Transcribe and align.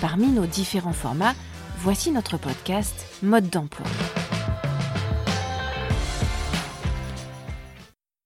Parmi 0.00 0.26
nos 0.28 0.46
différents 0.46 0.92
formats, 0.92 1.34
voici 1.78 2.10
notre 2.10 2.36
podcast 2.36 3.06
Mode 3.22 3.48
d'emploi. 3.48 3.86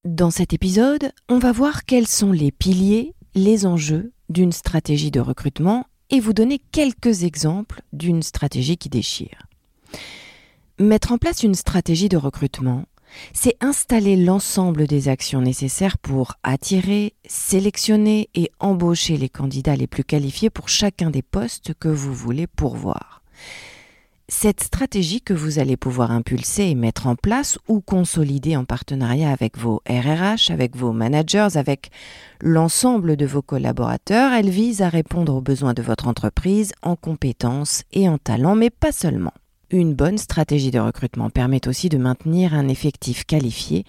Dans 0.05 0.31
cet 0.31 0.55
épisode, 0.55 1.13
on 1.29 1.39
va 1.39 1.53
voir 1.53 1.85
quels 1.85 2.07
sont 2.07 2.33
les 2.33 2.51
piliers, 2.51 3.15
les 3.35 3.67
enjeux 3.67 4.13
d'une 4.31 4.53
stratégie 4.53 5.11
de 5.11 5.21
recrutement 5.21 5.85
et 6.11 6.21
vous 6.21 6.33
donner 6.33 6.59
quelques 6.73 7.25
exemples 7.25 7.83
d'une 7.93 8.23
stratégie 8.23 8.79
qui 8.79 8.89
déchire. 8.89 9.47
Mettre 10.79 11.13
en 11.13 11.19
place 11.19 11.43
une 11.43 11.55
stratégie 11.55 12.09
de 12.09 12.17
recrutement, 12.17 12.85
c'est 13.33 13.57
installer 13.61 14.17
l'ensemble 14.17 14.87
des 14.87 15.09
actions 15.09 15.41
nécessaires 15.41 15.99
pour 15.99 16.35
attirer, 16.43 17.15
sélectionner 17.27 18.29
et 18.35 18.51
embaucher 18.61 19.17
les 19.17 19.29
candidats 19.29 19.77
les 19.77 19.87
plus 19.87 20.05
qualifiés 20.05 20.51
pour 20.51 20.69
chacun 20.69 21.11
des 21.11 21.23
postes 21.23 21.73
que 21.79 21.89
vous 21.89 22.15
voulez 22.15 22.47
pourvoir. 22.47 23.23
Cette 24.31 24.63
stratégie 24.63 25.23
que 25.23 25.33
vous 25.33 25.59
allez 25.59 25.79
pouvoir 25.79 26.11
impulser 26.11 26.65
et 26.65 26.75
mettre 26.75 27.07
en 27.07 27.17
place 27.17 27.59
ou 27.67 27.81
consolider 27.81 28.59
en 28.59 28.67
partenariat 28.67 29.31
avec 29.31 29.57
vos 29.57 29.81
RRH, 29.89 30.51
avec 30.51 30.77
vos 30.77 30.93
managers, 30.93 31.49
avec 31.57 31.91
l'ensemble 32.43 33.17
de 33.17 33.25
vos 33.25 33.41
collaborateurs, 33.41 34.35
elle 34.35 34.51
vise 34.51 34.83
à 34.83 34.91
répondre 34.91 35.35
aux 35.35 35.41
besoins 35.41 35.73
de 35.73 35.81
votre 35.81 36.09
entreprise 36.09 36.73
en 36.83 36.95
compétences 36.95 37.85
et 37.93 38.07
en 38.07 38.19
talents, 38.19 38.55
mais 38.55 38.69
pas 38.69 38.93
seulement. 38.93 39.33
Une 39.71 39.93
bonne 39.93 40.17
stratégie 40.17 40.71
de 40.71 40.79
recrutement 40.79 41.29
permet 41.29 41.69
aussi 41.69 41.91
de 41.91 41.99
maintenir 41.99 42.55
un 42.55 42.69
effectif 42.69 43.25
qualifié 43.25 43.85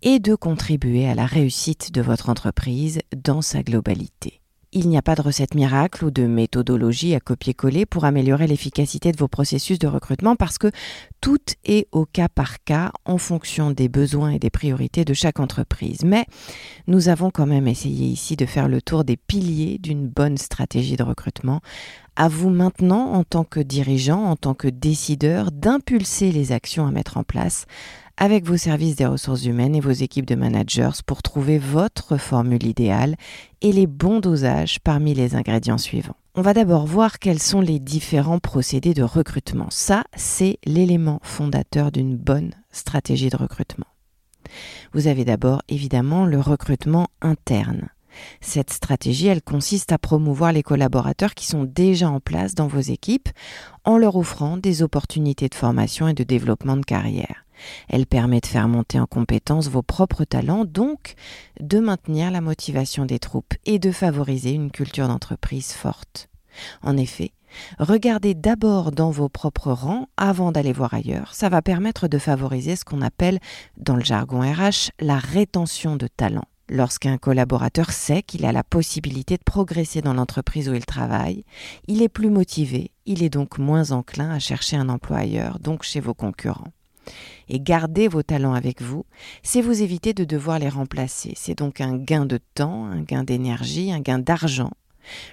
et 0.00 0.20
de 0.20 0.34
contribuer 0.34 1.06
à 1.06 1.14
la 1.14 1.26
réussite 1.26 1.92
de 1.92 2.00
votre 2.00 2.30
entreprise 2.30 3.00
dans 3.14 3.42
sa 3.42 3.62
globalité. 3.62 4.40
Il 4.72 4.88
n'y 4.88 4.98
a 4.98 5.02
pas 5.02 5.14
de 5.14 5.22
recette 5.22 5.54
miracle 5.54 6.04
ou 6.04 6.10
de 6.10 6.26
méthodologie 6.26 7.14
à 7.14 7.20
copier-coller 7.20 7.86
pour 7.86 8.04
améliorer 8.04 8.46
l'efficacité 8.46 9.12
de 9.12 9.18
vos 9.18 9.28
processus 9.28 9.78
de 9.78 9.86
recrutement 9.86 10.36
parce 10.36 10.58
que 10.58 10.70
tout 11.22 11.38
est 11.64 11.88
au 11.90 12.04
cas 12.04 12.28
par 12.28 12.62
cas 12.64 12.92
en 13.06 13.16
fonction 13.16 13.70
des 13.70 13.88
besoins 13.88 14.30
et 14.30 14.38
des 14.38 14.50
priorités 14.50 15.06
de 15.06 15.14
chaque 15.14 15.40
entreprise. 15.40 16.04
Mais 16.04 16.26
nous 16.86 17.08
avons 17.08 17.30
quand 17.30 17.46
même 17.46 17.66
essayé 17.66 18.06
ici 18.06 18.36
de 18.36 18.44
faire 18.44 18.68
le 18.68 18.82
tour 18.82 19.04
des 19.04 19.16
piliers 19.16 19.78
d'une 19.78 20.06
bonne 20.06 20.36
stratégie 20.36 20.96
de 20.96 21.02
recrutement. 21.02 21.60
À 22.20 22.26
vous 22.26 22.50
maintenant, 22.50 23.12
en 23.12 23.22
tant 23.22 23.44
que 23.44 23.60
dirigeant, 23.60 24.24
en 24.24 24.34
tant 24.34 24.52
que 24.52 24.66
décideur, 24.66 25.52
d'impulser 25.52 26.32
les 26.32 26.50
actions 26.50 26.84
à 26.84 26.90
mettre 26.90 27.16
en 27.16 27.22
place 27.22 27.66
avec 28.16 28.44
vos 28.44 28.56
services 28.56 28.96
des 28.96 29.06
ressources 29.06 29.44
humaines 29.44 29.76
et 29.76 29.80
vos 29.80 29.92
équipes 29.92 30.26
de 30.26 30.34
managers 30.34 30.90
pour 31.06 31.22
trouver 31.22 31.58
votre 31.58 32.16
formule 32.16 32.66
idéale 32.66 33.14
et 33.60 33.70
les 33.70 33.86
bons 33.86 34.18
dosages 34.18 34.80
parmi 34.80 35.14
les 35.14 35.36
ingrédients 35.36 35.78
suivants. 35.78 36.16
On 36.34 36.42
va 36.42 36.54
d'abord 36.54 36.86
voir 36.86 37.20
quels 37.20 37.38
sont 37.38 37.60
les 37.60 37.78
différents 37.78 38.40
procédés 38.40 38.94
de 38.94 39.04
recrutement. 39.04 39.68
Ça, 39.70 40.02
c'est 40.16 40.58
l'élément 40.64 41.20
fondateur 41.22 41.92
d'une 41.92 42.16
bonne 42.16 42.50
stratégie 42.72 43.30
de 43.30 43.36
recrutement. 43.36 43.86
Vous 44.92 45.06
avez 45.06 45.24
d'abord 45.24 45.62
évidemment 45.68 46.26
le 46.26 46.40
recrutement 46.40 47.06
interne. 47.22 47.90
Cette 48.40 48.70
stratégie, 48.70 49.26
elle 49.26 49.42
consiste 49.42 49.92
à 49.92 49.98
promouvoir 49.98 50.52
les 50.52 50.62
collaborateurs 50.62 51.34
qui 51.34 51.46
sont 51.46 51.64
déjà 51.64 52.10
en 52.10 52.20
place 52.20 52.54
dans 52.54 52.66
vos 52.66 52.80
équipes 52.80 53.28
en 53.84 53.98
leur 53.98 54.16
offrant 54.16 54.56
des 54.56 54.82
opportunités 54.82 55.48
de 55.48 55.54
formation 55.54 56.08
et 56.08 56.14
de 56.14 56.24
développement 56.24 56.76
de 56.76 56.84
carrière. 56.84 57.44
Elle 57.88 58.06
permet 58.06 58.40
de 58.40 58.46
faire 58.46 58.68
monter 58.68 59.00
en 59.00 59.06
compétence 59.06 59.68
vos 59.68 59.82
propres 59.82 60.24
talents, 60.24 60.64
donc 60.64 61.14
de 61.60 61.78
maintenir 61.78 62.30
la 62.30 62.40
motivation 62.40 63.04
des 63.04 63.18
troupes 63.18 63.54
et 63.66 63.78
de 63.78 63.90
favoriser 63.90 64.52
une 64.52 64.70
culture 64.70 65.08
d'entreprise 65.08 65.72
forte. 65.72 66.28
En 66.82 66.96
effet, 66.96 67.32
regardez 67.78 68.34
d'abord 68.34 68.92
dans 68.92 69.10
vos 69.10 69.28
propres 69.28 69.72
rangs 69.72 70.08
avant 70.16 70.52
d'aller 70.52 70.72
voir 70.72 70.94
ailleurs. 70.94 71.34
Ça 71.34 71.48
va 71.48 71.62
permettre 71.62 72.08
de 72.08 72.18
favoriser 72.18 72.76
ce 72.76 72.84
qu'on 72.84 73.02
appelle 73.02 73.38
dans 73.76 73.96
le 73.96 74.04
jargon 74.04 74.40
RH 74.40 74.90
la 75.00 75.18
rétention 75.18 75.96
de 75.96 76.06
talents. 76.06 76.48
Lorsqu'un 76.70 77.16
collaborateur 77.16 77.90
sait 77.92 78.22
qu'il 78.22 78.44
a 78.44 78.52
la 78.52 78.62
possibilité 78.62 79.36
de 79.36 79.42
progresser 79.42 80.02
dans 80.02 80.12
l'entreprise 80.12 80.68
où 80.68 80.74
il 80.74 80.84
travaille, 80.84 81.44
il 81.86 82.02
est 82.02 82.10
plus 82.10 82.28
motivé, 82.28 82.90
il 83.06 83.22
est 83.22 83.30
donc 83.30 83.58
moins 83.58 83.90
enclin 83.92 84.30
à 84.30 84.38
chercher 84.38 84.76
un 84.76 84.90
emploi 84.90 85.18
ailleurs, 85.18 85.58
donc 85.60 85.82
chez 85.82 86.00
vos 86.00 86.14
concurrents 86.14 86.72
et 87.48 87.60
garder 87.60 88.08
vos 88.08 88.22
talents 88.22 88.52
avec 88.52 88.82
vous, 88.82 89.06
c'est 89.42 89.62
vous 89.62 89.82
éviter 89.82 90.12
de 90.12 90.24
devoir 90.24 90.58
les 90.58 90.68
remplacer. 90.68 91.32
C'est 91.36 91.56
donc 91.56 91.80
un 91.80 91.96
gain 91.96 92.26
de 92.26 92.38
temps, 92.54 92.86
un 92.86 93.00
gain 93.00 93.24
d'énergie, 93.24 93.92
un 93.92 94.00
gain 94.00 94.18
d'argent. 94.18 94.70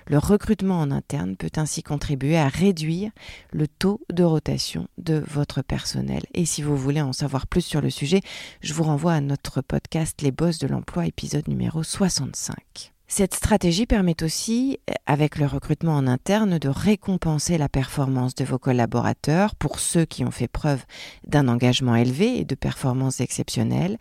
Le 0.08 0.18
recrutement 0.18 0.80
en 0.80 0.92
interne 0.92 1.36
peut 1.36 1.52
ainsi 1.56 1.84
contribuer 1.84 2.38
à 2.38 2.48
réduire 2.48 3.12
le 3.52 3.68
taux 3.68 4.02
de 4.12 4.24
rotation 4.24 4.88
de 4.98 5.24
votre 5.28 5.62
personnel. 5.62 6.24
Et 6.34 6.46
si 6.46 6.62
vous 6.62 6.78
voulez 6.78 7.02
en 7.02 7.14
savoir 7.14 7.48
plus 7.48 7.62
sur 7.62 7.82
le 7.82 7.90
sujet, 7.90 8.22
je 8.62 8.74
vous 8.74 8.84
renvoie 8.84 9.14
à 9.14 9.22
notre 9.22 9.62
podcast 9.62 10.22
Les 10.22 10.32
Bosses 10.32 10.60
de 10.60 10.68
l'emploi, 10.68 11.06
épisode 11.06 11.48
numéro 11.48 11.84
65. 11.84 12.92
Cette 13.08 13.36
stratégie 13.36 13.86
permet 13.86 14.24
aussi, 14.24 14.80
avec 15.06 15.38
le 15.38 15.46
recrutement 15.46 15.96
en 15.96 16.08
interne, 16.08 16.58
de 16.58 16.70
récompenser 16.70 17.58
la 17.58 17.70
performance 17.70 18.34
de 18.34 18.44
vos 18.44 18.58
collaborateurs 18.58 19.54
pour 19.56 19.80
ceux 19.80 20.06
qui 20.06 20.26
ont 20.26 20.32
fait 20.32 20.48
preuve 20.48 20.84
d'un 21.28 21.48
engagement 21.48 21.96
élevé 21.96 22.40
et 22.40 22.46
de 22.46 22.56
performances 22.56 23.22
exceptionnelles. 23.22 24.00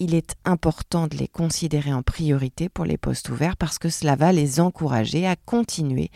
Il 0.00 0.14
est 0.14 0.36
important 0.44 1.08
de 1.08 1.16
les 1.16 1.26
considérer 1.26 1.92
en 1.92 2.02
priorité 2.02 2.68
pour 2.68 2.84
les 2.84 2.96
postes 2.96 3.30
ouverts 3.30 3.56
parce 3.56 3.80
que 3.80 3.88
cela 3.88 4.14
va 4.14 4.30
les 4.30 4.60
encourager 4.60 5.26
à 5.26 5.34
continuer 5.34 6.10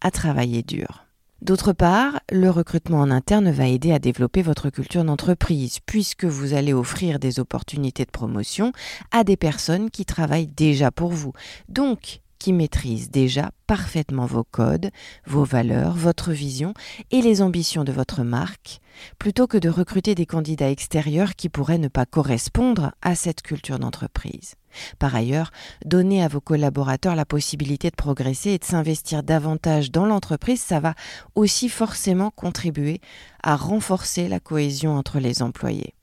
à 0.00 0.10
travailler 0.10 0.64
dur. 0.64 1.04
D'autre 1.40 1.72
part, 1.72 2.18
le 2.32 2.50
recrutement 2.50 3.00
en 3.00 3.12
interne 3.12 3.52
va 3.52 3.68
aider 3.68 3.92
à 3.92 4.00
développer 4.00 4.42
votre 4.42 4.70
culture 4.70 5.04
d'entreprise, 5.04 5.78
puisque 5.86 6.24
vous 6.24 6.52
allez 6.52 6.72
offrir 6.72 7.20
des 7.20 7.38
opportunités 7.38 8.04
de 8.04 8.10
promotion 8.10 8.72
à 9.12 9.22
des 9.22 9.36
personnes 9.36 9.88
qui 9.88 10.04
travaillent 10.04 10.48
déjà 10.48 10.90
pour 10.90 11.12
vous. 11.12 11.32
Donc, 11.68 12.22
qui 12.38 12.52
maîtrisent 12.52 13.10
déjà 13.10 13.50
parfaitement 13.66 14.26
vos 14.26 14.44
codes, 14.44 14.90
vos 15.26 15.44
valeurs, 15.44 15.94
votre 15.94 16.32
vision 16.32 16.74
et 17.10 17.22
les 17.22 17.42
ambitions 17.42 17.84
de 17.84 17.92
votre 17.92 18.22
marque, 18.22 18.80
plutôt 19.18 19.46
que 19.46 19.58
de 19.58 19.68
recruter 19.68 20.14
des 20.14 20.26
candidats 20.26 20.70
extérieurs 20.70 21.36
qui 21.36 21.48
pourraient 21.48 21.78
ne 21.78 21.88
pas 21.88 22.06
correspondre 22.06 22.92
à 23.02 23.14
cette 23.14 23.42
culture 23.42 23.78
d'entreprise. 23.78 24.54
Par 24.98 25.14
ailleurs, 25.14 25.50
donner 25.84 26.22
à 26.22 26.28
vos 26.28 26.40
collaborateurs 26.40 27.16
la 27.16 27.24
possibilité 27.24 27.90
de 27.90 27.96
progresser 27.96 28.50
et 28.50 28.58
de 28.58 28.64
s'investir 28.64 29.22
davantage 29.22 29.90
dans 29.90 30.06
l'entreprise, 30.06 30.60
ça 30.60 30.80
va 30.80 30.94
aussi 31.34 31.68
forcément 31.68 32.30
contribuer 32.30 33.00
à 33.42 33.56
renforcer 33.56 34.28
la 34.28 34.40
cohésion 34.40 34.96
entre 34.96 35.18
les 35.18 35.42
employés. 35.42 35.94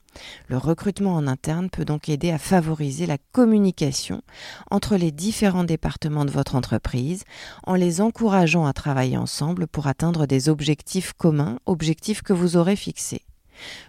Le 0.48 0.56
recrutement 0.56 1.14
en 1.14 1.26
interne 1.26 1.70
peut 1.70 1.84
donc 1.84 2.08
aider 2.08 2.30
à 2.30 2.38
favoriser 2.38 3.06
la 3.06 3.18
communication 3.32 4.22
entre 4.70 4.96
les 4.96 5.12
différents 5.12 5.64
départements 5.64 6.24
de 6.24 6.30
votre 6.30 6.54
entreprise 6.54 7.24
en 7.64 7.74
les 7.74 8.00
encourageant 8.00 8.66
à 8.66 8.72
travailler 8.72 9.16
ensemble 9.16 9.66
pour 9.66 9.86
atteindre 9.86 10.26
des 10.26 10.48
objectifs 10.48 11.12
communs, 11.12 11.58
objectifs 11.66 12.22
que 12.22 12.32
vous 12.32 12.56
aurez 12.56 12.76
fixés. 12.76 13.22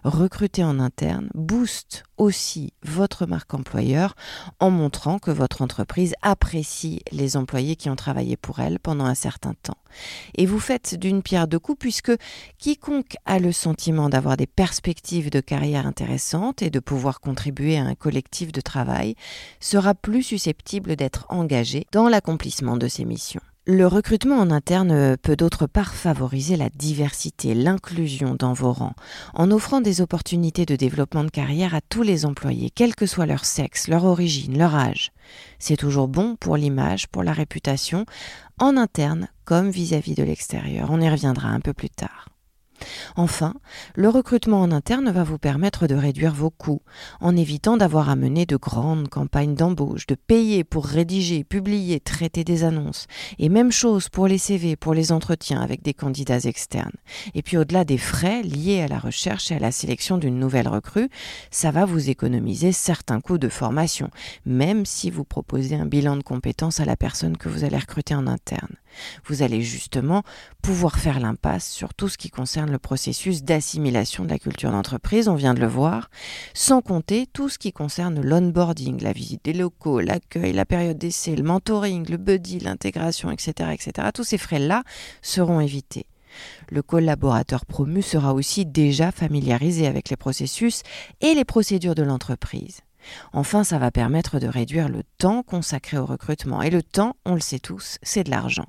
Recruter 0.04 0.64
en 0.64 0.80
interne 0.80 1.30
booste 1.34 2.04
aussi 2.18 2.74
votre 2.84 3.26
marque 3.26 3.54
employeur 3.54 4.16
en 4.60 4.70
montrant 4.70 5.20
que 5.20 5.32
votre 5.32 5.62
entreprise 5.62 6.14
apprécie 6.22 7.02
les 7.12 7.38
employés 7.38 7.76
qui 7.76 7.90
ont 7.90 7.96
travaillé 7.96 8.38
pour 8.38 8.60
elle 8.60 8.80
pendant 8.80 9.06
un 9.06 9.16
certain 9.16 9.54
temps. 9.62 9.78
Et 10.36 10.46
vous 10.46 10.60
faites 10.60 10.96
d'une 10.96 11.22
pierre 11.22 11.48
deux 11.48 11.60
coups 11.60 11.80
puisque 11.80 12.12
quiconque 12.58 13.16
a 13.26 13.40
le 13.40 13.52
sentiment 13.52 14.10
d'avoir 14.10 14.38
des 14.38 14.48
perspectives 14.48 15.30
de 15.30 15.40
carrière 15.40 15.86
intéressantes 15.86 16.62
et 16.62 16.70
de 16.70 16.80
pouvoir 16.80 17.20
contribuer 17.20 17.78
à 17.78 17.84
un 17.84 17.96
collectif 17.96 18.52
de 18.52 18.62
travail 18.62 19.16
sera 19.60 19.94
plus 19.94 20.24
susceptible 20.24 20.96
d'être 20.96 21.26
engagé 21.30 21.86
dans 21.92 22.10
l'accomplissement 22.10 22.78
de 22.78 22.88
ses 22.88 23.06
missions. 23.06 23.42
Le 23.70 23.86
recrutement 23.86 24.38
en 24.38 24.50
interne 24.50 25.18
peut 25.18 25.36
d'autre 25.36 25.68
part 25.68 25.94
favoriser 25.94 26.56
la 26.56 26.70
diversité, 26.70 27.54
l'inclusion 27.54 28.34
dans 28.34 28.54
vos 28.54 28.72
rangs, 28.72 28.96
en 29.34 29.52
offrant 29.52 29.82
des 29.82 30.00
opportunités 30.00 30.66
de 30.66 30.78
développement 30.78 31.26
de 31.26 31.30
carrière 31.30 31.76
à 31.76 31.82
tous 31.82 32.02
les 32.02 32.26
employés, 32.26 32.70
quel 32.74 32.96
que 32.96 33.06
soit 33.06 33.26
leur 33.26 33.44
sexe, 33.44 33.90
leur 33.90 34.06
origine, 34.06 34.58
leur 34.58 34.74
âge. 34.74 35.12
C'est 35.60 35.76
toujours 35.76 36.08
bon 36.08 36.38
pour 36.38 36.56
l'image, 36.56 37.10
pour 37.10 37.24
la 37.24 37.34
réputation, 37.34 38.06
en 38.58 38.78
interne 38.78 39.28
comme 39.44 39.70
vis-à-vis 39.70 40.16
de 40.16 40.24
l'extérieur. 40.24 40.88
On 40.90 41.02
y 41.02 41.10
reviendra 41.10 41.50
un 41.50 41.60
peu 41.60 41.74
plus 41.74 41.90
tard. 41.90 42.30
Enfin, 43.20 43.56
le 43.96 44.10
recrutement 44.10 44.62
en 44.62 44.72
interne 44.72 45.10
va 45.10 45.24
vous 45.24 45.40
permettre 45.40 45.88
de 45.88 45.96
réduire 45.96 46.36
vos 46.36 46.52
coûts, 46.52 46.84
en 47.20 47.36
évitant 47.36 47.76
d'avoir 47.76 48.10
à 48.10 48.16
mener 48.16 48.46
de 48.46 48.58
grandes 48.58 49.10
campagnes 49.10 49.56
d'embauche, 49.56 50.06
de 50.06 50.14
payer 50.14 50.64
pour 50.64 50.86
rédiger, 50.86 51.44
publier, 51.44 52.00
traiter 52.00 52.44
des 52.44 52.64
annonces, 52.64 53.08
et 53.40 53.50
même 53.50 53.72
chose 53.72 54.10
pour 54.10 54.28
les 54.28 54.38
CV, 54.38 54.76
pour 54.76 54.94
les 54.94 55.12
entretiens 55.12 55.62
avec 55.62 55.82
des 55.82 55.96
candidats 55.96 56.38
externes. 56.38 56.92
Et 57.34 57.42
puis 57.42 57.58
au-delà 57.58 57.86
des 57.86 57.98
frais 57.98 58.44
liés 58.44 58.82
à 58.82 58.88
la 58.88 59.00
recherche 59.00 59.50
et 59.50 59.56
à 59.56 59.60
la 59.60 59.72
sélection 59.72 60.20
d'une 60.20 60.38
nouvelle 60.38 60.68
recrue, 60.68 61.10
ça 61.50 61.72
va 61.72 61.86
vous 61.86 62.12
économiser 62.12 62.72
certains 62.72 63.20
coûts 63.20 63.40
de 63.40 63.50
formation, 63.50 64.12
même 64.46 64.86
si 64.86 65.10
vous 65.10 65.24
proposez 65.24 65.76
un 65.76 65.88
bilan 65.88 66.18
de 66.18 66.24
compétences 66.24 66.80
à 66.80 66.86
la 66.86 66.96
personne 66.96 67.36
que 67.36 67.50
vous 67.50 67.64
allez 67.64 67.78
recruter 67.78 68.14
en 68.14 68.28
interne. 68.28 68.76
Vous 69.26 69.42
allez 69.42 69.62
justement 69.62 70.24
pouvoir 70.62 70.98
faire 70.98 71.20
l'impasse 71.20 71.70
sur 71.70 71.94
tout 71.94 72.10
ce 72.10 72.18
qui 72.18 72.30
concerne 72.30 72.72
le 72.72 72.80
processus 72.80 73.44
d'assimilation 73.44 74.24
de 74.24 74.30
la 74.30 74.40
culture 74.40 74.72
d'entreprise, 74.72 75.28
on 75.28 75.36
vient 75.36 75.54
de 75.54 75.60
le 75.60 75.68
voir, 75.68 76.10
sans 76.54 76.82
compter 76.82 77.28
tout 77.28 77.50
ce 77.50 77.58
qui 77.58 77.72
concerne 77.72 78.22
l'onboarding, 78.22 79.02
la 79.02 79.14
visite 79.14 79.46
des 79.46 79.54
locaux, 79.54 80.00
l'accueil, 80.00 80.54
la 80.54 80.66
période 80.66 80.98
d'essai, 80.98 81.36
le 81.36 81.44
mentoring, 81.44 82.10
le 82.10 82.18
buddy, 82.18 82.60
l'intégration, 82.60 83.32
etc., 83.32 83.72
etc. 83.74 84.10
Tous 84.14 84.24
ces 84.24 84.38
frais-là 84.38 84.84
seront 85.22 85.60
évités. 85.60 86.06
Le 86.70 86.82
collaborateur 86.82 87.66
promu 87.66 88.02
sera 88.02 88.34
aussi 88.34 88.66
déjà 88.66 89.12
familiarisé 89.12 89.88
avec 89.88 90.10
les 90.10 90.18
processus 90.18 90.84
et 91.22 91.34
les 91.34 91.46
procédures 91.46 91.96
de 91.96 92.04
l'entreprise. 92.04 92.82
Enfin, 93.34 93.64
ça 93.64 93.78
va 93.78 93.92
permettre 93.92 94.40
de 94.40 94.48
réduire 94.48 94.90
le 94.90 95.04
temps 95.18 95.44
consacré 95.44 95.98
au 95.98 96.06
recrutement. 96.06 96.62
Et 96.62 96.70
le 96.70 96.84
temps, 96.84 97.16
on 97.26 97.34
le 97.34 97.40
sait 97.40 97.60
tous, 97.60 97.98
c'est 98.02 98.24
de 98.24 98.30
l'argent. 98.30 98.66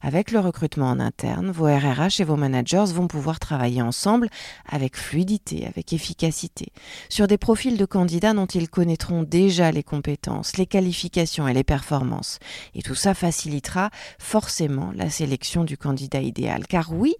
Avec 0.00 0.30
le 0.30 0.40
recrutement 0.40 0.88
en 0.88 1.00
interne, 1.00 1.50
vos 1.50 1.66
RRH 1.66 2.20
et 2.20 2.24
vos 2.24 2.36
managers 2.36 2.86
vont 2.86 3.08
pouvoir 3.08 3.38
travailler 3.38 3.82
ensemble 3.82 4.28
avec 4.66 4.96
fluidité, 4.96 5.66
avec 5.66 5.92
efficacité, 5.92 6.72
sur 7.08 7.26
des 7.26 7.38
profils 7.38 7.76
de 7.76 7.84
candidats 7.84 8.32
dont 8.32 8.46
ils 8.46 8.70
connaîtront 8.70 9.22
déjà 9.22 9.70
les 9.70 9.82
compétences, 9.82 10.56
les 10.56 10.66
qualifications 10.66 11.46
et 11.48 11.54
les 11.54 11.64
performances. 11.64 12.38
Et 12.74 12.82
tout 12.82 12.94
ça 12.94 13.14
facilitera 13.14 13.90
forcément 14.18 14.92
la 14.94 15.10
sélection 15.10 15.64
du 15.64 15.76
candidat 15.76 16.20
idéal. 16.20 16.66
Car 16.66 16.92
oui, 16.92 17.14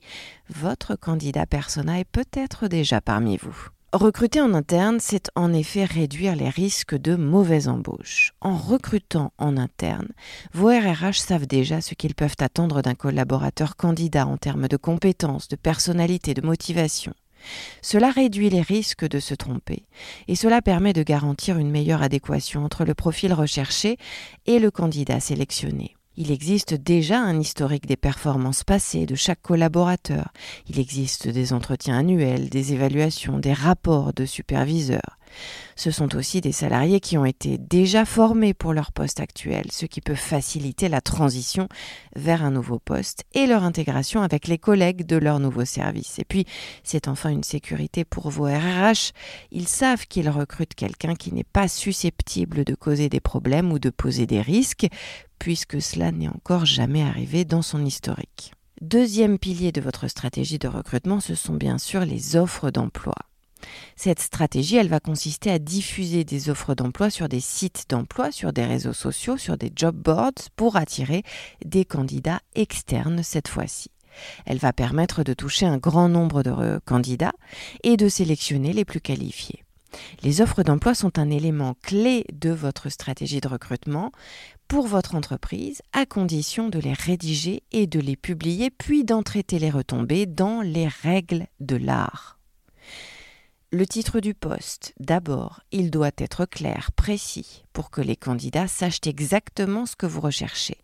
votre 0.48 0.96
candidat 0.96 1.46
persona 1.46 2.00
est 2.00 2.04
peut-être 2.04 2.68
déjà 2.68 3.00
parmi 3.00 3.36
vous. 3.36 3.68
Recruter 3.92 4.40
en 4.40 4.54
interne, 4.54 4.98
c'est 5.00 5.32
en 5.34 5.52
effet 5.52 5.84
réduire 5.84 6.36
les 6.36 6.48
risques 6.48 6.94
de 6.94 7.16
mauvaise 7.16 7.66
embauche. 7.66 8.34
En 8.40 8.56
recrutant 8.56 9.32
en 9.36 9.56
interne, 9.56 10.10
vos 10.54 10.68
RRH 10.68 11.18
savent 11.18 11.48
déjà 11.48 11.80
ce 11.80 11.94
qu'ils 11.94 12.14
peuvent 12.14 12.36
attendre 12.38 12.82
d'un 12.82 12.94
collaborateur 12.94 13.74
candidat 13.74 14.28
en 14.28 14.36
termes 14.36 14.68
de 14.68 14.76
compétences, 14.76 15.48
de 15.48 15.56
personnalité, 15.56 16.34
de 16.34 16.46
motivation. 16.46 17.14
Cela 17.82 18.12
réduit 18.12 18.48
les 18.48 18.62
risques 18.62 19.08
de 19.08 19.18
se 19.18 19.34
tromper 19.34 19.86
et 20.28 20.36
cela 20.36 20.62
permet 20.62 20.92
de 20.92 21.02
garantir 21.02 21.58
une 21.58 21.72
meilleure 21.72 22.02
adéquation 22.02 22.64
entre 22.64 22.84
le 22.84 22.94
profil 22.94 23.32
recherché 23.32 23.96
et 24.46 24.60
le 24.60 24.70
candidat 24.70 25.18
sélectionné. 25.18 25.96
Il 26.16 26.32
existe 26.32 26.74
déjà 26.74 27.20
un 27.20 27.38
historique 27.38 27.86
des 27.86 27.96
performances 27.96 28.64
passées 28.64 29.06
de 29.06 29.14
chaque 29.14 29.42
collaborateur. 29.42 30.32
Il 30.68 30.78
existe 30.78 31.28
des 31.28 31.52
entretiens 31.52 31.98
annuels, 31.98 32.50
des 32.50 32.72
évaluations, 32.72 33.38
des 33.38 33.52
rapports 33.52 34.12
de 34.12 34.26
superviseurs. 34.26 35.18
Ce 35.76 35.90
sont 35.90 36.14
aussi 36.16 36.40
des 36.40 36.52
salariés 36.52 37.00
qui 37.00 37.16
ont 37.16 37.24
été 37.24 37.58
déjà 37.58 38.04
formés 38.04 38.54
pour 38.54 38.72
leur 38.72 38.92
poste 38.92 39.20
actuel, 39.20 39.66
ce 39.70 39.86
qui 39.86 40.00
peut 40.00 40.14
faciliter 40.14 40.88
la 40.88 41.00
transition 41.00 41.68
vers 42.16 42.44
un 42.44 42.50
nouveau 42.50 42.78
poste 42.78 43.24
et 43.32 43.46
leur 43.46 43.64
intégration 43.64 44.22
avec 44.22 44.48
les 44.48 44.58
collègues 44.58 45.06
de 45.06 45.16
leur 45.16 45.40
nouveau 45.40 45.64
service. 45.64 46.18
Et 46.18 46.24
puis, 46.24 46.44
c'est 46.84 47.08
enfin 47.08 47.30
une 47.30 47.44
sécurité 47.44 48.04
pour 48.04 48.30
vos 48.30 48.44
RRH. 48.44 49.12
Ils 49.50 49.68
savent 49.68 50.06
qu'ils 50.06 50.28
recrutent 50.28 50.74
quelqu'un 50.74 51.14
qui 51.14 51.32
n'est 51.32 51.44
pas 51.44 51.68
susceptible 51.68 52.64
de 52.64 52.74
causer 52.74 53.08
des 53.08 53.20
problèmes 53.20 53.72
ou 53.72 53.78
de 53.78 53.90
poser 53.90 54.26
des 54.26 54.40
risques, 54.40 54.86
puisque 55.38 55.80
cela 55.80 56.12
n'est 56.12 56.28
encore 56.28 56.66
jamais 56.66 57.02
arrivé 57.02 57.44
dans 57.44 57.62
son 57.62 57.84
historique. 57.84 58.52
Deuxième 58.80 59.38
pilier 59.38 59.72
de 59.72 59.80
votre 59.82 60.08
stratégie 60.08 60.58
de 60.58 60.68
recrutement, 60.68 61.20
ce 61.20 61.34
sont 61.34 61.54
bien 61.54 61.76
sûr 61.76 62.00
les 62.00 62.36
offres 62.36 62.70
d'emploi. 62.70 63.14
Cette 63.96 64.20
stratégie, 64.20 64.76
elle 64.76 64.88
va 64.88 65.00
consister 65.00 65.50
à 65.50 65.58
diffuser 65.58 66.24
des 66.24 66.50
offres 66.50 66.74
d'emploi 66.74 67.10
sur 67.10 67.28
des 67.28 67.40
sites 67.40 67.86
d'emploi, 67.88 68.32
sur 68.32 68.52
des 68.52 68.64
réseaux 68.64 68.92
sociaux, 68.92 69.36
sur 69.36 69.56
des 69.56 69.72
job 69.74 69.96
boards 69.96 70.50
pour 70.56 70.76
attirer 70.76 71.22
des 71.64 71.84
candidats 71.84 72.40
externes 72.54 73.22
cette 73.22 73.48
fois-ci. 73.48 73.90
Elle 74.46 74.58
va 74.58 74.72
permettre 74.72 75.22
de 75.22 75.34
toucher 75.34 75.66
un 75.66 75.78
grand 75.78 76.08
nombre 76.08 76.42
de 76.42 76.80
candidats 76.84 77.34
et 77.82 77.96
de 77.96 78.08
sélectionner 78.08 78.72
les 78.72 78.84
plus 78.84 79.00
qualifiés. 79.00 79.64
Les 80.22 80.40
offres 80.40 80.62
d'emploi 80.62 80.94
sont 80.94 81.18
un 81.18 81.30
élément 81.30 81.74
clé 81.82 82.24
de 82.32 82.50
votre 82.50 82.90
stratégie 82.90 83.40
de 83.40 83.48
recrutement 83.48 84.12
pour 84.68 84.86
votre 84.86 85.16
entreprise, 85.16 85.82
à 85.92 86.06
condition 86.06 86.68
de 86.68 86.78
les 86.78 86.92
rédiger 86.92 87.64
et 87.72 87.88
de 87.88 87.98
les 87.98 88.16
publier, 88.16 88.70
puis 88.70 89.02
d'en 89.04 89.24
traiter 89.24 89.58
les 89.58 89.70
retombées 89.70 90.26
dans 90.26 90.60
les 90.60 90.86
règles 90.86 91.46
de 91.58 91.74
l'art. 91.74 92.39
Le 93.72 93.86
titre 93.86 94.18
du 94.18 94.34
poste, 94.34 94.94
d'abord, 94.98 95.60
il 95.70 95.92
doit 95.92 96.10
être 96.18 96.44
clair, 96.44 96.90
précis, 96.90 97.62
pour 97.72 97.90
que 97.90 98.00
les 98.00 98.16
candidats 98.16 98.66
sachent 98.66 99.06
exactement 99.06 99.86
ce 99.86 99.94
que 99.94 100.06
vous 100.06 100.20
recherchez. 100.20 100.78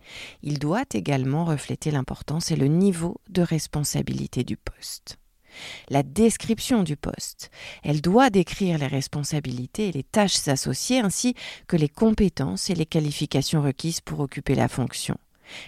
Il 0.45 0.61
doit 0.61 0.85
également 0.95 1.45
refléter 1.45 1.91
l'importance 1.91 2.53
et 2.53 2.57
le 2.57 2.69
niveau 2.69 3.21
de 3.29 3.43
responsabilité 3.43 4.45
du 4.45 4.57
poste 4.57 5.19
la 5.89 6.03
description 6.03 6.83
du 6.83 6.97
poste. 6.97 7.51
Elle 7.83 8.03
doit 8.03 8.29
décrire 8.29 8.77
les 8.77 8.87
responsabilités 8.87 9.89
et 9.89 9.93
les 9.93 10.03
tâches 10.03 10.49
associées 10.49 11.01
ainsi 11.01 11.35
que 11.67 11.77
les 11.77 11.89
compétences 11.89 12.69
et 12.69 12.75
les 12.75 12.85
qualifications 12.85 13.63
requises 13.63 14.03
pour 14.03 14.21
occuper 14.21 14.55
la 14.55 14.69
fonction. 14.69 15.17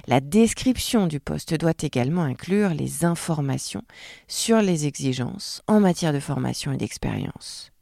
La 0.06 0.20
description 0.20 1.06
du 1.06 1.20
poste 1.20 1.54
doit 1.54 1.72
également 1.80 2.22
inclure 2.22 2.70
les 2.70 3.04
informations 3.04 3.82
sur 4.26 4.60
les 4.60 4.86
exigences 4.86 5.62
en 5.66 5.80
matière 5.80 6.12
de 6.12 6.20
formation 6.20 6.72
et 6.72 6.76
d'expérience. 6.76 7.72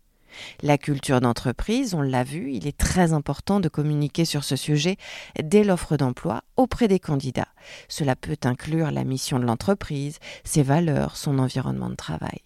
La 0.62 0.78
culture 0.78 1.20
d'entreprise, 1.20 1.94
on 1.94 2.02
l'a 2.02 2.25
vu, 2.25 2.52
il 2.52 2.66
est 2.66 2.76
très 2.76 3.12
important 3.12 3.60
de 3.60 3.69
communiquer 3.69 4.24
sur 4.24 4.44
ce 4.44 4.56
sujet 4.56 4.96
dès 5.43 5.65
l'offre 5.65 5.96
d'emploi 5.96 6.43
auprès 6.56 6.88
des 6.88 6.98
candidats. 6.98 7.48
Cela 7.88 8.17
peut 8.17 8.36
inclure 8.44 8.91
la 8.91 9.05
mission 9.05 9.38
de 9.38 9.44
l'entreprise, 9.44 10.19
ses 10.44 10.62
valeurs, 10.62 11.17
son 11.17 11.38
environnement 11.38 11.91
de 11.91 11.94
travail. 11.94 12.43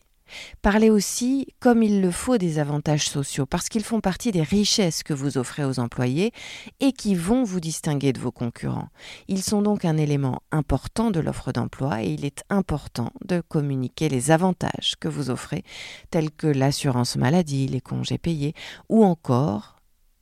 Parlez 0.63 0.91
aussi, 0.91 1.47
comme 1.61 1.83
il 1.83 2.01
le 2.01 2.11
faut, 2.11 2.39
des 2.39 2.59
avantages 2.59 3.09
sociaux, 3.09 3.47
parce 3.47 3.69
qu'ils 3.69 3.85
font 3.85 4.01
partie 4.01 4.33
des 4.33 4.43
richesses 4.43 5.03
que 5.03 5.15
vous 5.15 5.39
offrez 5.39 5.65
aux 5.65 5.81
employés 5.81 6.33
et 6.81 6.93
qui 6.93 7.15
vont 7.15 7.45
vous 7.45 7.61
distinguer 7.61 8.13
de 8.13 8.21
vos 8.21 8.33
concurrents. 8.33 8.89
Ils 9.29 9.43
sont 9.43 9.63
donc 9.63 9.85
un 9.85 9.97
élément 9.97 10.43
important 10.51 11.11
de 11.11 11.21
l'offre 11.21 11.53
d'emploi 11.53 12.03
et 12.03 12.11
il 12.11 12.25
est 12.25 12.43
important 12.49 13.11
de 13.25 13.41
communiquer 13.41 14.09
les 14.09 14.31
avantages 14.31 14.95
que 15.01 15.09
vous 15.09 15.31
offrez, 15.31 15.65
tels 16.11 16.31
que 16.31 16.47
l'assurance 16.47 17.17
maladie, 17.17 17.67
les 17.67 17.81
congés 17.81 18.19
payés, 18.19 18.55
ou 18.89 19.05
encore, 19.05 19.77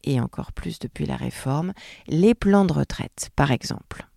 et 0.05 0.21
encore 0.21 0.53
plus 0.53 0.79
depuis 0.79 1.07
la 1.07 1.17
réforme, 1.17 1.73
les 2.07 2.35
plans 2.35 2.65
de 2.65 2.73
retraite, 2.73 3.31
par 3.37 3.51
exemple. 3.51 4.08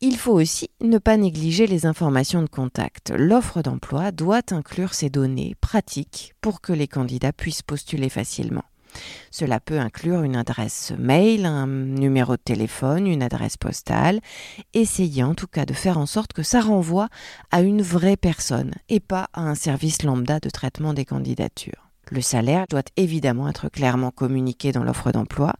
Il 0.00 0.16
faut 0.16 0.34
aussi 0.34 0.70
ne 0.80 0.98
pas 0.98 1.16
négliger 1.16 1.66
les 1.66 1.84
informations 1.84 2.40
de 2.40 2.48
contact. 2.48 3.12
L'offre 3.16 3.62
d'emploi 3.62 4.12
doit 4.12 4.42
inclure 4.52 4.94
ces 4.94 5.10
données 5.10 5.56
pratiques 5.60 6.34
pour 6.40 6.60
que 6.60 6.72
les 6.72 6.86
candidats 6.86 7.32
puissent 7.32 7.62
postuler 7.62 8.08
facilement. 8.08 8.62
Cela 9.32 9.58
peut 9.58 9.80
inclure 9.80 10.22
une 10.22 10.36
adresse 10.36 10.92
mail, 10.96 11.46
un 11.46 11.66
numéro 11.66 12.36
de 12.36 12.42
téléphone, 12.42 13.08
une 13.08 13.24
adresse 13.24 13.56
postale. 13.56 14.20
Essayez 14.72 15.24
en 15.24 15.34
tout 15.34 15.48
cas 15.48 15.66
de 15.66 15.74
faire 15.74 15.98
en 15.98 16.06
sorte 16.06 16.32
que 16.32 16.44
ça 16.44 16.60
renvoie 16.60 17.08
à 17.50 17.60
une 17.62 17.82
vraie 17.82 18.16
personne 18.16 18.74
et 18.88 19.00
pas 19.00 19.28
à 19.32 19.40
un 19.40 19.56
service 19.56 20.04
lambda 20.04 20.38
de 20.38 20.48
traitement 20.48 20.94
des 20.94 21.04
candidatures. 21.04 21.90
Le 22.10 22.20
salaire 22.20 22.66
doit 22.70 22.84
évidemment 22.96 23.48
être 23.48 23.68
clairement 23.68 24.12
communiqué 24.12 24.70
dans 24.70 24.84
l'offre 24.84 25.10
d'emploi. 25.10 25.54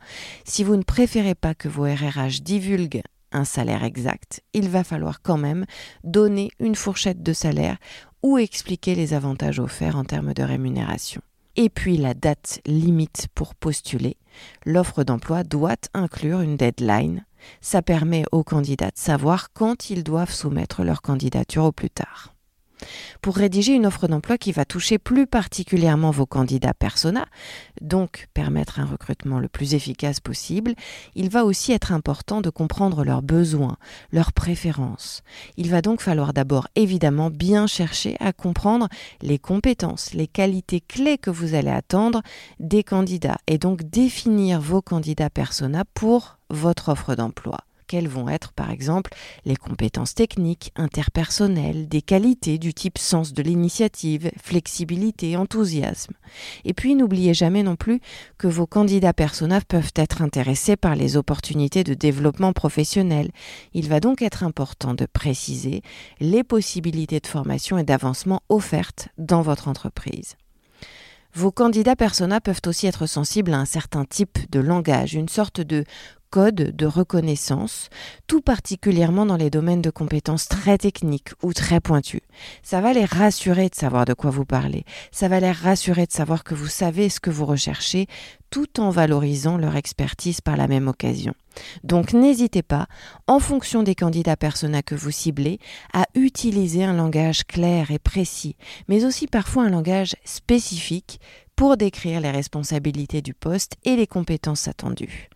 Si 0.45 0.62
vous 0.62 0.76
ne 0.76 0.85
préférez 0.85 1.35
pas 1.35 1.54
que 1.54 1.68
vos 1.68 1.83
RRH 1.83 2.42
divulguent 2.42 3.02
un 3.32 3.44
salaire 3.44 3.85
exact, 3.85 4.42
il 4.52 4.68
va 4.68 4.85
falloir 4.85 5.23
quand 5.23 5.38
même 5.38 5.66
donner 6.04 6.50
une 6.58 6.75
fourchette 6.75 7.23
de 7.23 7.32
salaire 7.32 7.76
ou 8.23 8.38
expliquer 8.38 8.94
les 8.94 9.14
avantages 9.14 9.61
offerts 9.61 9.97
en 9.97 10.04
termes 10.04 10.35
de 10.35 10.42
rémunération. 10.42 11.23
Et 11.56 11.68
puis 11.68 11.97
la 11.97 12.14
date 12.14 12.61
limite 12.66 13.26
pour 13.35 13.54
postuler. 13.54 14.16
L'offre 14.64 15.02
d'emploi 15.02 15.42
doit 15.42 15.76
inclure 15.92 16.40
une 16.40 16.56
deadline 16.56 17.25
Ça 17.61 17.82
permet 17.82 18.25
aux 18.32 18.44
candidats 18.44 18.90
de 18.90 18.99
savoir 18.99 19.52
quand 19.52 19.90
ils 19.90 20.04
doivent 20.04 20.32
soumettre 20.32 20.85
leur 20.85 21.02
candidature 21.02 21.64
au 21.64 21.73
plus 21.73 21.90
tard. 21.90 22.35
Pour 23.23 23.37
rédiger 23.37 23.75
une 23.75 23.87
offre 23.87 24.08
d'emploi 24.08 24.38
qui 24.38 24.52
va 24.52 24.64
toucher 24.64 24.99
plus 24.99 25.26
particulièrement 25.26 26.11
vos 26.11 26.26
candidats 26.26 26.75
persona, 26.75 27.26
donc 27.80 28.28
permettre 28.35 28.80
un 28.80 28.85
recrutement 28.85 29.38
le 29.38 29.49
plus 29.49 29.75
efficace 29.75 30.20
possible, 30.20 30.75
il 31.14 31.30
va 31.30 31.44
aussi 31.44 31.73
être 31.73 31.92
important 31.92 32.40
de 32.40 32.50
comprendre 32.50 33.04
leurs 33.04 33.23
besoins, 33.23 33.76
leurs 34.12 34.32
préférences. 34.32 35.23
Il 35.56 35.70
va 35.70 35.82
donc 35.82 36.00
falloir 36.00 36.32
d'abord 36.32 36.68
évidemment 36.75 37.30
bien 37.30 37.66
chercher 37.66 38.16
à 38.20 38.32
comprendre 38.32 38.88
les 39.23 39.38
compétences, 39.38 40.14
les 40.14 40.26
qualités 40.26 40.80
clés 40.80 41.18
que 41.18 41.30
vous 41.30 41.54
allez 41.54 41.70
attendre 41.70 42.23
des 42.61 42.85
candidats 42.85 43.38
et 43.47 43.58
donc 43.58 43.82
définir 43.82 44.61
vos 44.61 44.82
candidats 44.82 45.30
persona 45.30 45.85
pour 45.94 46.38
votre 46.50 46.90
offre 46.90 47.14
d'emploi 47.14 47.58
quelles 47.88 48.07
vont 48.07 48.28
être 48.28 48.52
par 48.52 48.71
exemple 48.71 49.11
les 49.45 49.57
compétences 49.57 50.14
techniques, 50.14 50.71
interpersonnelles, 50.76 51.88
des 51.88 52.02
qualités 52.02 52.59
du 52.59 52.73
type 52.75 52.99
sens 52.99 53.33
de 53.33 53.42
l'initiative, 53.42 54.30
flexibilité, 54.40 55.37
enthousiasme. 55.37 56.14
Et 56.64 56.75
puis 56.75 56.95
n'oubliez 56.95 57.35
jamais 57.35 57.64
non 57.64 57.75
plus 57.75 58.00
que 58.37 58.47
vos 58.47 58.66
candidats 58.66 59.12
persona 59.12 59.61
peuvent 59.61 59.92
être 59.97 60.23
intéressés 60.23 60.76
par 60.76 60.95
les 60.95 61.16
opportunités 61.16 61.83
de 61.83 61.95
développement 61.95 62.52
professionnel. 62.52 63.30
Il 63.75 63.88
va 63.88 63.99
donc 63.99 64.23
être 64.23 64.45
important 64.45 64.95
de 64.95 65.07
préciser 65.07 65.83
les 66.21 66.45
possibilités 66.45 67.18
de 67.18 67.26
formation 67.26 67.78
et 67.78 67.85
d'avancement 67.85 68.42
offertes 68.49 69.09
dans 69.18 69.42
votre 69.42 69.68
entreprise. 69.68 70.37
Vos 71.35 71.52
candidats 71.52 71.95
persona 71.95 72.40
peuvent 72.40 72.62
aussi 72.66 72.87
être 72.87 73.07
sensibles 73.07 73.52
à 73.52 73.59
un 73.59 73.64
certain 73.64 74.04
type 74.04 74.38
de 74.50 74.61
langage, 74.61 75.14
une 75.14 75.28
sorte 75.28 75.61
de 75.61 75.85
code 76.30 76.76
de 76.76 76.87
reconnaissance, 76.87 77.88
tout 78.26 78.40
particulièrement 78.40 79.26
dans 79.26 79.37
les 79.37 79.50
domaines 79.50 79.82
de 79.82 79.90
compétences 79.90 80.49
très 80.49 80.78
techniques 80.78 81.30
ou 81.42 81.52
très 81.52 81.80
pointus. 81.80 82.20
Ça 82.62 82.80
va 82.80 82.92
les 82.92 83.04
rassurer 83.04 83.68
de 83.68 83.75
savoir 83.75 84.04
de 84.04 84.14
quoi 84.14 84.30
vous 84.30 84.44
parlez, 84.44 84.85
ça 85.11 85.28
va 85.28 85.40
les 85.40 85.52
rassurer 85.52 86.06
de 86.06 86.12
savoir 86.12 86.44
que 86.44 86.54
vous 86.54 86.68
savez 86.68 87.08
ce 87.08 87.20
que 87.20 87.30
vous 87.30 87.47
recherchez, 87.47 88.06
tout 88.50 88.80
en 88.80 88.90
valorisant 88.90 89.58
leur 89.58 89.76
expertise 89.76 90.40
par 90.40 90.56
la 90.56 90.68
même 90.68 90.88
occasion. 90.88 91.35
Donc 91.85 92.12
n'hésitez 92.12 92.62
pas, 92.62 92.87
en 93.26 93.40
fonction 93.40 93.82
des 93.82 93.94
candidats 93.94 94.37
persona 94.37 94.82
que 94.82 94.94
vous 94.94 95.11
ciblez, 95.11 95.58
à 95.92 96.06
utiliser 96.14 96.85
un 96.85 96.94
langage 96.94 97.44
clair 97.44 97.90
et 97.90 97.99
précis, 97.99 98.56
mais 98.88 99.04
aussi 99.04 99.26
parfois 99.26 99.64
un 99.64 99.70
langage 99.70 100.14
spécifique 100.25 101.20
pour 101.56 101.76
décrire 101.76 102.20
les 102.20 102.30
responsabilités 102.30 103.20
du 103.20 103.35
poste 103.35 103.75
et 103.85 103.97
les 103.97 104.06
compétences 104.06 104.68
attendues. 104.68 105.28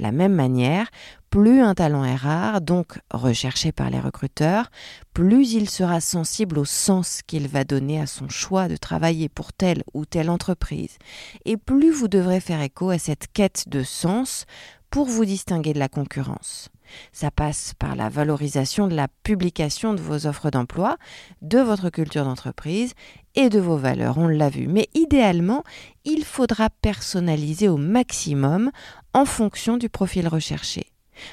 De 0.00 0.04
la 0.04 0.12
même 0.12 0.32
manière, 0.32 0.88
plus 1.28 1.60
un 1.60 1.74
talent 1.74 2.06
est 2.06 2.16
rare, 2.16 2.62
donc 2.62 2.98
recherché 3.12 3.70
par 3.70 3.90
les 3.90 4.00
recruteurs, 4.00 4.70
plus 5.12 5.52
il 5.52 5.68
sera 5.68 6.00
sensible 6.00 6.58
au 6.58 6.64
sens 6.64 7.20
qu'il 7.26 7.48
va 7.48 7.64
donner 7.64 8.00
à 8.00 8.06
son 8.06 8.30
choix 8.30 8.66
de 8.66 8.78
travailler 8.78 9.28
pour 9.28 9.52
telle 9.52 9.84
ou 9.92 10.06
telle 10.06 10.30
entreprise, 10.30 10.96
et 11.44 11.58
plus 11.58 11.90
vous 11.90 12.08
devrez 12.08 12.40
faire 12.40 12.62
écho 12.62 12.88
à 12.88 12.98
cette 12.98 13.26
quête 13.30 13.68
de 13.68 13.82
sens 13.82 14.46
pour 14.88 15.04
vous 15.04 15.26
distinguer 15.26 15.74
de 15.74 15.78
la 15.78 15.90
concurrence. 15.90 16.70
Ça 17.12 17.30
passe 17.30 17.74
par 17.78 17.94
la 17.94 18.08
valorisation 18.08 18.88
de 18.88 18.94
la 18.94 19.08
publication 19.22 19.92
de 19.92 20.00
vos 20.00 20.26
offres 20.26 20.50
d'emploi, 20.50 20.96
de 21.42 21.58
votre 21.58 21.90
culture 21.90 22.24
d'entreprise 22.24 22.94
et 23.34 23.48
de 23.48 23.60
vos 23.60 23.76
valeurs, 23.76 24.18
on 24.18 24.28
l'a 24.28 24.48
vu. 24.48 24.66
Mais 24.66 24.88
idéalement, 24.94 25.64
il 26.04 26.24
faudra 26.24 26.68
personnaliser 26.70 27.68
au 27.68 27.76
maximum 27.76 28.70
en 29.14 29.24
fonction 29.24 29.76
du 29.76 29.88
profil 29.88 30.28
recherché. 30.28 30.86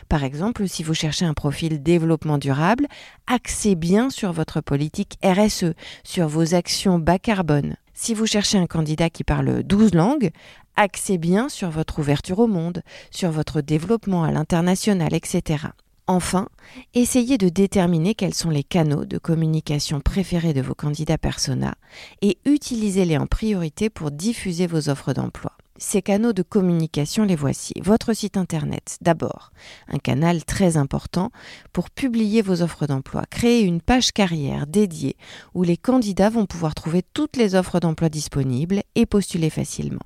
Par 0.09 0.23
exemple, 0.23 0.67
si 0.67 0.83
vous 0.83 0.93
cherchez 0.93 1.25
un 1.25 1.33
profil 1.33 1.81
développement 1.81 2.37
durable, 2.37 2.87
axez 3.25 3.75
bien 3.75 4.09
sur 4.09 4.31
votre 4.31 4.61
politique 4.61 5.17
RSE, 5.23 5.73
sur 6.03 6.27
vos 6.27 6.53
actions 6.53 6.99
bas 6.99 7.19
carbone. 7.19 7.75
Si 7.93 8.13
vous 8.13 8.27
cherchez 8.27 8.57
un 8.57 8.67
candidat 8.67 9.09
qui 9.09 9.23
parle 9.23 9.63
12 9.63 9.95
langues, 9.95 10.31
axez 10.75 11.17
bien 11.17 11.49
sur 11.49 11.69
votre 11.69 11.99
ouverture 11.99 12.39
au 12.39 12.47
monde, 12.47 12.83
sur 13.11 13.31
votre 13.31 13.61
développement 13.61 14.23
à 14.23 14.31
l'international, 14.31 15.13
etc. 15.13 15.67
Enfin, 16.09 16.47
essayez 16.93 17.37
de 17.37 17.49
déterminer 17.49 18.15
quels 18.15 18.33
sont 18.33 18.49
les 18.49 18.63
canaux 18.63 19.03
de 19.03 19.17
communication 19.17 19.99
préférés 19.99 20.53
de 20.53 20.61
vos 20.61 20.73
candidats 20.73 21.17
persona 21.17 21.75
et 22.21 22.37
utilisez-les 22.45 23.17
en 23.17 23.27
priorité 23.27 23.89
pour 23.89 24.11
diffuser 24.11 24.67
vos 24.67 24.87
offres 24.87 25.11
d'emploi. 25.11 25.51
Ces 25.79 26.01
canaux 26.01 26.31
de 26.31 26.43
communication, 26.43 27.25
les 27.25 27.35
voici. 27.35 27.73
Votre 27.83 28.13
site 28.13 28.37
internet, 28.37 28.97
d'abord, 29.01 29.51
un 29.89 29.99
canal 29.99 30.45
très 30.45 30.77
important 30.77 31.29
pour 31.73 31.89
publier 31.89 32.41
vos 32.41 32.61
offres 32.61 32.87
d'emploi. 32.87 33.23
Créez 33.29 33.61
une 33.61 33.81
page 33.81 34.11
carrière 34.11 34.65
dédiée 34.65 35.17
où 35.53 35.63
les 35.63 35.77
candidats 35.77 36.29
vont 36.29 36.45
pouvoir 36.45 36.73
trouver 36.73 37.03
toutes 37.13 37.35
les 37.35 37.53
offres 37.53 37.79
d'emploi 37.79 38.07
disponibles 38.09 38.81
et 38.95 39.05
postuler 39.05 39.49
facilement. 39.49 40.01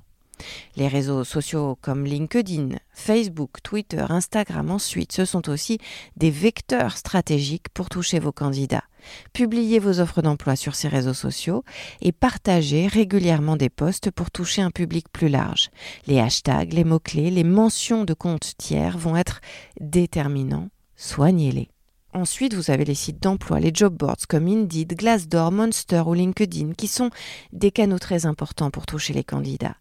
Les 0.76 0.88
réseaux 0.88 1.24
sociaux 1.24 1.78
comme 1.80 2.04
LinkedIn, 2.04 2.76
Facebook, 2.92 3.62
Twitter, 3.62 4.04
Instagram 4.08 4.70
ensuite, 4.70 5.12
ce 5.12 5.24
sont 5.24 5.48
aussi 5.48 5.78
des 6.16 6.30
vecteurs 6.30 6.96
stratégiques 6.96 7.68
pour 7.74 7.88
toucher 7.88 8.18
vos 8.18 8.32
candidats. 8.32 8.84
Publiez 9.32 9.78
vos 9.78 10.00
offres 10.00 10.22
d'emploi 10.22 10.56
sur 10.56 10.74
ces 10.74 10.88
réseaux 10.88 11.14
sociaux 11.14 11.64
et 12.00 12.12
partagez 12.12 12.86
régulièrement 12.86 13.56
des 13.56 13.70
posts 13.70 14.10
pour 14.10 14.30
toucher 14.30 14.62
un 14.62 14.70
public 14.70 15.06
plus 15.12 15.28
large. 15.28 15.70
Les 16.06 16.20
hashtags, 16.20 16.72
les 16.72 16.84
mots-clés, 16.84 17.30
les 17.30 17.44
mentions 17.44 18.04
de 18.04 18.14
comptes 18.14 18.54
tiers 18.58 18.98
vont 18.98 19.16
être 19.16 19.40
déterminants. 19.80 20.68
Soignez-les. 20.96 21.68
Ensuite, 22.14 22.52
vous 22.52 22.70
avez 22.70 22.84
les 22.84 22.94
sites 22.94 23.22
d'emploi, 23.22 23.58
les 23.58 23.70
job 23.72 23.96
boards 23.96 24.26
comme 24.28 24.46
Indeed, 24.46 24.96
Glassdoor, 24.96 25.50
Monster 25.50 26.02
ou 26.06 26.12
LinkedIn 26.12 26.74
qui 26.74 26.86
sont 26.86 27.10
des 27.52 27.70
canaux 27.70 27.98
très 27.98 28.26
importants 28.26 28.70
pour 28.70 28.84
toucher 28.84 29.14
les 29.14 29.24
candidats. 29.24 29.76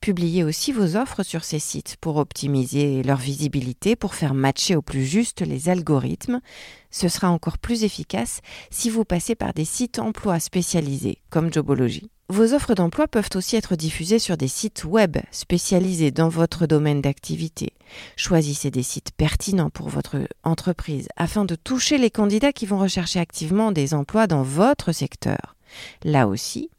Publiez 0.00 0.44
aussi 0.44 0.72
vos 0.72 0.96
offres 0.96 1.22
sur 1.22 1.44
ces 1.44 1.58
sites 1.58 1.96
pour 2.00 2.16
optimiser 2.16 3.02
leur 3.02 3.18
visibilité, 3.18 3.96
pour 3.96 4.14
faire 4.14 4.34
matcher 4.34 4.76
au 4.76 4.82
plus 4.82 5.04
juste 5.04 5.42
les 5.42 5.68
algorithmes. 5.68 6.40
Ce 6.90 7.08
sera 7.08 7.30
encore 7.30 7.58
plus 7.58 7.84
efficace 7.84 8.40
si 8.70 8.90
vous 8.90 9.04
passez 9.04 9.34
par 9.34 9.54
des 9.54 9.64
sites 9.64 9.98
emploi 9.98 10.40
spécialisés 10.40 11.18
comme 11.30 11.52
Jobology. 11.52 12.10
Vos 12.28 12.54
offres 12.54 12.74
d'emploi 12.74 13.08
peuvent 13.08 13.28
aussi 13.34 13.56
être 13.56 13.76
diffusées 13.76 14.18
sur 14.18 14.38
des 14.38 14.48
sites 14.48 14.84
web 14.84 15.18
spécialisés 15.32 16.10
dans 16.10 16.30
votre 16.30 16.66
domaine 16.66 17.02
d'activité. 17.02 17.74
Choisissez 18.16 18.70
des 18.70 18.82
sites 18.82 19.10
pertinents 19.14 19.68
pour 19.68 19.90
votre 19.90 20.16
entreprise 20.42 21.08
afin 21.16 21.44
de 21.44 21.56
toucher 21.56 21.98
les 21.98 22.10
candidats 22.10 22.54
qui 22.54 22.64
vont 22.64 22.78
rechercher 22.78 23.20
activement 23.20 23.70
des 23.70 23.92
emplois 23.92 24.26
dans 24.26 24.42
votre 24.42 24.92
secteur. 24.92 25.56
Là 26.04 26.26
aussi, 26.26 26.70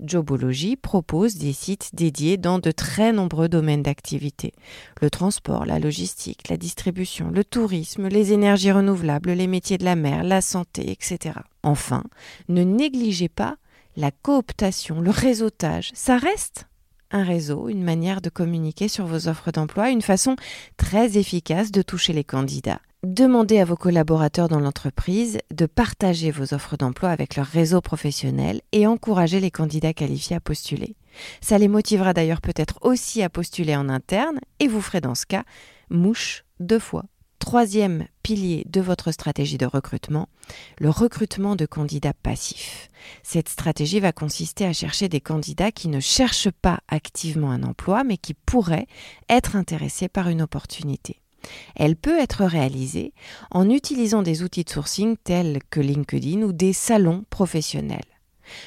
Jobology 0.00 0.76
propose 0.76 1.36
des 1.36 1.52
sites 1.52 1.90
dédiés 1.94 2.36
dans 2.36 2.58
de 2.58 2.70
très 2.70 3.12
nombreux 3.12 3.48
domaines 3.48 3.82
d'activité. 3.82 4.52
Le 5.00 5.10
transport, 5.10 5.66
la 5.66 5.78
logistique, 5.78 6.48
la 6.48 6.56
distribution, 6.56 7.30
le 7.30 7.44
tourisme, 7.44 8.08
les 8.08 8.32
énergies 8.32 8.72
renouvelables, 8.72 9.32
les 9.32 9.46
métiers 9.46 9.78
de 9.78 9.84
la 9.84 9.96
mer, 9.96 10.22
la 10.22 10.40
santé, 10.40 10.90
etc. 10.90 11.40
Enfin, 11.62 12.04
ne 12.48 12.62
négligez 12.62 13.28
pas 13.28 13.56
la 13.96 14.10
cooptation, 14.12 15.00
le 15.00 15.10
réseautage. 15.10 15.90
Ça 15.94 16.18
reste 16.18 16.67
un 17.10 17.22
réseau, 17.22 17.68
une 17.68 17.82
manière 17.82 18.20
de 18.20 18.30
communiquer 18.30 18.88
sur 18.88 19.06
vos 19.06 19.28
offres 19.28 19.50
d'emploi, 19.50 19.90
une 19.90 20.02
façon 20.02 20.36
très 20.76 21.18
efficace 21.18 21.70
de 21.70 21.82
toucher 21.82 22.12
les 22.12 22.24
candidats. 22.24 22.80
Demandez 23.04 23.60
à 23.60 23.64
vos 23.64 23.76
collaborateurs 23.76 24.48
dans 24.48 24.58
l'entreprise 24.58 25.38
de 25.54 25.66
partager 25.66 26.32
vos 26.32 26.52
offres 26.52 26.76
d'emploi 26.76 27.10
avec 27.10 27.36
leur 27.36 27.46
réseau 27.46 27.80
professionnel 27.80 28.60
et 28.72 28.88
encouragez 28.88 29.38
les 29.38 29.52
candidats 29.52 29.94
qualifiés 29.94 30.34
à 30.34 30.40
postuler. 30.40 30.96
Ça 31.40 31.58
les 31.58 31.68
motivera 31.68 32.12
d'ailleurs 32.12 32.40
peut-être 32.40 32.78
aussi 32.82 33.22
à 33.22 33.28
postuler 33.28 33.76
en 33.76 33.88
interne 33.88 34.40
et 34.58 34.66
vous 34.66 34.80
ferez 34.80 35.00
dans 35.00 35.14
ce 35.14 35.26
cas 35.26 35.44
mouche 35.90 36.44
deux 36.58 36.80
fois. 36.80 37.04
Troisième 37.48 38.04
pilier 38.22 38.66
de 38.68 38.82
votre 38.82 39.10
stratégie 39.10 39.56
de 39.56 39.64
recrutement, 39.64 40.28
le 40.76 40.90
recrutement 40.90 41.56
de 41.56 41.64
candidats 41.64 42.12
passifs. 42.12 42.90
Cette 43.22 43.48
stratégie 43.48 44.00
va 44.00 44.12
consister 44.12 44.66
à 44.66 44.74
chercher 44.74 45.08
des 45.08 45.22
candidats 45.22 45.72
qui 45.72 45.88
ne 45.88 45.98
cherchent 45.98 46.50
pas 46.50 46.80
activement 46.88 47.50
un 47.50 47.62
emploi 47.62 48.04
mais 48.04 48.18
qui 48.18 48.34
pourraient 48.34 48.86
être 49.30 49.56
intéressés 49.56 50.08
par 50.08 50.28
une 50.28 50.42
opportunité. 50.42 51.22
Elle 51.74 51.96
peut 51.96 52.20
être 52.20 52.44
réalisée 52.44 53.14
en 53.50 53.70
utilisant 53.70 54.20
des 54.20 54.42
outils 54.42 54.64
de 54.64 54.68
sourcing 54.68 55.16
tels 55.16 55.60
que 55.70 55.80
LinkedIn 55.80 56.42
ou 56.42 56.52
des 56.52 56.74
salons 56.74 57.24
professionnels. 57.30 58.17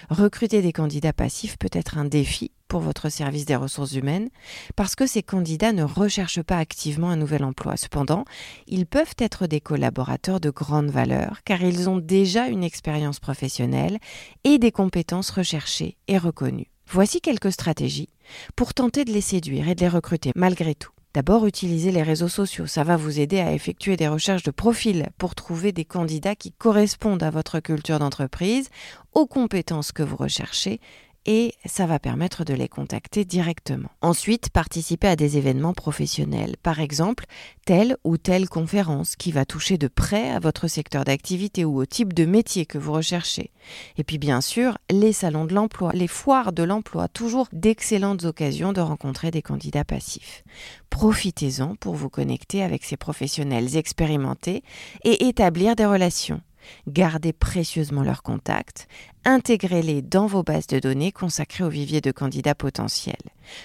Recruter 0.09 0.61
des 0.61 0.73
candidats 0.73 1.13
passifs 1.13 1.57
peut 1.57 1.69
être 1.71 1.97
un 1.97 2.05
défi 2.05 2.51
pour 2.67 2.79
votre 2.79 3.09
service 3.09 3.45
des 3.45 3.55
ressources 3.55 3.93
humaines 3.93 4.29
parce 4.77 4.95
que 4.95 5.05
ces 5.05 5.23
candidats 5.23 5.73
ne 5.73 5.83
recherchent 5.83 6.41
pas 6.41 6.57
activement 6.57 7.09
un 7.09 7.17
nouvel 7.17 7.43
emploi. 7.43 7.75
Cependant, 7.75 8.23
ils 8.67 8.85
peuvent 8.85 9.15
être 9.17 9.45
des 9.45 9.59
collaborateurs 9.59 10.39
de 10.39 10.49
grande 10.49 10.89
valeur 10.89 11.43
car 11.43 11.61
ils 11.61 11.89
ont 11.89 11.97
déjà 11.97 12.47
une 12.47 12.63
expérience 12.63 13.19
professionnelle 13.19 13.99
et 14.45 14.57
des 14.57 14.71
compétences 14.71 15.31
recherchées 15.31 15.97
et 16.07 16.17
reconnues. 16.17 16.71
Voici 16.87 17.19
quelques 17.19 17.51
stratégies 17.51 18.09
pour 18.55 18.73
tenter 18.73 19.03
de 19.03 19.11
les 19.11 19.21
séduire 19.21 19.67
et 19.67 19.75
de 19.75 19.81
les 19.81 19.89
recruter 19.89 20.31
malgré 20.35 20.73
tout. 20.75 20.91
D'abord, 21.13 21.45
utilisez 21.45 21.91
les 21.91 22.03
réseaux 22.03 22.29
sociaux. 22.29 22.67
Ça 22.67 22.85
va 22.85 22.95
vous 22.95 23.19
aider 23.19 23.39
à 23.39 23.51
effectuer 23.51 23.97
des 23.97 24.07
recherches 24.07 24.43
de 24.43 24.51
profil 24.51 25.09
pour 25.17 25.35
trouver 25.35 25.73
des 25.73 25.83
candidats 25.83 26.35
qui 26.35 26.53
correspondent 26.53 27.23
à 27.23 27.29
votre 27.29 27.59
culture 27.59 27.99
d'entreprise, 27.99 28.69
aux 29.13 29.27
compétences 29.27 29.91
que 29.91 30.03
vous 30.03 30.15
recherchez 30.15 30.79
et 31.25 31.53
ça 31.65 31.85
va 31.85 31.99
permettre 31.99 32.43
de 32.43 32.53
les 32.53 32.67
contacter 32.67 33.25
directement. 33.25 33.89
Ensuite, 34.01 34.49
participez 34.49 35.07
à 35.07 35.15
des 35.15 35.37
événements 35.37 35.73
professionnels, 35.73 36.55
par 36.63 36.79
exemple 36.79 37.25
telle 37.65 37.95
ou 38.03 38.17
telle 38.17 38.49
conférence 38.49 39.15
qui 39.15 39.31
va 39.31 39.45
toucher 39.45 39.77
de 39.77 39.87
près 39.87 40.31
à 40.31 40.39
votre 40.39 40.67
secteur 40.67 41.03
d'activité 41.03 41.63
ou 41.63 41.79
au 41.79 41.85
type 41.85 42.13
de 42.13 42.25
métier 42.25 42.65
que 42.65 42.77
vous 42.77 42.93
recherchez. 42.93 43.51
Et 43.97 44.03
puis 44.03 44.17
bien 44.17 44.41
sûr, 44.41 44.77
les 44.89 45.13
salons 45.13 45.45
de 45.45 45.53
l'emploi, 45.53 45.91
les 45.93 46.07
foires 46.07 46.53
de 46.53 46.63
l'emploi, 46.63 47.07
toujours 47.07 47.47
d'excellentes 47.53 48.25
occasions 48.25 48.73
de 48.73 48.81
rencontrer 48.81 49.31
des 49.31 49.41
candidats 49.41 49.85
passifs. 49.85 50.43
Profitez-en 50.89 51.75
pour 51.75 51.95
vous 51.95 52.09
connecter 52.09 52.63
avec 52.63 52.83
ces 52.83 52.97
professionnels 52.97 53.77
expérimentés 53.77 54.63
et 55.03 55.27
établir 55.27 55.75
des 55.75 55.85
relations. 55.85 56.41
Gardez 56.87 57.33
précieusement 57.33 58.03
leurs 58.03 58.23
contacts, 58.23 58.87
intégrez-les 59.25 60.01
dans 60.01 60.25
vos 60.25 60.43
bases 60.43 60.67
de 60.67 60.79
données 60.79 61.11
consacrées 61.11 61.63
au 61.63 61.69
vivier 61.69 62.01
de 62.01 62.11
candidats 62.11 62.55
potentiels. 62.55 63.15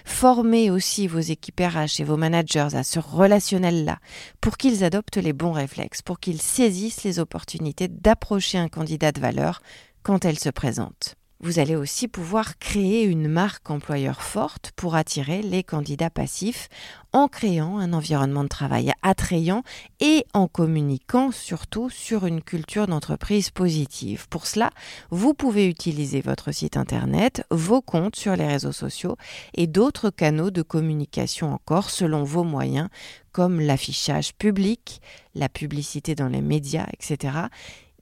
Formez 0.05 0.71
aussi 0.71 1.07
vos 1.07 1.21
équipes 1.21 1.61
RH 1.61 2.01
et 2.01 2.05
vos 2.05 2.17
managers 2.17 2.75
à 2.75 2.85
ce 2.85 2.99
relationnel-là 2.99 3.99
pour 4.41 4.57
qu'ils 4.57 4.85
adoptent 4.85 5.17
les 5.17 5.33
bons 5.33 5.53
réflexes, 5.53 6.03
pour 6.03 6.21
qu'ils 6.21 6.43
saisissent 6.43 7.05
les 7.05 7.19
opportunités 7.19 7.89
d'approcher 7.89 8.59
un 8.59 8.69
candidat 8.69 9.13
de 9.13 9.21
valeur 9.21 9.61
quand 10.03 10.25
elle 10.25 10.39
se 10.39 10.51
présente. 10.51 11.17
Vous 11.41 11.59
allez 11.59 11.77
aussi 11.77 12.09
pouvoir 12.09 12.59
créer 12.59 13.05
une 13.05 13.29
marque 13.29 13.69
employeur 13.69 14.23
forte 14.23 14.73
pour 14.75 14.95
attirer 14.95 15.43
les 15.43 15.63
candidats 15.63 16.09
passifs 16.09 16.71
en 17.13 17.29
créant 17.29 17.79
un 17.79 17.93
environnement 17.93 18.43
de 18.43 18.49
travail 18.49 18.93
attrayant 19.03 19.63
et 20.01 20.25
en 20.33 20.49
communiquant 20.49 21.31
surtout 21.33 21.91
sur 21.91 22.25
une 22.25 22.41
culture 22.41 22.87
d'entreprise 22.87 23.51
positive. 23.51 24.29
Pour 24.29 24.47
cela, 24.47 24.71
vous 25.11 25.35
pouvez 25.35 25.69
utiliser 25.69 26.23
votre 26.23 26.53
site 26.53 26.79
internet, 26.79 27.45
vos 27.51 27.83
comptes 27.83 28.17
sur 28.17 28.35
les 28.35 28.47
réseaux 28.47 28.73
sociaux 28.73 29.17
et 29.53 29.67
d'autres 29.67 30.09
canaux 30.09 30.51
de 30.51 30.63
communication 30.63 31.53
encore 31.53 31.91
selon 31.91 32.25
vos 32.25 32.45
moyens 32.45 32.89
comme 33.33 33.61
l'affichage 33.61 34.33
public, 34.33 35.03
la 35.35 35.51
publicité 35.51 36.15
dans 36.15 36.29
les 36.29 36.41
médias, 36.41 36.87
etc 36.95 37.49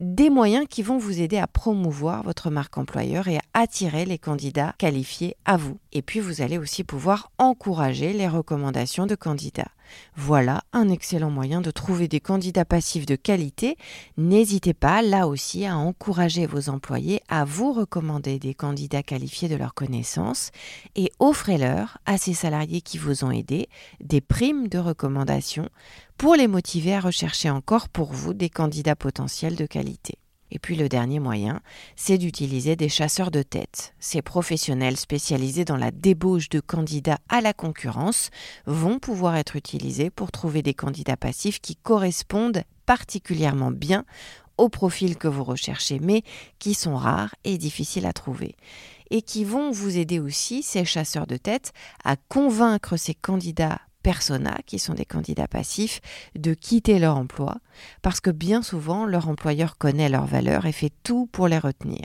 des 0.01 0.31
moyens 0.31 0.67
qui 0.69 0.83
vont 0.83 0.99
vous 0.99 1.21
aider 1.21 1.39
à 1.39 1.47
promouvoir 1.47 2.23
votre 2.23 2.51
marque 2.51 2.79
employeur 2.79 3.29
et 3.29 3.37
à 3.37 3.43
attirer 3.55 4.05
les 4.05 4.19
candidats 4.19 4.75
qualifiés 4.79 5.37
à 5.45 5.57
vous. 5.57 5.79
Et 5.93 6.03
puis 6.03 6.21
vous 6.21 6.43
allez 6.43 6.59
aussi 6.59 6.85
pouvoir 6.85 7.31
encourager 7.39 8.13
les 8.13 8.29
recommandations 8.29 9.07
de 9.07 9.15
candidats. 9.15 9.71
Voilà 10.17 10.63
un 10.73 10.89
excellent 10.89 11.31
moyen 11.31 11.61
de 11.61 11.71
trouver 11.71 12.09
des 12.09 12.21
candidats 12.21 12.65
passifs 12.65 13.07
de 13.07 13.17
qualité. 13.17 13.77
N'hésitez 14.17 14.75
pas 14.75 15.03
là 15.03 15.29
aussi 15.29 15.67
à 15.67 15.77
encourager 15.77 16.47
vos 16.47 16.69
employés 16.69 17.21
à 17.29 17.45
vous 17.45 17.73
recommander 17.73 18.39
des 18.39 18.55
candidats 18.55 19.03
qualifiés 19.03 19.49
de 19.49 19.57
leur 19.57 19.75
connaissance 19.75 20.51
et 20.97 21.13
offrez-leur 21.19 21.99
à 22.07 22.19
ces 22.19 22.35
salariés 22.35 22.81
qui 22.81 22.99
vous 22.99 23.25
ont 23.25 23.31
aidé 23.31 23.69
des 24.01 24.21
primes 24.21 24.69
de 24.69 24.79
recommandation 24.79 25.69
pour 26.19 26.35
les 26.35 26.49
motiver 26.49 26.95
à 26.95 27.01
rechercher 27.01 27.51
encore 27.51 27.89
pour 27.89 28.13
vous 28.13 28.35
des 28.35 28.49
candidats 28.49 28.97
potentiels 28.97 29.57
de 29.57 29.67
qualité. 29.67 30.19
Et 30.51 30.59
puis 30.61 30.77
le 30.77 30.89
dernier 30.89 31.19
moyen, 31.19 31.61
c'est 31.97 32.17
d'utiliser 32.17 32.77
des 32.77 32.89
chasseurs 32.89 33.33
de 33.33 33.43
tête. 33.43 33.93
Ces 33.99 34.23
professionnels 34.23 34.97
spécialisés 34.97 35.65
dans 35.65 35.77
la 35.77 35.91
débauche 35.91 36.49
de 36.49 36.61
candidats 36.61 37.19
à 37.29 37.41
la 37.41 37.53
concurrence 37.53 38.31
vont 38.65 39.01
pouvoir 39.01 39.35
être 39.37 39.57
utilisés 39.57 40.11
pour 40.11 40.31
trouver 40.31 40.63
des 40.63 40.75
candidats 40.75 41.17
passifs 41.17 41.61
qui 41.61 41.75
correspondent 41.75 42.63
particulièrement 42.87 43.73
bien 43.73 44.05
au 44.57 44.69
profil 44.69 45.17
que 45.17 45.27
vous 45.27 45.43
recherchez, 45.43 45.99
mais 45.99 46.23
qui 46.61 46.75
sont 46.75 46.97
rares 46.97 47.35
et 47.43 47.59
difficiles 47.59 48.07
à 48.07 48.13
trouver. 48.13 48.55
Et 49.11 49.23
qui 49.23 49.45
vont 49.45 49.73
vous 49.73 49.99
aider 49.99 50.21
aussi, 50.21 50.63
ces 50.63 50.85
chasseurs 50.85 51.27
de 51.27 51.37
tête, 51.37 51.73
à 52.05 52.15
convaincre 52.15 52.97
ces 52.97 53.15
candidats 53.15 53.81
persona, 54.05 54.59
qui 54.67 54.79
sont 54.79 54.95
des 54.95 55.07
candidats 55.07 55.49
passifs, 55.49 56.01
de 56.39 56.55
quitter 56.55 57.01
leur 57.01 57.17
emploi, 57.17 57.57
parce 58.03 58.21
que 58.21 58.31
bien 58.31 58.63
souvent 58.63 59.07
leur 59.07 59.29
employeur 59.29 59.79
connaît 59.79 60.11
leurs 60.11 60.27
valeurs 60.27 60.67
et 60.67 60.73
fait 60.73 60.93
tout 61.03 61.27
pour 61.33 61.49
les 61.49 61.59
retenir. 61.59 62.05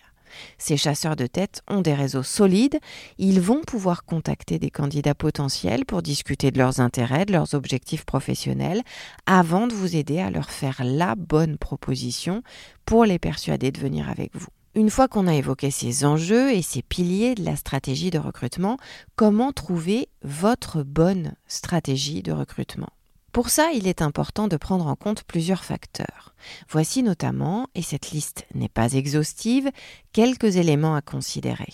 Ces 0.58 0.78
chasseurs 0.78 1.16
de 1.16 1.28
tête 1.28 1.62
ont 1.68 1.82
des 1.82 1.94
réseaux 1.94 2.24
solides, 2.24 2.80
ils 3.18 3.42
vont 3.42 3.62
pouvoir 3.62 4.06
contacter 4.06 4.60
des 4.60 4.70
candidats 4.70 5.16
potentiels 5.16 5.86
pour 5.86 6.02
discuter 6.02 6.52
de 6.52 6.58
leurs 6.60 6.80
intérêts, 6.80 7.26
de 7.26 7.34
leurs 7.34 7.54
objectifs 7.54 8.06
professionnels, 8.06 8.82
avant 9.26 9.68
de 9.68 9.74
vous 9.74 9.96
aider 9.96 10.20
à 10.20 10.32
leur 10.32 10.50
faire 10.50 10.82
la 10.84 11.16
bonne 11.16 11.58
proposition 11.58 12.44
pour 12.86 13.06
les 13.06 13.20
persuader 13.20 13.72
de 13.72 13.80
venir 13.80 14.10
avec 14.10 14.32
vous. 14.36 14.59
Une 14.76 14.92
fois 14.92 15.08
qu'on 15.08 15.26
a 15.26 15.34
évoqué 15.34 15.72
ces 15.72 16.06
enjeux 16.06 16.52
et 16.52 16.62
ces 16.62 16.84
piliers 16.84 17.34
de 17.34 17.44
la 17.44 17.56
stratégie 17.56 18.12
de 18.12 18.20
recrutement, 18.20 18.78
comment 19.16 19.52
trouver 19.52 20.10
votre 20.22 20.84
bonne 20.84 21.34
stratégie 21.48 22.22
de 22.22 22.32
recrutement? 22.32 22.90
Pour 23.32 23.50
ça, 23.50 23.72
il 23.74 23.88
est 23.88 24.04
important 24.04 24.48
de 24.48 24.58
prendre 24.58 24.86
en 24.86 24.96
compte 24.96 25.24
plusieurs 25.24 25.64
facteurs. 25.64 26.36
Voici 26.70 27.02
notamment, 27.02 27.68
et 27.74 27.82
cette 27.82 28.12
liste 28.12 28.46
n'est 28.54 28.70
pas 28.70 28.94
exhaustive, 28.94 29.72
quelques 30.14 30.58
éléments 30.58 30.96
à 30.96 31.02
considérer. 31.02 31.74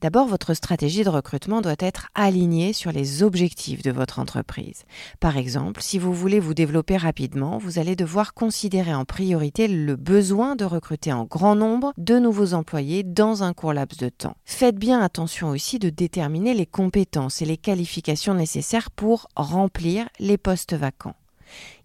D'abord, 0.00 0.26
votre 0.26 0.54
stratégie 0.54 1.04
de 1.04 1.08
recrutement 1.08 1.60
doit 1.60 1.76
être 1.78 2.08
alignée 2.14 2.72
sur 2.72 2.92
les 2.92 3.22
objectifs 3.22 3.82
de 3.82 3.90
votre 3.90 4.18
entreprise. 4.18 4.84
Par 5.18 5.36
exemple, 5.36 5.80
si 5.80 5.98
vous 5.98 6.12
voulez 6.12 6.40
vous 6.40 6.54
développer 6.54 6.96
rapidement, 6.96 7.58
vous 7.58 7.78
allez 7.78 7.96
devoir 7.96 8.34
considérer 8.34 8.94
en 8.94 9.04
priorité 9.04 9.66
le 9.66 9.96
besoin 9.96 10.56
de 10.56 10.64
recruter 10.64 11.12
en 11.12 11.24
grand 11.24 11.56
nombre 11.56 11.92
de 11.96 12.18
nouveaux 12.18 12.54
employés 12.54 13.02
dans 13.02 13.42
un 13.42 13.54
court 13.54 13.72
laps 13.72 13.98
de 13.98 14.10
temps. 14.10 14.36
Faites 14.44 14.76
bien 14.76 15.00
attention 15.00 15.48
aussi 15.48 15.78
de 15.78 15.88
déterminer 15.88 16.54
les 16.54 16.66
compétences 16.66 17.40
et 17.40 17.46
les 17.46 17.56
qualifications 17.56 18.34
nécessaires 18.34 18.90
pour 18.90 19.28
remplir 19.36 20.08
les 20.18 20.38
postes 20.38 20.74
vacants 20.74 21.16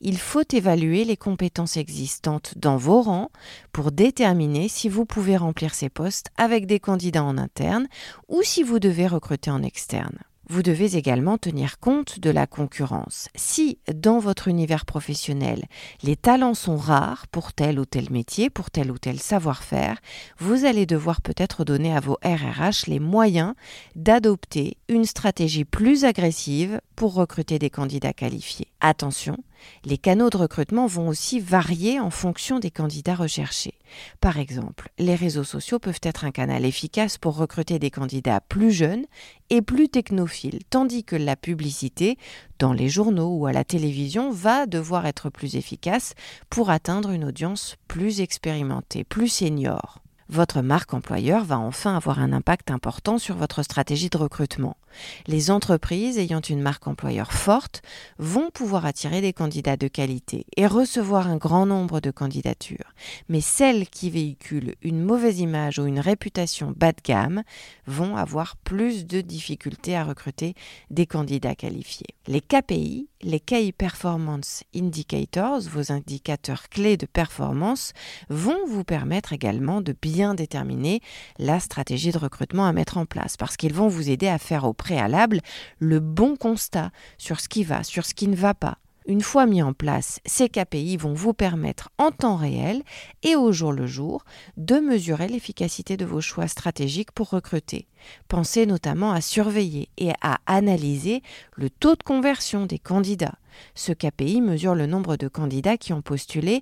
il 0.01 0.17
faut 0.17 0.43
évaluer 0.51 1.03
les 1.03 1.17
compétences 1.17 1.77
existantes 1.77 2.53
dans 2.55 2.77
vos 2.77 3.01
rangs 3.01 3.31
pour 3.71 3.91
déterminer 3.91 4.67
si 4.67 4.89
vous 4.89 5.05
pouvez 5.05 5.37
remplir 5.37 5.73
ces 5.73 5.89
postes 5.89 6.29
avec 6.37 6.65
des 6.65 6.79
candidats 6.79 7.23
en 7.23 7.37
interne 7.37 7.87
ou 8.27 8.41
si 8.43 8.63
vous 8.63 8.79
devez 8.79 9.07
recruter 9.07 9.51
en 9.51 9.63
externe 9.63 10.19
vous 10.49 10.63
devez 10.63 10.97
également 10.97 11.37
tenir 11.37 11.79
compte 11.79 12.19
de 12.19 12.31
la 12.31 12.47
concurrence. 12.47 13.29
Si 13.35 13.77
dans 13.93 14.17
votre 14.17 14.47
univers 14.47 14.85
professionnel, 14.85 15.65
les 16.01 16.15
talents 16.15 16.55
sont 16.55 16.75
rares 16.75 17.27
pour 17.27 17.53
tel 17.53 17.79
ou 17.79 17.85
tel 17.85 18.11
métier, 18.11 18.49
pour 18.49 18.71
tel 18.71 18.89
ou 18.91 18.97
tel 18.97 19.19
savoir-faire, 19.19 19.99
vous 20.39 20.65
allez 20.65 20.87
devoir 20.87 21.21
peut-être 21.21 21.63
donner 21.63 21.95
à 21.95 21.99
vos 21.99 22.17
RRH 22.23 22.87
les 22.87 22.99
moyens 22.99 23.53
d'adopter 23.95 24.77
une 24.87 25.05
stratégie 25.05 25.65
plus 25.65 26.03
agressive 26.03 26.81
pour 26.95 27.13
recruter 27.13 27.59
des 27.59 27.69
candidats 27.69 28.13
qualifiés. 28.13 28.67
Attention, 28.81 29.37
les 29.85 29.97
canaux 29.97 30.29
de 30.29 30.37
recrutement 30.37 30.87
vont 30.87 31.07
aussi 31.07 31.39
varier 31.39 31.99
en 31.99 32.09
fonction 32.09 32.59
des 32.59 32.71
candidats 32.71 33.15
recherchés. 33.15 33.75
Par 34.21 34.37
exemple, 34.37 34.89
les 34.97 35.15
réseaux 35.15 35.43
sociaux 35.43 35.79
peuvent 35.79 35.99
être 36.03 36.25
un 36.25 36.31
canal 36.31 36.65
efficace 36.65 37.17
pour 37.17 37.35
recruter 37.37 37.79
des 37.79 37.91
candidats 37.91 38.41
plus 38.41 38.71
jeunes 38.71 39.05
et 39.49 39.61
plus 39.61 39.89
technophiles, 39.89 40.59
tandis 40.69 41.03
que 41.03 41.15
la 41.15 41.35
publicité, 41.35 42.17
dans 42.59 42.73
les 42.73 42.89
journaux 42.89 43.35
ou 43.35 43.47
à 43.47 43.53
la 43.53 43.63
télévision, 43.63 44.31
va 44.31 44.65
devoir 44.65 45.05
être 45.05 45.29
plus 45.29 45.55
efficace 45.55 46.13
pour 46.49 46.69
atteindre 46.69 47.11
une 47.11 47.25
audience 47.25 47.75
plus 47.87 48.21
expérimentée, 48.21 49.03
plus 49.03 49.29
senior. 49.29 50.01
Votre 50.31 50.61
marque 50.61 50.93
employeur 50.93 51.43
va 51.43 51.57
enfin 51.57 51.95
avoir 51.95 52.19
un 52.19 52.33
impact 52.33 52.69
important 52.69 53.17
sur 53.17 53.35
votre 53.35 53.63
stratégie 53.63 54.11
de 54.11 54.17
recrutement. 54.17 54.77
Les 55.25 55.49
entreprises 55.49 56.19
ayant 56.19 56.39
une 56.39 56.61
marque 56.61 56.87
employeur 56.87 57.33
forte 57.33 57.81
vont 58.19 58.51
pouvoir 58.51 58.85
attirer 58.85 59.21
des 59.21 59.33
candidats 59.33 59.77
de 59.77 59.87
qualité 59.87 60.45
et 60.55 60.67
recevoir 60.67 61.27
un 61.27 61.37
grand 61.37 61.65
nombre 61.65 61.99
de 61.99 62.11
candidatures. 62.11 62.93
Mais 63.27 63.41
celles 63.41 63.87
qui 63.87 64.11
véhiculent 64.11 64.75
une 64.83 65.01
mauvaise 65.01 65.39
image 65.39 65.79
ou 65.79 65.87
une 65.87 65.99
réputation 65.99 66.73
bas 66.77 66.91
de 66.91 67.01
gamme 67.03 67.41
vont 67.87 68.15
avoir 68.15 68.55
plus 68.57 69.07
de 69.07 69.21
difficultés 69.21 69.97
à 69.97 70.03
recruter 70.03 70.53
des 70.91 71.07
candidats 71.07 71.55
qualifiés. 71.55 72.15
Les 72.27 72.41
KPI, 72.41 73.09
les 73.21 73.39
Key 73.39 73.71
Performance 73.71 74.63
Indicators, 74.75 75.61
vos 75.61 75.91
indicateurs 75.91 76.69
clés 76.69 76.97
de 76.97 77.07
performance, 77.07 77.93
vont 78.29 78.65
vous 78.67 78.83
permettre 78.83 79.33
également 79.33 79.81
de 79.81 79.95
bien 79.99 80.18
déterminer 80.33 81.01
la 81.37 81.59
stratégie 81.59 82.11
de 82.11 82.17
recrutement 82.17 82.65
à 82.65 82.73
mettre 82.73 82.97
en 82.97 83.05
place 83.05 83.37
parce 83.37 83.57
qu'ils 83.57 83.73
vont 83.73 83.87
vous 83.87 84.09
aider 84.09 84.27
à 84.27 84.37
faire 84.37 84.65
au 84.65 84.73
préalable 84.73 85.41
le 85.79 85.99
bon 85.99 86.35
constat 86.35 86.91
sur 87.17 87.39
ce 87.39 87.49
qui 87.49 87.63
va, 87.63 87.83
sur 87.83 88.05
ce 88.05 88.13
qui 88.13 88.27
ne 88.27 88.35
va 88.35 88.53
pas. 88.53 88.77
Une 89.09 89.21
fois 89.21 89.47
mis 89.47 89.63
en 89.63 89.73
place, 89.73 90.19
ces 90.25 90.49
KPI 90.49 90.97
vont 90.97 91.13
vous 91.13 91.33
permettre 91.33 91.89
en 91.97 92.11
temps 92.11 92.35
réel 92.35 92.83
et 93.23 93.35
au 93.35 93.51
jour 93.51 93.71
le 93.71 93.87
jour 93.87 94.23
de 94.55 94.75
mesurer 94.75 95.27
l'efficacité 95.27 95.97
de 95.97 96.05
vos 96.05 96.21
choix 96.21 96.47
stratégiques 96.47 97.11
pour 97.11 97.31
recruter. 97.31 97.87
Pensez 98.27 98.67
notamment 98.67 99.11
à 99.11 99.21
surveiller 99.21 99.89
et 99.97 100.11
à 100.21 100.37
analyser 100.45 101.23
le 101.55 101.71
taux 101.71 101.95
de 101.95 102.03
conversion 102.03 102.67
des 102.67 102.77
candidats. 102.77 103.39
Ce 103.73 103.93
KPI 103.93 104.41
mesure 104.41 104.75
le 104.75 104.85
nombre 104.85 105.17
de 105.17 105.27
candidats 105.27 105.77
qui 105.77 105.91
ont 105.91 106.03
postulé 106.03 106.61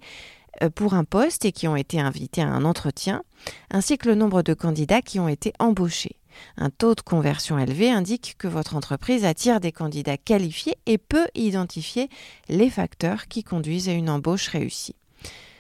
pour 0.76 0.94
un 0.94 1.04
poste 1.04 1.46
et 1.46 1.52
qui 1.52 1.68
ont 1.68 1.76
été 1.76 2.00
invités 2.00 2.42
à 2.42 2.48
un 2.48 2.66
entretien, 2.66 3.24
ainsi 3.72 3.98
que 3.98 4.08
le 4.08 4.16
nombre 4.16 4.42
de 4.42 4.54
candidats 4.54 5.02
qui 5.02 5.20
ont 5.20 5.28
été 5.28 5.54
embauchés. 5.60 6.18
Un 6.58 6.70
taux 6.70 6.96
de 6.96 7.02
conversion 7.02 7.58
élevé 7.58 7.90
indique 7.90 8.36
que 8.38 8.48
votre 8.48 8.76
entreprise 8.76 9.26
attire 9.26 9.60
des 9.60 9.72
candidats 9.72 10.18
qualifiés 10.18 10.78
et 10.86 10.98
peut 10.98 11.28
identifier 11.36 12.10
les 12.50 12.70
facteurs 12.70 13.28
qui 13.28 13.44
conduisent 13.44 13.90
à 13.90 13.94
une 13.94 14.10
embauche 14.10 14.48
réussie. 14.48 14.96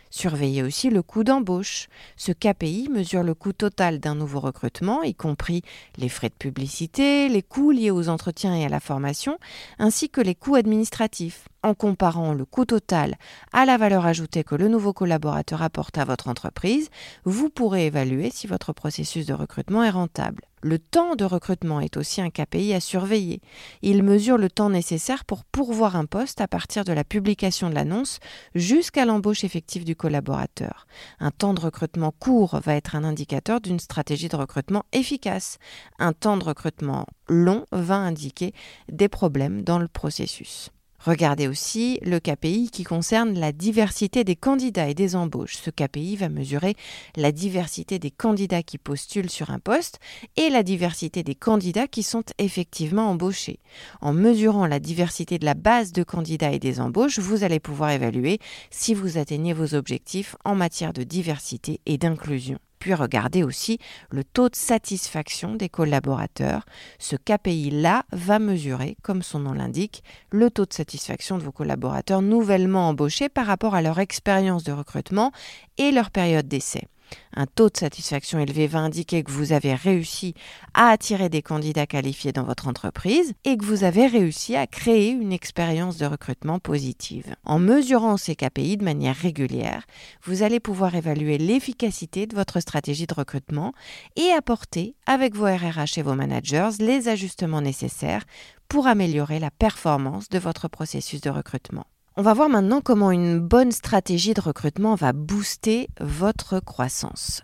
Surveillez 0.10 0.64
aussi 0.64 0.90
le 0.90 1.02
coût 1.02 1.24
d'embauche. 1.24 1.90
Ce 2.16 2.32
KPI 2.32 2.90
mesure 2.90 3.24
le 3.24 3.34
coût 3.34 3.54
total 3.54 4.00
d'un 4.00 4.16
nouveau 4.16 4.40
recrutement, 4.40 5.04
y 5.04 5.14
compris 5.14 5.64
les 5.98 6.10
frais 6.10 6.30
de 6.30 6.34
publicité, 6.34 7.28
les 7.28 7.44
coûts 7.44 7.72
liés 7.72 7.92
aux 7.92 8.10
entretiens 8.10 8.56
et 8.56 8.66
à 8.66 8.70
la 8.70 8.80
formation, 8.80 9.38
ainsi 9.80 10.10
que 10.10 10.22
les 10.22 10.36
coûts 10.36 10.56
administratifs. 10.56 11.50
En 11.64 11.74
comparant 11.74 12.34
le 12.34 12.46
coût 12.46 12.66
total 12.66 13.16
à 13.52 13.66
la 13.66 13.78
valeur 13.78 14.06
ajoutée 14.06 14.44
que 14.44 14.56
le 14.56 14.68
nouveau 14.68 14.94
collaborateur 14.94 15.64
apporte 15.64 15.98
à 15.98 16.06
votre 16.06 16.28
entreprise, 16.28 16.90
vous 17.26 17.50
pourrez 17.50 17.88
évaluer 17.88 18.30
si 18.30 18.46
votre 18.46 18.74
processus 18.74 19.26
de 19.26 19.34
recrutement 19.34 19.84
est 19.84 19.90
rentable. 19.90 20.44
Le 20.62 20.80
temps 20.80 21.16
de 21.16 21.24
recrutement 21.24 21.80
est 21.80 21.98
aussi 21.98 22.22
un 22.22 22.30
KPI 22.30 22.74
à 22.74 22.80
surveiller. 22.80 23.42
Il 23.82 24.04
mesure 24.04 24.38
le 24.38 24.50
temps 24.50 24.70
nécessaire 24.70 25.24
pour 25.24 25.46
pourvoir 25.46 25.96
un 25.96 26.06
poste 26.06 26.42
à 26.42 26.48
partir 26.48 26.84
de 26.84 26.94
la 26.94 27.04
publication 27.04 27.70
de 27.70 27.76
l'annonce 27.76 28.20
jusqu'à 28.56 29.06
l'embauche 29.06 29.44
effective 29.44 29.86
du 29.86 29.96
collaborateur. 29.96 30.88
Un 31.20 31.32
temps 31.32 31.54
de 31.54 31.62
recrutement 31.62 32.12
court 32.12 32.60
va 32.64 32.76
être 32.76 32.96
un 32.96 33.04
indicateur 33.04 33.62
d'une 33.62 33.80
stratégie 33.80 34.30
de 34.30 34.36
recrutement 34.36 34.84
efficace. 34.94 35.58
Un 36.00 36.14
temps 36.14 36.38
de 36.38 36.44
recrutement 36.44 37.06
long 37.28 37.66
va 37.72 37.96
indiquer 37.96 38.54
des 38.92 39.10
problèmes 39.10 39.64
dans 39.64 39.80
le 39.80 39.88
processus. 39.88 40.72
Regardez 41.06 41.48
aussi 41.48 42.00
le 42.02 42.20
KPI 42.20 42.70
qui 42.72 42.84
concerne 42.84 43.40
la 43.40 43.52
diversité 43.52 44.24
des 44.24 44.36
candidats 44.36 44.90
et 44.90 44.94
des 44.94 45.16
embauches. 45.16 45.58
Ce 45.58 45.70
KPI 45.70 46.16
va 46.18 46.28
mesurer 46.28 46.76
la 47.16 47.32
diversité 47.32 48.00
des 48.00 48.12
candidats 48.12 48.64
qui 48.64 48.78
postulent 48.78 49.30
sur 49.30 49.52
un 49.52 49.60
poste 49.60 50.00
et 50.36 50.50
la 50.50 50.64
diversité 50.64 51.24
des 51.24 51.36
candidats 51.36 51.88
qui 51.88 52.04
sont 52.04 52.24
effectivement 52.40 53.10
embauchés. 53.10 53.60
En 54.02 54.12
mesurant 54.12 54.66
la 54.66 54.80
diversité 54.80 55.38
de 55.38 55.46
la 55.46 55.54
base 55.54 55.92
de 55.92 56.04
candidats 56.04 56.52
et 56.52 56.60
des 56.60 56.80
embauches, 56.80 57.20
vous 57.20 57.44
allez 57.44 57.60
pouvoir 57.60 57.92
évaluer 57.92 58.40
si 58.72 58.94
vous 58.94 59.18
atteignez 59.18 59.54
vos 59.54 59.76
objectifs 59.76 60.36
en 60.46 60.56
matière 60.56 60.94
de 60.94 61.04
diversité 61.04 61.80
et 61.86 61.98
d'inclusion. 61.98 62.60
Puis 62.80 62.94
regardez 62.94 63.44
aussi 63.44 63.80
le 64.12 64.24
taux 64.24 64.50
de 64.50 64.56
satisfaction 64.56 65.56
des 65.56 65.70
collaborateurs. 65.70 66.66
Ce 67.00 67.16
KPI-là 67.16 68.04
va 68.12 68.40
mesurer, 68.40 68.98
comme 69.02 69.24
son 69.24 69.40
nom 69.40 69.54
l'indique, 69.54 70.04
le 70.32 70.50
taux 70.50 70.66
de 70.66 70.74
satisfaction 70.74 71.38
de 71.38 71.44
vos 71.44 71.52
collaborateurs 71.52 72.22
nouvellement 72.22 72.90
embauchés 72.90 73.30
par 73.30 73.46
rapport 73.46 73.76
à 73.76 73.82
leur 73.82 74.00
expérience 74.00 74.64
de 74.64 74.72
recrutement 74.72 75.32
et 75.78 75.92
leur 75.92 76.12
période 76.12 76.48
d'essai. 76.48 76.88
Un 77.36 77.46
taux 77.46 77.70
de 77.70 77.78
satisfaction 77.78 78.40
élevé 78.40 78.68
va 78.68 78.80
indiquer 78.80 79.24
que 79.24 79.32
vous 79.32 79.54
avez 79.54 79.76
réussi 79.76 80.34
à 80.74 80.90
attirer 80.90 81.30
des 81.30 81.42
candidats 81.42 81.88
qualifiés 81.88 82.32
dans 82.32 82.44
votre 82.44 82.68
entreprise 82.68 83.34
et 83.44 83.58
que 83.58 83.66
vous 83.66 83.84
avez 83.84 84.08
réussi 84.08 84.56
à 84.56 84.68
créer 84.68 85.10
une 85.10 85.34
expérience 85.34 85.98
de 85.98 86.06
recrutement 86.06 86.60
positive. 86.60 87.36
En 87.44 87.60
mesurant 87.60 88.18
ces 88.18 88.36
KPI 88.36 88.78
de 88.78 88.84
manière 88.84 89.16
régulière, 89.16 89.84
vous 90.24 90.44
allez 90.44 90.60
pouvoir 90.60 90.96
évaluer 90.96 91.38
l'efficacité 91.38 92.28
de 92.28 92.36
votre 92.36 92.60
stratégie 92.60 93.08
de 93.08 93.14
recrutement 93.14 93.74
et 94.16 94.32
apporter 94.32 94.96
avec 95.06 95.36
vos 95.36 95.46
RRH 95.46 95.98
et 95.98 96.02
vos 96.02 96.16
managers 96.16 96.70
les 96.80 97.08
ajustements 97.08 97.62
nécessaires 97.62 98.24
pour 98.68 98.88
améliorer 98.88 99.40
la 99.40 99.52
performance 99.52 100.30
de 100.30 100.40
votre 100.40 100.68
processus 100.68 101.22
de 101.22 101.30
recrutement. 101.30 101.86
On 102.20 102.24
va 102.24 102.34
voir 102.34 102.50
maintenant 102.50 102.82
comment 102.82 103.12
une 103.12 103.38
bonne 103.38 103.72
stratégie 103.72 104.34
de 104.34 104.42
recrutement 104.42 104.96
va 104.96 105.14
booster 105.14 105.88
votre 106.02 106.60
croissance. 106.60 107.44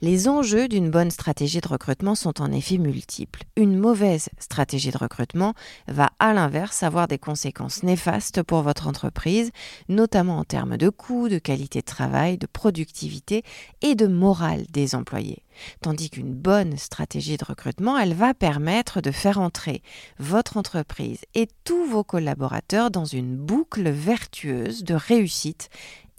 Les 0.00 0.28
enjeux 0.28 0.68
d'une 0.68 0.90
bonne 0.90 1.10
stratégie 1.10 1.60
de 1.60 1.68
recrutement 1.68 2.14
sont 2.14 2.40
en 2.40 2.52
effet 2.52 2.78
multiples. 2.78 3.44
Une 3.56 3.76
mauvaise 3.78 4.28
stratégie 4.38 4.90
de 4.90 4.98
recrutement 4.98 5.54
va 5.88 6.10
à 6.18 6.32
l'inverse 6.32 6.82
avoir 6.82 7.08
des 7.08 7.18
conséquences 7.18 7.82
néfastes 7.82 8.42
pour 8.42 8.62
votre 8.62 8.86
entreprise, 8.86 9.50
notamment 9.88 10.38
en 10.38 10.44
termes 10.44 10.76
de 10.76 10.88
coûts, 10.88 11.28
de 11.28 11.38
qualité 11.38 11.80
de 11.80 11.86
travail, 11.86 12.38
de 12.38 12.46
productivité 12.46 13.42
et 13.80 13.94
de 13.94 14.06
morale 14.06 14.64
des 14.70 14.94
employés. 14.94 15.42
Tandis 15.80 16.10
qu'une 16.10 16.34
bonne 16.34 16.76
stratégie 16.76 17.36
de 17.36 17.44
recrutement, 17.44 17.98
elle 17.98 18.14
va 18.14 18.34
permettre 18.34 19.00
de 19.00 19.10
faire 19.10 19.38
entrer 19.38 19.82
votre 20.18 20.56
entreprise 20.56 21.20
et 21.34 21.48
tous 21.64 21.84
vos 21.84 22.04
collaborateurs 22.04 22.90
dans 22.90 23.04
une 23.04 23.36
boucle 23.36 23.90
vertueuse 23.90 24.84
de 24.84 24.94
réussite 24.94 25.68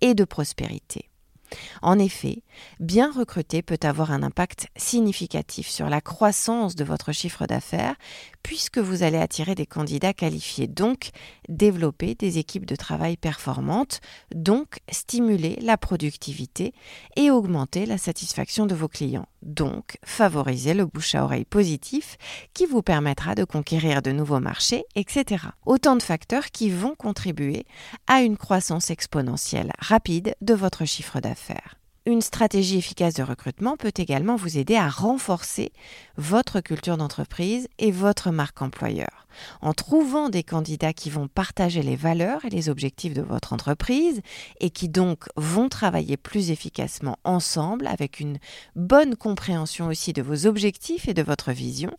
et 0.02 0.14
de 0.14 0.24
prospérité. 0.24 1.10
En 1.82 2.00
effet, 2.00 2.42
bien 2.80 3.12
recruter 3.12 3.62
peut 3.62 3.80
avoir 3.84 4.12
un 4.12 4.24
impact 4.24 4.68
significatif 4.76 5.68
sur 5.68 5.90
la 5.90 6.02
croissance 6.02 6.76
de 6.76 6.84
votre 6.84 7.12
chiffre 7.12 7.46
d'affaires 7.46 7.96
puisque 8.44 8.78
vous 8.78 9.04
allez 9.04 9.18
attirer 9.18 9.56
des 9.56 9.66
candidats 9.66 10.14
qualifiés, 10.14 10.68
donc 10.68 11.10
développer 11.48 12.14
des 12.14 12.38
équipes 12.38 12.66
de 12.66 12.76
travail 12.76 13.18
performantes, 13.18 14.02
donc 14.36 14.80
stimuler 14.92 15.58
la 15.62 15.78
productivité 15.78 16.74
et 17.16 17.32
augmenter 17.32 17.86
la 17.86 17.98
satisfaction 17.98 18.66
de 18.66 18.76
vos 18.76 18.90
clients, 18.90 19.28
donc 19.42 19.98
favoriser 20.06 20.74
le 20.74 20.86
bouche 20.86 21.16
à 21.16 21.24
oreille 21.24 21.46
positif 21.46 22.18
qui 22.54 22.66
vous 22.66 22.82
permettra 22.82 23.34
de 23.34 23.46
conquérir 23.46 24.02
de 24.02 24.12
nouveaux 24.12 24.42
marchés, 24.42 24.84
etc. 24.96 25.46
Autant 25.66 25.96
de 25.96 26.04
facteurs 26.04 26.52
qui 26.52 26.70
vont 26.70 26.96
contribuer 26.96 27.66
à 28.08 28.22
une 28.22 28.38
croissance 28.38 28.92
exponentielle 28.92 29.72
rapide 29.80 30.36
de 30.42 30.54
votre 30.54 30.86
chiffre 30.86 31.22
d'affaires. 31.22 31.78
Une 32.06 32.22
stratégie 32.22 32.78
efficace 32.78 33.14
de 33.14 33.24
recrutement 33.24 33.78
peut 33.78 33.94
également 33.96 34.36
vous 34.36 34.58
aider 34.58 34.76
à 34.76 34.90
renforcer 34.90 35.72
votre 36.18 36.60
culture 36.60 36.98
d'entreprise 36.98 37.70
et 37.80 37.92
votre 37.92 38.30
marque 38.30 38.62
employeur. 38.62 39.26
En 39.62 39.74
trouvant 39.74 40.28
des 40.28 40.44
candidats 40.44 40.92
qui 40.92 41.10
vont 41.10 41.30
partager 41.30 41.82
les 41.82 41.96
valeurs 41.96 42.44
et 42.44 42.50
les 42.50 42.68
objectifs 42.68 43.14
de 43.14 43.22
votre 43.22 43.54
entreprise 43.54 44.20
et 44.60 44.70
qui 44.70 44.90
donc 44.90 45.30
vont 45.38 45.70
travailler 45.70 46.18
plus 46.18 46.52
efficacement 46.52 47.20
ensemble 47.24 47.88
avec 47.88 48.20
une 48.20 48.38
bonne 48.76 49.16
compréhension 49.16 49.88
aussi 49.88 50.12
de 50.12 50.22
vos 50.22 50.46
objectifs 50.46 51.08
et 51.08 51.14
de 51.14 51.24
votre 51.24 51.54
vision, 51.54 51.92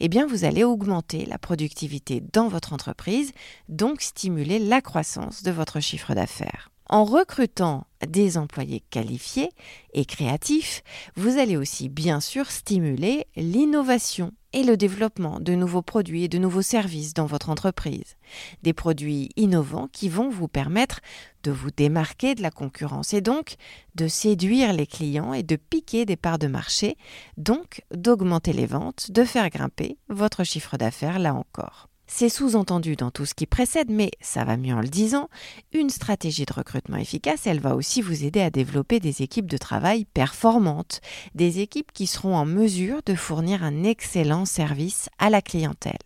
eh 0.00 0.08
vous 0.08 0.44
allez 0.44 0.64
augmenter 0.64 1.26
la 1.26 1.36
productivité 1.36 2.22
dans 2.32 2.48
votre 2.48 2.72
entreprise, 2.72 3.32
donc 3.68 4.00
stimuler 4.00 4.58
la 4.58 4.80
croissance 4.80 5.42
de 5.42 5.50
votre 5.50 5.80
chiffre 5.80 6.14
d'affaires. 6.14 6.70
En 6.92 7.04
recrutant 7.04 7.86
des 8.04 8.36
employés 8.36 8.82
qualifiés 8.90 9.50
et 9.94 10.04
créatifs, 10.04 10.82
vous 11.14 11.38
allez 11.38 11.56
aussi 11.56 11.88
bien 11.88 12.18
sûr 12.18 12.50
stimuler 12.50 13.28
l'innovation 13.36 14.32
et 14.52 14.64
le 14.64 14.76
développement 14.76 15.38
de 15.38 15.54
nouveaux 15.54 15.82
produits 15.82 16.24
et 16.24 16.28
de 16.28 16.38
nouveaux 16.38 16.62
services 16.62 17.14
dans 17.14 17.26
votre 17.26 17.48
entreprise. 17.48 18.16
Des 18.64 18.72
produits 18.72 19.28
innovants 19.36 19.88
qui 19.92 20.08
vont 20.08 20.30
vous 20.30 20.48
permettre 20.48 20.98
de 21.44 21.52
vous 21.52 21.70
démarquer 21.70 22.34
de 22.34 22.42
la 22.42 22.50
concurrence 22.50 23.14
et 23.14 23.20
donc 23.20 23.54
de 23.94 24.08
séduire 24.08 24.72
les 24.72 24.88
clients 24.88 25.32
et 25.32 25.44
de 25.44 25.54
piquer 25.54 26.04
des 26.06 26.16
parts 26.16 26.40
de 26.40 26.48
marché, 26.48 26.96
donc 27.36 27.84
d'augmenter 27.94 28.52
les 28.52 28.66
ventes, 28.66 29.12
de 29.12 29.22
faire 29.22 29.48
grimper 29.48 29.96
votre 30.08 30.42
chiffre 30.42 30.76
d'affaires 30.76 31.20
là 31.20 31.36
encore. 31.36 31.89
C'est 32.12 32.28
sous-entendu 32.28 32.96
dans 32.96 33.12
tout 33.12 33.24
ce 33.24 33.34
qui 33.34 33.46
précède, 33.46 33.88
mais 33.88 34.10
ça 34.20 34.44
va 34.44 34.56
mieux 34.56 34.74
en 34.74 34.80
le 34.80 34.88
disant, 34.88 35.28
une 35.72 35.90
stratégie 35.90 36.44
de 36.44 36.52
recrutement 36.52 36.96
efficace, 36.96 37.46
elle 37.46 37.60
va 37.60 37.76
aussi 37.76 38.02
vous 38.02 38.24
aider 38.24 38.40
à 38.40 38.50
développer 38.50 38.98
des 38.98 39.22
équipes 39.22 39.48
de 39.48 39.56
travail 39.56 40.06
performantes, 40.06 41.00
des 41.36 41.60
équipes 41.60 41.92
qui 41.92 42.08
seront 42.08 42.34
en 42.34 42.44
mesure 42.44 43.00
de 43.06 43.14
fournir 43.14 43.62
un 43.62 43.84
excellent 43.84 44.44
service 44.44 45.08
à 45.20 45.30
la 45.30 45.40
clientèle. 45.40 46.00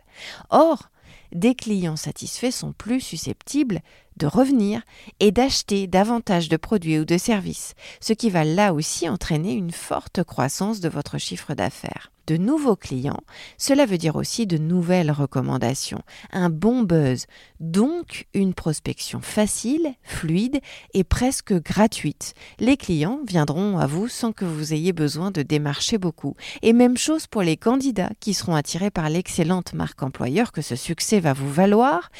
Or, 0.51 0.91
des 1.33 1.55
clients 1.55 1.97
satisfaits 1.97 2.53
sont 2.53 2.75
plus 2.75 3.01
susceptibles 3.01 3.81
de 4.17 4.27
revenir 4.27 4.83
et 5.21 5.33
d'acheter 5.33 5.87
davantage 5.87 6.49
de 6.49 6.57
produits 6.57 6.99
ou 6.99 7.05
de 7.05 7.19
services, 7.19 7.75
ce 8.01 8.13
qui 8.13 8.31
va 8.31 8.45
là 8.45 8.73
aussi 8.73 9.09
entraîner 9.09 9.53
une 9.53 9.73
forte 9.73 10.23
croissance 10.23 10.81
de 10.81 10.89
votre 10.89 11.19
chiffre 11.19 11.55
d'affaires 11.55 12.11
de 12.27 12.37
nouveaux 12.37 12.77
clients, 12.77 13.21
cela 13.59 13.87
veut 13.87 13.99
dire 13.99 14.17
aussi 14.17 14.47
de 14.47 14.57
nouvelles 14.57 15.11
recommandations, 15.11 16.03
un 16.33 16.49
bon 16.49 16.83
buzz, 16.83 17.27
donc 17.61 18.27
une 18.35 18.55
prospection 18.55 19.21
facile, 19.21 19.95
fluide 20.03 20.61
et 20.95 21.05
presque 21.05 21.53
gratuite. 21.53 22.35
Les 22.59 22.77
clients 22.77 23.21
viendront 23.27 23.79
à 23.79 23.87
vous 23.87 24.09
sans 24.09 24.33
que 24.33 24.45
vous 24.45 24.73
ayez 24.73 24.93
besoin 24.93 25.31
de 25.31 25.43
démarcher 25.43 25.99
beaucoup. 25.99 26.35
Et 26.63 26.73
même 26.73 26.97
chose 26.97 27.27
pour 27.27 27.43
les 27.43 27.57
candidats 27.57 28.13
qui 28.21 28.35
seront 28.35 28.55
attirés 28.55 28.91
par 28.91 29.09
l'excellente 29.09 29.75
marque 29.75 30.03
employeur 30.03 30.53
que 30.53 30.63
ce 30.63 30.77
succès 30.77 31.21
va 31.21 31.33
vous 31.33 31.51
valoir 31.51 32.11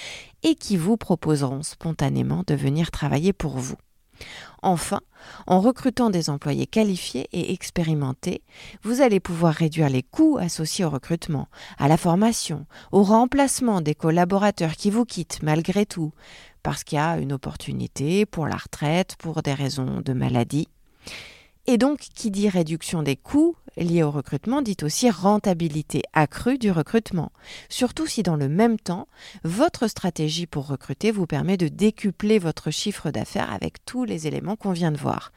et 0.43 0.55
qui 0.55 0.77
vous 0.77 0.99
proposeront 0.99 1.63
de 1.93 2.55
venir 2.55 2.91
travailler 2.91 3.33
pour 3.33 3.59
vous. 3.59 3.77
Enfin, 4.63 5.01
en 5.47 5.61
recrutant 5.61 6.09
des 6.09 6.31
employés 6.31 6.67
qualifiés 6.67 7.29
et 7.33 7.53
expérimentés, 7.53 8.43
vous 8.83 9.01
allez 9.03 9.21
pouvoir 9.21 9.53
réduire 9.53 9.89
les 9.89 10.03
coûts 10.03 10.39
associés 10.41 10.85
au 10.85 10.91
recrutement, 10.91 11.49
à 11.79 11.89
la 11.89 11.97
formation, 11.97 12.67
au 12.93 13.03
remplacement 13.03 13.81
des 13.81 13.95
collaborateurs 13.95 14.73
qui 14.73 14.91
vous 14.91 15.05
quittent 15.05 15.43
malgré 15.43 15.85
tout, 15.85 16.13
parce 16.63 16.85
qu'il 16.85 16.97
y 16.97 17.01
a 17.01 17.19
une 17.19 17.33
opportunité 17.33 18.25
pour 18.25 18.47
la 18.47 18.57
retraite, 18.57 19.17
pour 19.19 19.43
des 19.43 19.55
raisons 19.55 20.01
de 20.01 20.13
maladie. 20.13 20.69
Et 21.67 21.79
donc, 21.79 21.99
qui 21.99 22.31
dit 22.31 22.49
réduction 22.49 23.03
des 23.03 23.17
coûts 23.17 23.57
liés 23.77 24.03
au 24.03 24.11
recrutement 24.11 24.63
dit 24.63 24.77
aussi 24.83 25.11
rentabilité 25.11 26.03
accrue 26.13 26.59
du 26.59 26.71
recrutement, 26.71 27.33
surtout 27.69 28.07
si 28.07 28.23
dans 28.23 28.37
le 28.37 28.49
même 28.49 28.79
temps, 28.79 29.09
votre 29.43 29.89
stratégie 29.89 30.47
pour 30.47 30.67
recruter 30.67 31.11
vous 31.11 31.27
permet 31.27 31.57
de 31.57 31.69
décupler 31.69 32.39
votre 32.39 32.71
chiffre 32.71 33.11
d'affaires 33.11 33.53
avec 33.53 33.85
tous 33.85 34.05
les 34.05 34.27
éléments 34.27 34.57
qu'on 34.57 34.73
vient 34.73 34.93
de 34.93 34.99
voir 34.99 35.33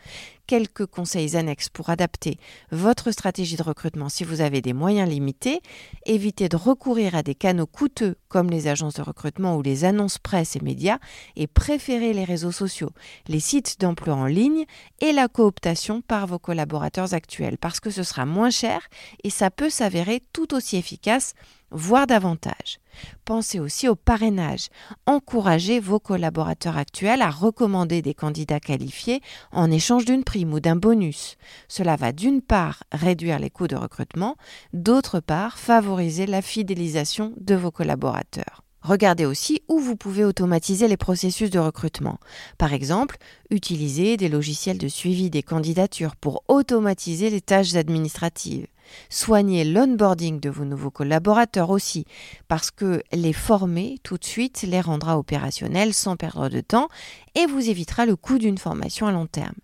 quelques 0.47 0.85
conseils 0.85 1.35
annexes 1.35 1.69
pour 1.69 1.89
adapter 1.89 2.39
votre 2.71 3.11
stratégie 3.11 3.57
de 3.57 3.63
recrutement 3.63 4.09
si 4.09 4.23
vous 4.23 4.41
avez 4.41 4.61
des 4.61 4.73
moyens 4.73 5.09
limités. 5.09 5.61
Évitez 6.05 6.47
de 6.47 6.55
recourir 6.55 7.15
à 7.15 7.21
des 7.21 7.35
canaux 7.35 7.67
coûteux 7.67 8.15
comme 8.29 8.49
les 8.49 8.67
agences 8.67 8.95
de 8.95 9.01
recrutement 9.01 9.57
ou 9.57 9.61
les 9.61 9.83
annonces 9.83 10.17
presse 10.17 10.55
et 10.55 10.61
médias 10.61 10.99
et 11.35 11.47
préférez 11.47 12.13
les 12.13 12.23
réseaux 12.23 12.53
sociaux, 12.53 12.91
les 13.27 13.41
sites 13.41 13.79
d'emploi 13.81 14.15
en 14.15 14.25
ligne 14.25 14.65
et 15.01 15.11
la 15.11 15.27
cooptation 15.27 16.01
par 16.01 16.25
vos 16.27 16.39
collaborateurs 16.39 17.13
actuels 17.13 17.57
parce 17.57 17.81
que 17.81 17.89
ce 17.89 18.03
sera 18.03 18.25
moins 18.27 18.51
cher 18.51 18.81
et 19.23 19.29
ça 19.29 19.49
peut 19.49 19.69
s'avérer 19.69 20.21
tout 20.33 20.53
aussi 20.53 20.77
efficace 20.77 21.33
voire 21.71 22.07
davantage. 22.07 22.79
Pensez 23.25 23.59
aussi 23.59 23.87
au 23.87 23.95
parrainage. 23.95 24.69
Encouragez 25.05 25.79
vos 25.79 25.99
collaborateurs 25.99 26.77
actuels 26.77 27.21
à 27.21 27.29
recommander 27.29 28.01
des 28.01 28.13
candidats 28.13 28.59
qualifiés 28.59 29.21
en 29.51 29.69
échange 29.69 30.05
d'une 30.05 30.23
prime 30.23 30.53
ou 30.53 30.59
d'un 30.59 30.75
bonus. 30.75 31.35
Cela 31.67 31.95
va 31.95 32.11
d'une 32.11 32.41
part 32.41 32.83
réduire 32.91 33.39
les 33.39 33.49
coûts 33.49 33.67
de 33.67 33.75
recrutement, 33.75 34.35
d'autre 34.73 35.19
part 35.19 35.57
favoriser 35.57 36.25
la 36.25 36.41
fidélisation 36.41 37.33
de 37.37 37.55
vos 37.55 37.71
collaborateurs. 37.71 38.66
Regardez 38.87 39.25
aussi 39.25 39.61
où 39.67 39.79
vous 39.79 39.97
pouvez 39.97 40.23
automatiser 40.23 40.87
les 40.87 40.95
processus 40.95 41.49
de 41.49 41.59
recrutement. 41.59 42.21
Par 42.57 42.71
exemple, 42.71 43.17
utilisez 43.49 44.15
des 44.15 44.29
logiciels 44.29 44.77
de 44.77 44.87
suivi 44.87 45.29
des 45.29 45.43
candidatures 45.43 46.15
pour 46.15 46.45
automatiser 46.47 47.29
les 47.29 47.41
tâches 47.41 47.75
administratives. 47.75 48.67
Soignez 49.09 49.65
l'onboarding 49.65 50.39
de 50.39 50.49
vos 50.49 50.63
nouveaux 50.63 50.89
collaborateurs 50.89 51.69
aussi, 51.69 52.05
parce 52.47 52.71
que 52.71 53.03
les 53.11 53.33
former 53.33 53.97
tout 54.03 54.17
de 54.17 54.23
suite 54.23 54.61
les 54.65 54.79
rendra 54.79 55.19
opérationnels 55.19 55.93
sans 55.93 56.15
perdre 56.15 56.47
de 56.47 56.61
temps 56.61 56.87
et 57.35 57.45
vous 57.45 57.69
évitera 57.69 58.05
le 58.05 58.15
coût 58.15 58.37
d'une 58.37 58.57
formation 58.57 59.05
à 59.05 59.11
long 59.11 59.27
terme. 59.27 59.55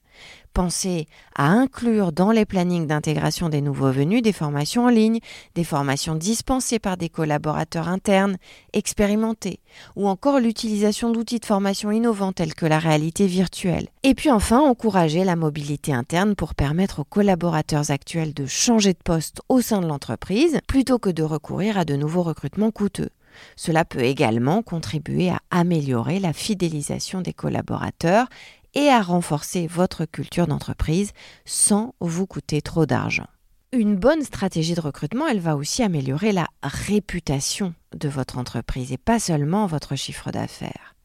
Pensez 0.54 1.08
à 1.36 1.48
inclure 1.48 2.12
dans 2.12 2.30
les 2.30 2.46
plannings 2.46 2.86
d'intégration 2.86 3.50
des 3.50 3.62
nouveaux 3.62 3.92
venus 3.92 4.22
des 4.22 4.34
formations 4.34 4.86
en 4.86 4.90
ligne, 4.90 5.20
des 5.56 5.64
formations 5.64 6.14
dispensées 6.14 6.78
par 6.78 6.96
des 6.96 7.10
collaborateurs 7.10 7.88
internes 7.88 8.38
expérimentés, 8.72 9.62
ou 9.96 10.08
encore 10.08 10.40
l'utilisation 10.40 11.12
d'outils 11.12 11.40
de 11.40 11.46
formation 11.46 11.92
innovants 11.92 12.34
tels 12.34 12.54
que 12.54 12.68
la 12.68 12.78
réalité 12.78 13.26
virtuelle. 13.26 13.88
Et 14.04 14.14
puis 14.14 14.30
enfin, 14.30 14.60
encourager 14.60 15.24
la 15.24 15.36
mobilité 15.36 15.92
interne 15.92 16.36
pour 16.36 16.54
permettre 16.54 17.00
aux 17.00 17.04
collaborateurs 17.04 17.90
actuels 17.90 18.36
de 18.36 18.46
changer 18.46 18.94
de 18.94 19.00
poste 19.04 19.42
au 19.50 19.60
sein 19.60 19.82
de 19.82 19.88
l'entreprise 19.88 20.60
plutôt 20.68 21.00
que 21.00 21.10
de 21.10 21.24
recourir 21.24 21.80
à 21.80 21.86
de 21.86 21.96
nouveaux 21.96 22.24
recrutements 22.24 22.70
coûteux. 22.70 23.10
Cela 23.56 23.86
peut 23.86 24.04
également 24.04 24.62
contribuer 24.62 25.32
à 25.32 25.40
améliorer 25.50 26.20
la 26.20 26.34
fidélisation 26.34 27.22
des 27.22 27.34
collaborateurs 27.34 28.28
et 28.74 28.90
à 28.90 29.02
renforcer 29.02 29.68
votre 29.68 30.06
culture 30.06 30.48
d'entreprise 30.48 31.12
sans 31.46 31.94
vous 32.00 32.28
coûter 32.28 32.62
trop 32.62 32.86
d'argent. 32.86 33.28
Une 33.72 33.96
bonne 33.96 34.22
stratégie 34.22 34.76
de 34.76 34.82
recrutement, 34.82 35.28
elle 35.28 35.40
va 35.40 35.56
aussi 35.56 35.82
améliorer 35.82 36.32
la 36.32 36.48
réputation 36.62 37.74
de 37.96 38.08
votre 38.08 38.38
entreprise 38.38 38.92
et 38.92 38.98
pas 38.98 39.20
seulement 39.20 39.66
votre 39.66 39.96
chiffre 39.96 40.32
d'affaires. 40.32 40.96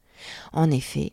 En 0.53 0.71
effet, 0.71 1.13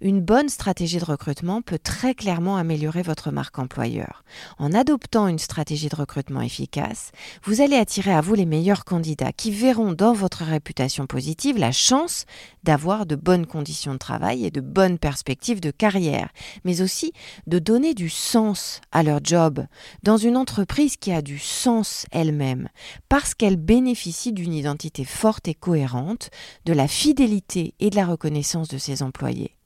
une 0.00 0.20
bonne 0.20 0.48
stratégie 0.48 0.98
de 0.98 1.04
recrutement 1.04 1.62
peut 1.62 1.78
très 1.78 2.14
clairement 2.14 2.56
améliorer 2.56 3.02
votre 3.02 3.30
marque 3.30 3.58
employeur. 3.58 4.24
En 4.58 4.72
adoptant 4.72 5.28
une 5.28 5.38
stratégie 5.38 5.88
de 5.88 5.96
recrutement 5.96 6.40
efficace, 6.40 7.12
vous 7.44 7.60
allez 7.60 7.76
attirer 7.76 8.12
à 8.12 8.20
vous 8.20 8.34
les 8.34 8.46
meilleurs 8.46 8.84
candidats 8.84 9.32
qui 9.32 9.50
verront 9.50 9.92
dans 9.92 10.12
votre 10.12 10.44
réputation 10.44 11.06
positive 11.06 11.58
la 11.58 11.72
chance 11.72 12.24
d'avoir 12.64 13.06
de 13.06 13.16
bonnes 13.16 13.46
conditions 13.46 13.92
de 13.92 13.98
travail 13.98 14.44
et 14.44 14.50
de 14.50 14.60
bonnes 14.60 14.98
perspectives 14.98 15.60
de 15.60 15.70
carrière, 15.70 16.28
mais 16.64 16.82
aussi 16.82 17.12
de 17.46 17.58
donner 17.58 17.94
du 17.94 18.08
sens 18.08 18.80
à 18.92 19.02
leur 19.02 19.20
job 19.22 19.66
dans 20.02 20.16
une 20.16 20.36
entreprise 20.36 20.96
qui 20.96 21.12
a 21.12 21.22
du 21.22 21.38
sens 21.38 22.06
elle-même, 22.10 22.68
parce 23.08 23.34
qu'elle 23.34 23.56
bénéficie 23.56 24.32
d'une 24.32 24.54
identité 24.54 25.04
forte 25.04 25.48
et 25.48 25.54
cohérente, 25.54 26.30
de 26.64 26.72
la 26.72 26.88
fidélité 26.88 27.74
et 27.80 27.90
de 27.90 27.96
la 27.96 28.06
reconnaissance 28.06 28.68
de 28.68 28.78
ses 28.78 29.02
employés. 29.02 29.57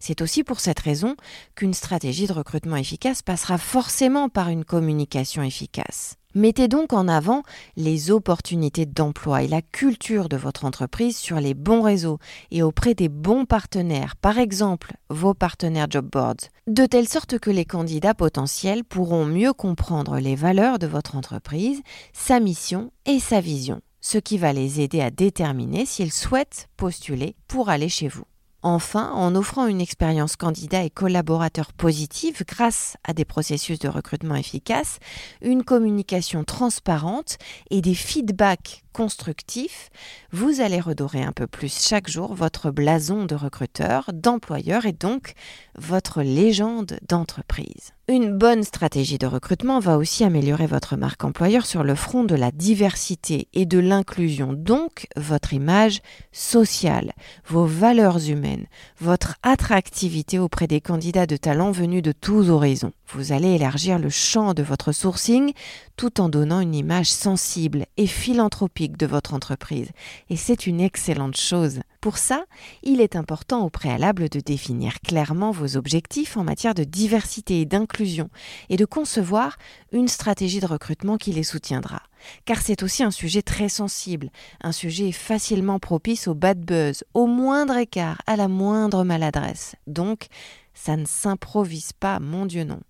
C'est 0.00 0.22
aussi 0.22 0.44
pour 0.44 0.60
cette 0.60 0.80
raison 0.80 1.16
qu'une 1.54 1.74
stratégie 1.74 2.26
de 2.26 2.32
recrutement 2.32 2.76
efficace 2.76 3.22
passera 3.22 3.58
forcément 3.58 4.28
par 4.28 4.48
une 4.48 4.64
communication 4.64 5.42
efficace. 5.42 6.16
Mettez 6.36 6.66
donc 6.66 6.92
en 6.92 7.06
avant 7.06 7.44
les 7.76 8.10
opportunités 8.10 8.86
d'emploi 8.86 9.44
et 9.44 9.48
la 9.48 9.62
culture 9.62 10.28
de 10.28 10.36
votre 10.36 10.64
entreprise 10.64 11.16
sur 11.16 11.38
les 11.38 11.54
bons 11.54 11.80
réseaux 11.80 12.18
et 12.50 12.64
auprès 12.64 12.94
des 12.94 13.08
bons 13.08 13.44
partenaires, 13.44 14.16
par 14.16 14.38
exemple 14.38 14.94
vos 15.10 15.32
partenaires 15.32 15.86
job 15.88 16.08
boards, 16.10 16.48
de 16.66 16.86
telle 16.86 17.06
sorte 17.06 17.38
que 17.38 17.52
les 17.52 17.64
candidats 17.64 18.14
potentiels 18.14 18.82
pourront 18.82 19.24
mieux 19.24 19.52
comprendre 19.52 20.18
les 20.18 20.34
valeurs 20.34 20.80
de 20.80 20.88
votre 20.88 21.14
entreprise, 21.14 21.82
sa 22.12 22.40
mission 22.40 22.90
et 23.06 23.20
sa 23.20 23.40
vision, 23.40 23.80
ce 24.00 24.18
qui 24.18 24.36
va 24.36 24.52
les 24.52 24.80
aider 24.80 25.02
à 25.02 25.12
déterminer 25.12 25.86
s'ils 25.86 26.12
souhaitent 26.12 26.68
postuler 26.76 27.36
pour 27.46 27.68
aller 27.68 27.88
chez 27.88 28.08
vous. 28.08 28.24
Enfin, 28.66 29.10
en 29.12 29.34
offrant 29.34 29.66
une 29.66 29.82
expérience 29.82 30.36
candidat 30.36 30.84
et 30.84 30.90
collaborateur 30.90 31.74
positive 31.74 32.44
grâce 32.48 32.96
à 33.04 33.12
des 33.12 33.26
processus 33.26 33.78
de 33.78 33.88
recrutement 33.88 34.36
efficaces, 34.36 35.00
une 35.42 35.64
communication 35.64 36.44
transparente 36.44 37.36
et 37.70 37.82
des 37.82 37.94
feedbacks 37.94 38.83
constructif, 38.94 39.90
vous 40.32 40.60
allez 40.60 40.80
redorer 40.80 41.22
un 41.22 41.32
peu 41.32 41.48
plus 41.48 41.86
chaque 41.86 42.08
jour 42.08 42.34
votre 42.34 42.70
blason 42.70 43.24
de 43.26 43.34
recruteur, 43.34 44.10
d'employeur 44.14 44.86
et 44.86 44.92
donc 44.92 45.34
votre 45.76 46.22
légende 46.22 46.98
d'entreprise. 47.08 47.92
Une 48.06 48.36
bonne 48.36 48.64
stratégie 48.64 49.16
de 49.16 49.26
recrutement 49.26 49.80
va 49.80 49.96
aussi 49.96 50.24
améliorer 50.24 50.66
votre 50.66 50.94
marque 50.94 51.24
employeur 51.24 51.64
sur 51.64 51.82
le 51.82 51.94
front 51.94 52.22
de 52.22 52.34
la 52.34 52.50
diversité 52.50 53.48
et 53.54 53.64
de 53.64 53.78
l'inclusion, 53.78 54.52
donc 54.52 55.06
votre 55.16 55.54
image 55.54 56.02
sociale, 56.30 57.12
vos 57.46 57.64
valeurs 57.64 58.28
humaines, 58.28 58.66
votre 59.00 59.36
attractivité 59.42 60.38
auprès 60.38 60.66
des 60.66 60.82
candidats 60.82 61.26
de 61.26 61.38
talent 61.38 61.72
venus 61.72 62.02
de 62.02 62.12
tous 62.12 62.50
horizons. 62.50 62.92
Vous 63.08 63.32
allez 63.32 63.54
élargir 63.54 63.98
le 63.98 64.10
champ 64.10 64.52
de 64.52 64.62
votre 64.62 64.92
sourcing 64.92 65.54
tout 65.96 66.20
en 66.20 66.28
donnant 66.28 66.60
une 66.60 66.74
image 66.74 67.12
sensible 67.12 67.86
et 67.96 68.06
philanthropique 68.06 68.96
de 68.96 69.06
votre 69.06 69.34
entreprise. 69.34 69.90
Et 70.30 70.36
c'est 70.36 70.66
une 70.66 70.80
excellente 70.80 71.36
chose. 71.36 71.80
Pour 72.00 72.18
ça, 72.18 72.44
il 72.82 73.00
est 73.00 73.16
important 73.16 73.64
au 73.64 73.70
préalable 73.70 74.28
de 74.28 74.40
définir 74.40 75.00
clairement 75.00 75.52
vos 75.52 75.76
objectifs 75.76 76.36
en 76.36 76.44
matière 76.44 76.74
de 76.74 76.84
diversité 76.84 77.60
et 77.60 77.64
d'inclusion 77.64 78.28
et 78.68 78.76
de 78.76 78.84
concevoir 78.84 79.56
une 79.92 80.08
stratégie 80.08 80.60
de 80.60 80.66
recrutement 80.66 81.16
qui 81.16 81.32
les 81.32 81.44
soutiendra. 81.44 82.02
Car 82.44 82.60
c'est 82.60 82.82
aussi 82.82 83.02
un 83.02 83.10
sujet 83.10 83.42
très 83.42 83.68
sensible, 83.68 84.30
un 84.62 84.72
sujet 84.72 85.12
facilement 85.12 85.78
propice 85.78 86.28
au 86.28 86.34
bad 86.34 86.58
buzz, 86.58 87.04
au 87.14 87.26
moindre 87.26 87.76
écart, 87.76 88.22
à 88.26 88.36
la 88.36 88.48
moindre 88.48 89.04
maladresse. 89.04 89.76
Donc, 89.86 90.26
ça 90.74 90.96
ne 90.96 91.06
s'improvise 91.06 91.92
pas, 91.92 92.18
mon 92.18 92.46
Dieu 92.46 92.64
non. 92.64 92.80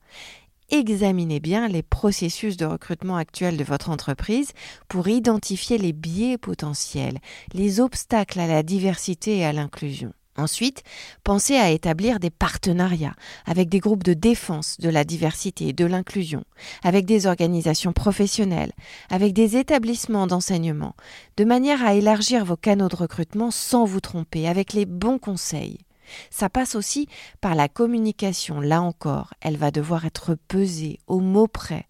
Examinez 0.76 1.38
bien 1.38 1.68
les 1.68 1.84
processus 1.84 2.56
de 2.56 2.66
recrutement 2.66 3.16
actuels 3.16 3.56
de 3.56 3.62
votre 3.62 3.90
entreprise 3.90 4.50
pour 4.88 5.06
identifier 5.06 5.78
les 5.78 5.92
biais 5.92 6.36
potentiels, 6.36 7.20
les 7.52 7.78
obstacles 7.78 8.40
à 8.40 8.48
la 8.48 8.64
diversité 8.64 9.38
et 9.38 9.44
à 9.44 9.52
l'inclusion. 9.52 10.12
Ensuite, 10.36 10.82
pensez 11.22 11.54
à 11.54 11.70
établir 11.70 12.18
des 12.18 12.30
partenariats 12.30 13.14
avec 13.46 13.68
des 13.68 13.78
groupes 13.78 14.02
de 14.02 14.14
défense 14.14 14.80
de 14.80 14.88
la 14.88 15.04
diversité 15.04 15.68
et 15.68 15.72
de 15.72 15.84
l'inclusion, 15.84 16.42
avec 16.82 17.06
des 17.06 17.28
organisations 17.28 17.92
professionnelles, 17.92 18.72
avec 19.10 19.32
des 19.32 19.56
établissements 19.56 20.26
d'enseignement, 20.26 20.96
de 21.36 21.44
manière 21.44 21.86
à 21.86 21.94
élargir 21.94 22.44
vos 22.44 22.56
canaux 22.56 22.88
de 22.88 22.96
recrutement 22.96 23.52
sans 23.52 23.84
vous 23.84 24.00
tromper, 24.00 24.48
avec 24.48 24.72
les 24.72 24.86
bons 24.86 25.20
conseils. 25.20 25.78
Ça 26.30 26.48
passe 26.48 26.74
aussi 26.74 27.08
par 27.40 27.54
la 27.54 27.68
communication. 27.68 28.60
Là 28.60 28.82
encore, 28.82 29.34
elle 29.40 29.56
va 29.56 29.70
devoir 29.70 30.04
être 30.04 30.36
pesée 30.48 30.98
au 31.06 31.20
mot 31.20 31.46
près. 31.46 31.86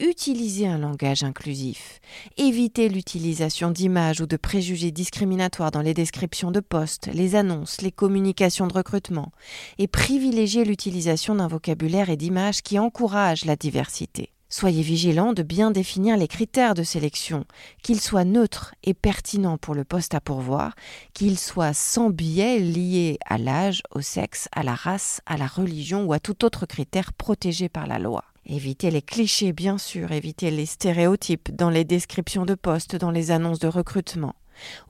Utilisez 0.00 0.66
un 0.66 0.78
langage 0.78 1.22
inclusif. 1.22 2.00
Évitez 2.36 2.88
l'utilisation 2.88 3.70
d'images 3.70 4.20
ou 4.20 4.26
de 4.26 4.36
préjugés 4.36 4.90
discriminatoires 4.90 5.70
dans 5.70 5.82
les 5.82 5.94
descriptions 5.94 6.50
de 6.50 6.60
postes, 6.60 7.08
les 7.12 7.36
annonces, 7.36 7.80
les 7.80 7.92
communications 7.92 8.66
de 8.66 8.74
recrutement. 8.74 9.32
Et 9.78 9.86
privilégiez 9.86 10.64
l'utilisation 10.64 11.34
d'un 11.34 11.48
vocabulaire 11.48 12.10
et 12.10 12.16
d'images 12.16 12.62
qui 12.62 12.78
encouragent 12.78 13.44
la 13.44 13.56
diversité. 13.56 14.30
Soyez 14.54 14.82
vigilant 14.82 15.32
de 15.32 15.42
bien 15.42 15.70
définir 15.70 16.18
les 16.18 16.28
critères 16.28 16.74
de 16.74 16.82
sélection, 16.82 17.46
qu'ils 17.82 18.02
soient 18.02 18.26
neutres 18.26 18.74
et 18.84 18.92
pertinents 18.92 19.56
pour 19.56 19.74
le 19.74 19.82
poste 19.82 20.12
à 20.14 20.20
pourvoir, 20.20 20.74
qu'ils 21.14 21.38
soient 21.38 21.72
sans 21.72 22.10
biais 22.10 22.58
liés 22.58 23.18
à 23.24 23.38
l'âge, 23.38 23.82
au 23.94 24.02
sexe, 24.02 24.50
à 24.52 24.62
la 24.62 24.74
race, 24.74 25.22
à 25.24 25.38
la 25.38 25.46
religion 25.46 26.04
ou 26.04 26.12
à 26.12 26.20
tout 26.20 26.44
autre 26.44 26.66
critère 26.66 27.14
protégé 27.14 27.70
par 27.70 27.86
la 27.86 27.98
loi. 27.98 28.24
Évitez 28.44 28.90
les 28.90 29.00
clichés, 29.00 29.54
bien 29.54 29.78
sûr, 29.78 30.12
évitez 30.12 30.50
les 30.50 30.66
stéréotypes 30.66 31.56
dans 31.56 31.70
les 31.70 31.84
descriptions 31.84 32.44
de 32.44 32.54
postes, 32.54 32.94
dans 32.94 33.10
les 33.10 33.30
annonces 33.30 33.58
de 33.58 33.68
recrutement. 33.68 34.34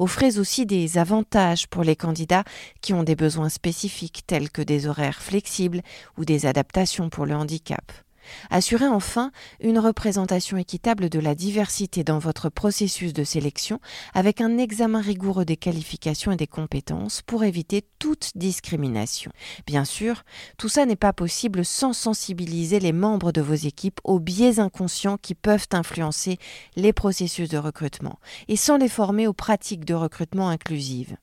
Offrez 0.00 0.40
aussi 0.40 0.66
des 0.66 0.98
avantages 0.98 1.68
pour 1.68 1.84
les 1.84 1.94
candidats 1.94 2.42
qui 2.80 2.94
ont 2.94 3.04
des 3.04 3.14
besoins 3.14 3.48
spécifiques 3.48 4.24
tels 4.26 4.50
que 4.50 4.62
des 4.62 4.88
horaires 4.88 5.22
flexibles 5.22 5.82
ou 6.18 6.24
des 6.24 6.46
adaptations 6.46 7.10
pour 7.10 7.26
le 7.26 7.36
handicap. 7.36 7.92
Assurez 8.50 8.86
enfin 8.86 9.30
une 9.60 9.78
représentation 9.78 10.56
équitable 10.56 11.08
de 11.08 11.18
la 11.18 11.34
diversité 11.34 12.04
dans 12.04 12.18
votre 12.18 12.48
processus 12.48 13.12
de 13.12 13.24
sélection 13.24 13.80
avec 14.14 14.40
un 14.40 14.58
examen 14.58 15.00
rigoureux 15.00 15.44
des 15.44 15.56
qualifications 15.56 16.32
et 16.32 16.36
des 16.36 16.46
compétences 16.46 17.22
pour 17.22 17.44
éviter 17.44 17.84
toute 17.98 18.32
discrimination. 18.34 19.32
Bien 19.66 19.84
sûr, 19.84 20.24
tout 20.58 20.68
ça 20.68 20.86
n'est 20.86 20.96
pas 20.96 21.12
possible 21.12 21.64
sans 21.64 21.92
sensibiliser 21.92 22.80
les 22.80 22.92
membres 22.92 23.32
de 23.32 23.40
vos 23.40 23.54
équipes 23.54 24.00
aux 24.04 24.20
biais 24.20 24.60
inconscients 24.60 25.18
qui 25.18 25.34
peuvent 25.34 25.68
influencer 25.72 26.38
les 26.76 26.92
processus 26.92 27.48
de 27.48 27.58
recrutement 27.58 28.18
et 28.48 28.56
sans 28.56 28.76
les 28.76 28.88
former 28.88 29.26
aux 29.26 29.32
pratiques 29.32 29.84
de 29.84 29.94
recrutement 29.94 30.48
inclusives. 30.48 31.16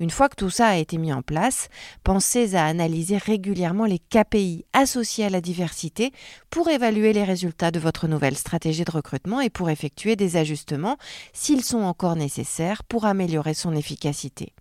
Une 0.00 0.10
fois 0.10 0.28
que 0.28 0.36
tout 0.36 0.50
ça 0.50 0.68
a 0.68 0.76
été 0.76 0.98
mis 0.98 1.12
en 1.12 1.22
place, 1.22 1.68
pensez 2.04 2.54
à 2.54 2.66
analyser 2.66 3.18
régulièrement 3.18 3.84
les 3.84 3.98
KPI 3.98 4.64
associés 4.72 5.26
à 5.26 5.30
la 5.30 5.40
diversité 5.40 6.12
pour 6.50 6.68
évaluer 6.68 7.12
les 7.12 7.24
résultats 7.24 7.70
de 7.70 7.80
votre 7.80 8.08
nouvelle 8.08 8.36
stratégie 8.36 8.84
de 8.84 8.90
recrutement 8.90 9.40
et 9.40 9.50
pour 9.50 9.70
effectuer 9.70 10.16
des 10.16 10.36
ajustements 10.36 10.96
s'ils 11.32 11.64
sont 11.64 11.82
encore 11.82 12.16
nécessaires 12.16 12.82
pour 12.84 13.04
améliorer 13.04 13.54
son 13.54 13.74
efficacité. 13.74 14.52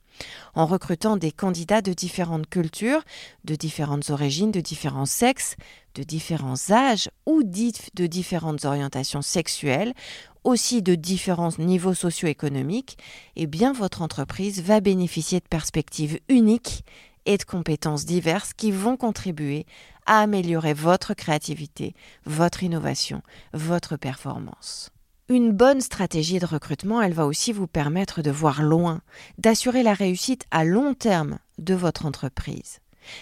En 0.54 0.66
recrutant 0.66 1.18
des 1.18 1.32
candidats 1.32 1.82
de 1.82 1.94
différentes 1.94 2.50
cultures, 2.50 3.02
de 3.46 3.56
différentes 3.56 4.10
origines, 4.10 4.52
de 4.52 4.60
différents 4.60 5.06
sexes, 5.06 5.56
de 5.96 6.04
différents 6.04 6.72
âges 6.72 7.10
ou 7.26 7.44
de 7.44 8.08
différentes 8.08 8.66
orientations 8.66 9.22
sexuelles, 9.22 9.94
aussi 10.44 10.82
de 10.82 10.96
différents 10.96 11.52
niveaux 11.60 11.94
socio-économiques, 11.94 12.98
eh 13.36 13.48
bien 13.48 13.74
votre 13.74 14.02
entreprise 14.02 14.62
va 14.62 14.80
bénéficier 14.80 15.40
de 15.40 15.48
perspectives 15.48 16.20
uniques 16.30 16.84
et 17.26 17.38
de 17.38 17.44
compétences 17.44 18.06
diverses 18.06 18.54
qui 18.54 18.72
vont 18.72 18.98
contribuer 18.98 19.66
à 20.06 20.22
améliorer 20.22 20.74
votre 20.74 21.14
créativité, 21.14 21.94
votre 22.26 22.64
innovation, 22.64 23.22
votre 23.54 23.98
performance. 23.98 24.90
Une 25.30 25.52
bonne 25.52 25.80
stratégie 25.80 26.40
de 26.40 26.46
recrutement, 26.46 27.02
elle 27.02 27.14
va 27.14 27.26
aussi 27.26 27.54
vous 27.54 27.68
permettre 27.68 28.22
de 28.22 28.32
voir 28.32 28.64
loin, 28.64 29.02
d'assurer 29.38 29.84
la 29.84 29.94
réussite 29.94 30.46
à 30.52 30.66
long 30.66 30.94
terme 30.94 31.38
de 31.58 31.74
votre 31.74 32.06
entreprise. 32.06 32.80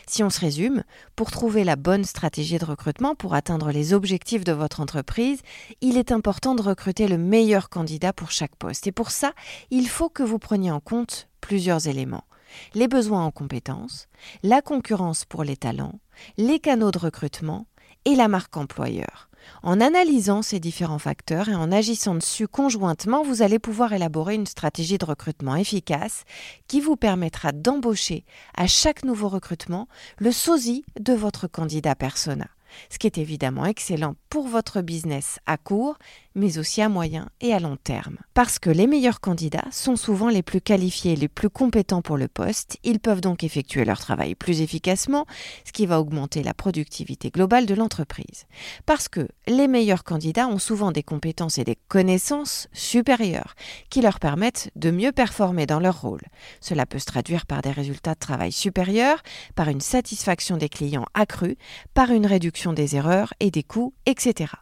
Si 0.08 0.24
on 0.24 0.30
se 0.30 0.40
résume, 0.40 0.84
pour 1.16 1.32
trouver 1.32 1.64
la 1.64 1.76
bonne 1.76 2.04
stratégie 2.04 2.58
de 2.58 2.66
recrutement, 2.66 3.16
pour 3.16 3.34
atteindre 3.34 3.72
les 3.72 3.94
objectifs 3.94 4.44
de 4.44 4.52
votre 4.52 4.80
entreprise, 4.80 5.42
il 5.82 5.98
est 5.98 6.12
important 6.12 6.56
de 6.56 6.62
recruter 6.62 7.08
le 7.08 7.18
meilleur 7.18 7.70
candidat 7.70 8.14
pour 8.14 8.32
chaque 8.32 8.56
poste. 8.56 8.88
Et 8.88 8.92
pour 8.92 9.12
ça, 9.12 9.34
il 9.72 9.88
faut 9.88 10.10
que 10.10 10.24
vous 10.24 10.40
preniez 10.40 10.72
en 10.72 10.80
compte 10.80 11.30
plusieurs 11.42 11.88
éléments. 11.88 12.26
Les 12.74 12.88
besoins 12.88 13.26
en 13.26 13.32
compétences, 13.32 14.08
la 14.44 14.62
concurrence 14.62 15.26
pour 15.26 15.44
les 15.44 15.58
talents, 15.58 16.00
les 16.38 16.60
canaux 16.60 16.92
de 16.92 16.98
recrutement 16.98 17.68
et 18.06 18.16
la 18.16 18.28
marque 18.28 18.58
employeur. 18.58 19.29
En 19.64 19.82
analysant 19.82 20.42
ces 20.42 20.60
différents 20.60 21.00
facteurs 21.00 21.50
et 21.50 21.56
en 21.56 21.72
agissant 21.72 22.16
dessus 22.16 22.48
conjointement, 22.48 23.24
vous 23.24 23.42
allez 23.42 23.60
pouvoir 23.60 23.94
élaborer 23.94 24.36
une 24.36 24.46
stratégie 24.46 24.98
de 24.98 25.06
recrutement 25.06 25.56
efficace 25.56 26.24
qui 26.68 26.82
vous 26.82 26.96
permettra 26.96 27.52
d'embaucher 27.52 28.26
à 28.56 28.68
chaque 28.68 29.04
nouveau 29.04 29.30
recrutement 29.30 29.88
le 30.18 30.32
sosie 30.32 30.84
de 31.00 31.14
votre 31.14 31.48
candidat 31.48 31.96
persona. 31.96 32.48
Ce 32.90 33.00
qui 33.00 33.08
est 33.08 33.18
évidemment 33.18 33.66
excellent 33.66 34.16
pour 34.30 34.48
votre 34.48 34.82
business 34.82 35.40
à 35.46 35.58
court, 35.58 35.98
mais 36.36 36.58
aussi 36.58 36.82
à 36.82 36.90
moyen 36.90 37.30
et 37.42 37.54
à 37.54 37.60
long 37.60 37.78
terme. 37.78 38.18
Parce 38.34 38.60
que 38.60 38.70
les 38.70 38.88
meilleurs 38.88 39.22
candidats 39.22 39.68
sont 39.72 39.96
souvent 39.96 40.30
les 40.30 40.44
plus 40.44 40.62
qualifiés 40.62 41.14
et 41.14 41.16
les 41.16 41.28
plus 41.28 41.50
compétents 41.50 42.02
pour 42.02 42.18
le 42.18 42.28
poste, 42.28 42.78
ils 42.84 43.00
peuvent 43.00 43.22
donc 43.22 43.44
effectuer 43.44 43.86
leur 43.86 44.00
travail 44.00 44.36
plus 44.36 44.62
efficacement, 44.62 45.26
ce 45.66 45.72
qui 45.72 45.86
va 45.86 46.00
augmenter 46.00 46.44
la 46.44 46.54
productivité 46.54 47.30
globale 47.30 47.66
de 47.66 47.74
l'entreprise. 47.74 48.46
Parce 48.86 49.08
que 49.08 49.28
les 49.48 49.68
meilleurs 49.68 50.04
candidats 50.04 50.48
ont 50.48 50.60
souvent 50.60 50.92
des 50.92 51.04
compétences 51.04 51.58
et 51.58 51.64
des 51.64 51.78
connaissances 51.88 52.68
supérieures 52.74 53.56
qui 53.90 54.02
leur 54.02 54.20
permettent 54.20 54.72
de 54.76 54.92
mieux 54.92 55.12
performer 55.12 55.66
dans 55.66 55.80
leur 55.80 56.02
rôle. 56.02 56.22
Cela 56.62 56.86
peut 56.86 57.00
se 57.00 57.06
traduire 57.06 57.46
par 57.46 57.62
des 57.62 57.72
résultats 57.72 58.14
de 58.14 58.20
travail 58.20 58.52
supérieurs, 58.52 59.22
par 59.56 59.70
une 59.70 59.82
satisfaction 59.82 60.58
des 60.58 60.70
clients 60.70 61.06
accrue, 61.14 61.58
par 61.94 62.12
une 62.12 62.26
réduction 62.26 62.74
des 62.74 62.96
erreurs 62.96 63.34
et 63.40 63.52
des 63.52 63.64
coûts, 63.64 63.94
etc. 64.06 64.54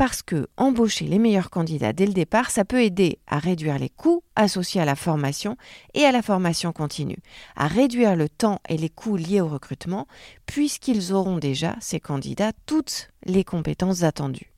Parce 0.00 0.22
que 0.22 0.48
embaucher 0.56 1.04
les 1.04 1.18
meilleurs 1.18 1.50
candidats 1.50 1.92
dès 1.92 2.06
le 2.06 2.14
départ, 2.14 2.50
ça 2.50 2.64
peut 2.64 2.82
aider 2.82 3.18
à 3.26 3.38
réduire 3.38 3.78
les 3.78 3.90
coûts 3.90 4.22
associés 4.34 4.80
à 4.80 4.86
la 4.86 4.96
formation 4.96 5.58
et 5.92 6.06
à 6.06 6.10
la 6.10 6.22
formation 6.22 6.72
continue, 6.72 7.18
à 7.54 7.66
réduire 7.66 8.16
le 8.16 8.30
temps 8.30 8.60
et 8.70 8.78
les 8.78 8.88
coûts 8.88 9.16
liés 9.16 9.42
au 9.42 9.48
recrutement, 9.48 10.06
puisqu'ils 10.46 11.12
auront 11.12 11.36
déjà, 11.36 11.76
ces 11.80 12.00
candidats, 12.00 12.52
toutes 12.64 13.10
les 13.26 13.44
compétences 13.44 14.02
attendues 14.02 14.49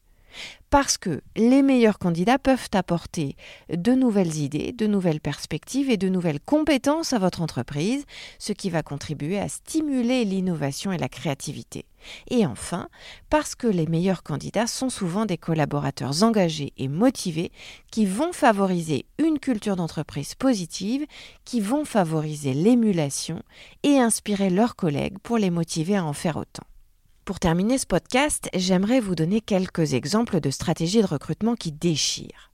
parce 0.70 0.96
que 0.96 1.20
les 1.36 1.62
meilleurs 1.62 1.98
candidats 1.98 2.38
peuvent 2.38 2.70
apporter 2.72 3.36
de 3.68 3.92
nouvelles 3.92 4.36
idées, 4.36 4.72
de 4.72 4.86
nouvelles 4.86 5.20
perspectives 5.20 5.90
et 5.90 5.96
de 5.96 6.08
nouvelles 6.08 6.40
compétences 6.40 7.12
à 7.12 7.18
votre 7.18 7.42
entreprise, 7.42 8.04
ce 8.38 8.52
qui 8.52 8.70
va 8.70 8.82
contribuer 8.82 9.38
à 9.38 9.48
stimuler 9.48 10.24
l'innovation 10.24 10.92
et 10.92 10.98
la 10.98 11.08
créativité. 11.08 11.84
Et 12.30 12.46
enfin, 12.46 12.88
parce 13.30 13.54
que 13.54 13.66
les 13.66 13.86
meilleurs 13.86 14.22
candidats 14.22 14.66
sont 14.66 14.90
souvent 14.90 15.26
des 15.26 15.38
collaborateurs 15.38 16.22
engagés 16.22 16.72
et 16.78 16.88
motivés 16.88 17.52
qui 17.90 18.06
vont 18.06 18.32
favoriser 18.32 19.04
une 19.18 19.38
culture 19.38 19.76
d'entreprise 19.76 20.34
positive, 20.34 21.06
qui 21.44 21.60
vont 21.60 21.84
favoriser 21.84 22.54
l'émulation 22.54 23.42
et 23.82 23.98
inspirer 23.98 24.50
leurs 24.50 24.76
collègues 24.76 25.18
pour 25.22 25.38
les 25.38 25.50
motiver 25.50 25.96
à 25.96 26.04
en 26.04 26.12
faire 26.12 26.36
autant. 26.36 26.64
Pour 27.24 27.38
terminer 27.38 27.78
ce 27.78 27.86
podcast, 27.86 28.50
j'aimerais 28.52 28.98
vous 28.98 29.14
donner 29.14 29.40
quelques 29.40 29.94
exemples 29.94 30.40
de 30.40 30.50
stratégies 30.50 31.02
de 31.02 31.06
recrutement 31.06 31.54
qui 31.54 31.70
déchirent. 31.70 32.50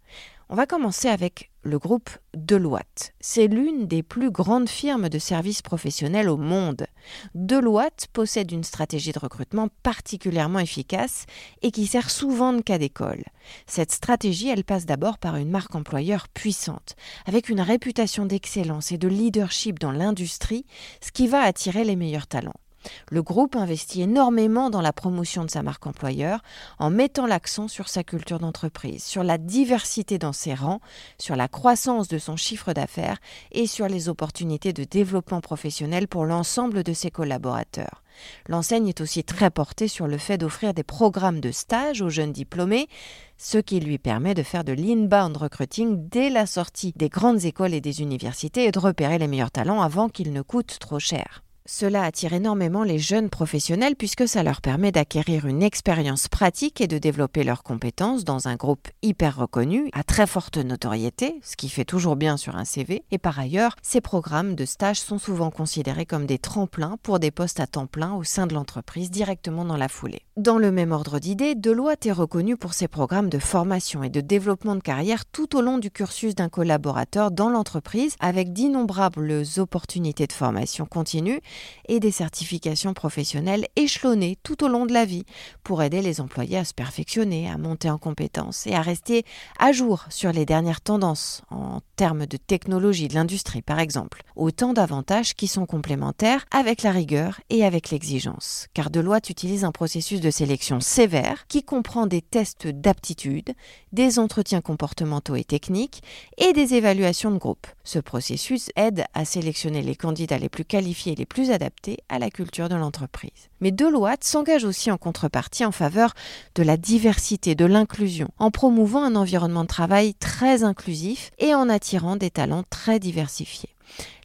On 0.51 0.57
va 0.57 0.67
commencer 0.67 1.09
avec 1.09 1.51
le 1.63 1.79
groupe 1.79 2.11
Deloitte. 2.35 3.15
C'est 3.19 3.47
l'une 3.47 3.87
des 3.87 4.03
plus 4.03 4.31
grandes 4.31 4.69
firmes 4.69 5.09
de 5.09 5.19
services 5.19 5.63
professionnels 5.63 6.29
au 6.29 6.37
monde. 6.37 6.87
Deloitte 7.35 8.09
possède 8.13 8.53
une 8.53 8.63
stratégie 8.63 9.13
de 9.13 9.19
recrutement 9.19 9.69
particulièrement 9.83 10.59
efficace 10.59 11.25
et 11.63 11.71
qui 11.71 11.87
sert 11.87 12.11
souvent 12.11 12.53
de 12.53 12.61
cas 12.61 12.77
d'école. 12.77 13.25
Cette 13.67 13.93
stratégie, 13.93 14.51
elle 14.51 14.65
passe 14.65 14.85
d'abord 14.85 15.17
par 15.17 15.37
une 15.37 15.51
marque 15.51 15.77
employeur 15.77 16.29
puissante, 16.29 16.95
avec 17.25 17.49
une 17.49 17.63
réputation 17.63 18.27
d'excellence 18.27 18.93
et 18.93 18.99
de 18.99 19.09
leadership 19.09 19.79
dans 19.79 19.93
l'industrie, 19.93 20.67
ce 21.01 21.11
qui 21.11 21.27
va 21.27 21.41
attirer 21.41 21.85
les 21.85 21.97
meilleurs 21.97 22.27
talents. 22.27 22.61
Le 23.11 23.23
groupe 23.23 23.57
investit 23.57 24.03
énormément 24.03 24.71
dans 24.71 24.81
la 24.81 24.93
promotion 24.93 25.45
de 25.45 25.51
sa 25.51 25.63
marque 25.63 25.87
employeur 25.87 26.43
en 26.79 26.91
mettant 26.91 27.27
l'accent 27.27 27.69
sur 27.69 27.89
sa 27.89 28.05
culture 28.05 28.39
d'entreprise, 28.39 29.05
sur 29.05 29.25
la 29.25 29.39
diversité 29.39 30.19
dans 30.19 30.33
ses 30.33 30.55
rangs, 30.55 30.81
sur 31.19 31.37
la 31.37 31.49
croissance 31.49 32.09
de 32.09 32.19
son 32.19 32.37
chiffre 32.37 32.73
d'affaires 32.73 33.19
et 33.53 33.67
sur 33.67 33.89
les 33.89 34.09
opportunités 34.09 34.73
de 34.73 34.85
développement 34.85 35.41
professionnel 35.41 36.09
pour 36.09 36.25
l'ensemble 36.25 36.83
de 36.83 36.93
ses 36.93 37.11
collaborateurs. 37.11 38.03
L'enseigne 38.49 38.89
est 38.89 39.01
aussi 39.01 39.23
très 39.25 39.51
portée 39.51 39.89
sur 39.89 40.07
le 40.07 40.19
fait 40.19 40.39
d'offrir 40.39 40.75
des 40.75 40.83
programmes 40.83 41.41
de 41.41 41.53
stage 41.53 42.03
aux 42.03 42.11
jeunes 42.11 42.33
diplômés, 42.33 42.89
ce 43.37 43.59
qui 43.59 43.79
lui 43.81 43.99
permet 43.99 44.35
de 44.35 44.43
faire 44.43 44.65
de 44.65 44.73
l'inbound 44.73 45.37
recruiting 45.37 46.09
dès 46.09 46.29
la 46.29 46.47
sortie 46.47 46.93
des 46.97 47.09
grandes 47.09 47.45
écoles 47.45 47.75
et 47.75 47.81
des 47.81 48.03
universités 48.03 48.65
et 48.65 48.73
de 48.73 48.79
repérer 48.79 49.19
les 49.19 49.29
meilleurs 49.29 49.53
talents 49.53 49.83
avant 49.83 50.09
qu'ils 50.09 50.33
ne 50.33 50.43
coûtent 50.43 50.79
trop 50.81 50.99
cher. 50.99 51.45
Cela 51.71 52.03
attire 52.03 52.33
énormément 52.33 52.83
les 52.83 52.99
jeunes 52.99 53.29
professionnels 53.29 53.95
puisque 53.95 54.27
ça 54.27 54.43
leur 54.43 54.63
permet 54.63 54.91
d'acquérir 54.91 55.47
une 55.47 55.63
expérience 55.63 56.27
pratique 56.27 56.81
et 56.81 56.87
de 56.87 56.97
développer 56.97 57.45
leurs 57.45 57.63
compétences 57.63 58.25
dans 58.25 58.49
un 58.49 58.57
groupe 58.57 58.89
hyper 59.03 59.37
reconnu, 59.37 59.91
à 59.93 60.03
très 60.03 60.27
forte 60.27 60.57
notoriété, 60.57 61.39
ce 61.43 61.57
qui 61.57 61.69
fait 61.69 61.85
toujours 61.85 62.17
bien 62.17 62.39
sur 62.39 62.57
un 62.57 62.65
CV. 62.65 63.05
Et 63.11 63.19
par 63.19 63.39
ailleurs, 63.39 63.77
ces 63.83 64.01
programmes 64.01 64.55
de 64.55 64.65
stage 64.65 64.99
sont 64.99 65.19
souvent 65.19 65.51
considérés 65.51 66.07
comme 66.07 66.25
des 66.25 66.39
tremplins 66.39 66.97
pour 67.03 67.19
des 67.19 67.31
postes 67.31 67.61
à 67.61 67.67
temps 67.67 67.87
plein 67.87 68.15
au 68.15 68.25
sein 68.25 68.47
de 68.47 68.55
l'entreprise 68.55 69.11
directement 69.11 69.67
dans 69.67 69.77
la 69.77 69.89
foulée. 69.89 70.23
Dans 70.39 70.57
le 70.57 70.73
même 70.73 70.93
ordre 70.93 71.19
d'idées, 71.19 71.55
Deloitte 71.55 72.07
est 72.07 72.13
reconnu 72.13 72.57
pour 72.57 72.73
ses 72.73 72.89
programmes 72.89 73.29
de 73.29 73.39
formation 73.39 74.03
et 74.03 74.09
de 74.09 74.23
développement 74.23 74.75
de 74.75 74.81
carrière 74.81 75.27
tout 75.27 75.55
au 75.55 75.61
long 75.61 75.77
du 75.77 75.91
cursus 75.91 76.35
d'un 76.35 76.49
collaborateur 76.49 77.31
dans 77.31 77.51
l'entreprise 77.51 78.15
avec 78.21 78.55
d'innombrables 78.55 79.43
opportunités 79.59 80.27
de 80.27 80.33
formation 80.33 80.87
continue 80.87 81.41
et 81.89 82.01
des 82.01 82.11
certifications 82.11 82.95
professionnelles 82.95 83.67
échelonnées 83.77 84.37
tout 84.43 84.65
au 84.65 84.69
long 84.69 84.87
de 84.87 84.93
la 84.93 85.05
vie 85.05 85.25
pour 85.63 85.83
aider 85.83 86.03
les 86.03 86.21
employés 86.21 86.59
à 86.59 86.65
se 86.65 86.75
perfectionner, 86.75 87.49
à 87.49 87.59
monter 87.59 87.91
en 87.91 87.99
compétences 87.99 88.67
et 88.67 88.75
à 88.75 88.83
rester 88.83 89.25
à 89.59 89.73
jour 89.73 90.05
sur 90.09 90.33
les 90.33 90.47
dernières 90.47 90.81
tendances 90.81 91.43
en 91.51 91.81
termes 91.97 92.27
de 92.27 92.37
technologie 92.37 93.09
de 93.09 93.15
l'industrie 93.15 93.63
par 93.63 93.81
exemple. 93.81 94.23
Autant 94.37 94.73
d'avantages 94.73 95.35
qui 95.35 95.49
sont 95.49 95.67
complémentaires 95.67 96.45
avec 96.51 96.83
la 96.83 96.93
rigueur 96.93 97.41
et 97.51 97.65
avec 97.65 97.91
l'exigence. 97.91 98.69
Car 98.75 98.91
Deloitte 98.91 99.31
utilise 99.31 99.65
un 99.65 99.73
processus 99.73 100.21
de 100.21 100.31
sélection 100.31 100.81
sévère 100.81 101.47
qui 101.49 101.63
comprend 101.63 102.07
des 102.07 102.23
tests 102.23 102.67
d'aptitude, 102.67 103.55
des 103.93 104.19
entretiens 104.19 104.61
comportementaux 104.61 105.37
et 105.37 105.45
techniques 105.45 106.03
et 106.37 106.53
des 106.53 106.75
évaluations 106.75 107.31
de 107.31 107.39
groupe. 107.39 107.67
Ce 107.85 107.99
processus 107.99 108.71
aide 108.77 109.05
à 109.15 109.25
sélectionner 109.25 109.83
les 109.83 109.97
candidats 109.97 110.39
les 110.39 110.49
plus 110.49 110.65
qualifiés 110.65 111.13
et 111.13 111.17
les 111.17 111.27
plus 111.27 111.48
adaptés 111.51 111.99
à 112.09 112.19
la 112.19 112.31
culture 112.31 112.69
de 112.69 112.75
l'entreprise. 112.75 113.51
Mais 113.61 113.71
Deloitte 113.71 114.25
s'engage 114.25 114.65
aussi 114.65 114.91
en 114.91 114.97
contrepartie 114.97 115.65
en 115.65 115.73
faveur 115.73 116.15
de 116.55 116.63
la 116.63 116.77
diversité, 116.77 117.55
de 117.55 117.65
l'inclusion, 117.65 118.29
en 118.39 118.51
promouvant 118.51 119.03
un 119.03 119.17
environnement 119.17 119.63
de 119.63 119.69
travail 119.69 120.15
très 120.15 120.65
inclusif 120.65 121.31
et 121.39 121.55
en 121.55 121.69
attirant 121.69 122.17
des 122.17 122.31
talents 122.31 122.65
très 122.71 122.99
diversifiés. 122.99 123.71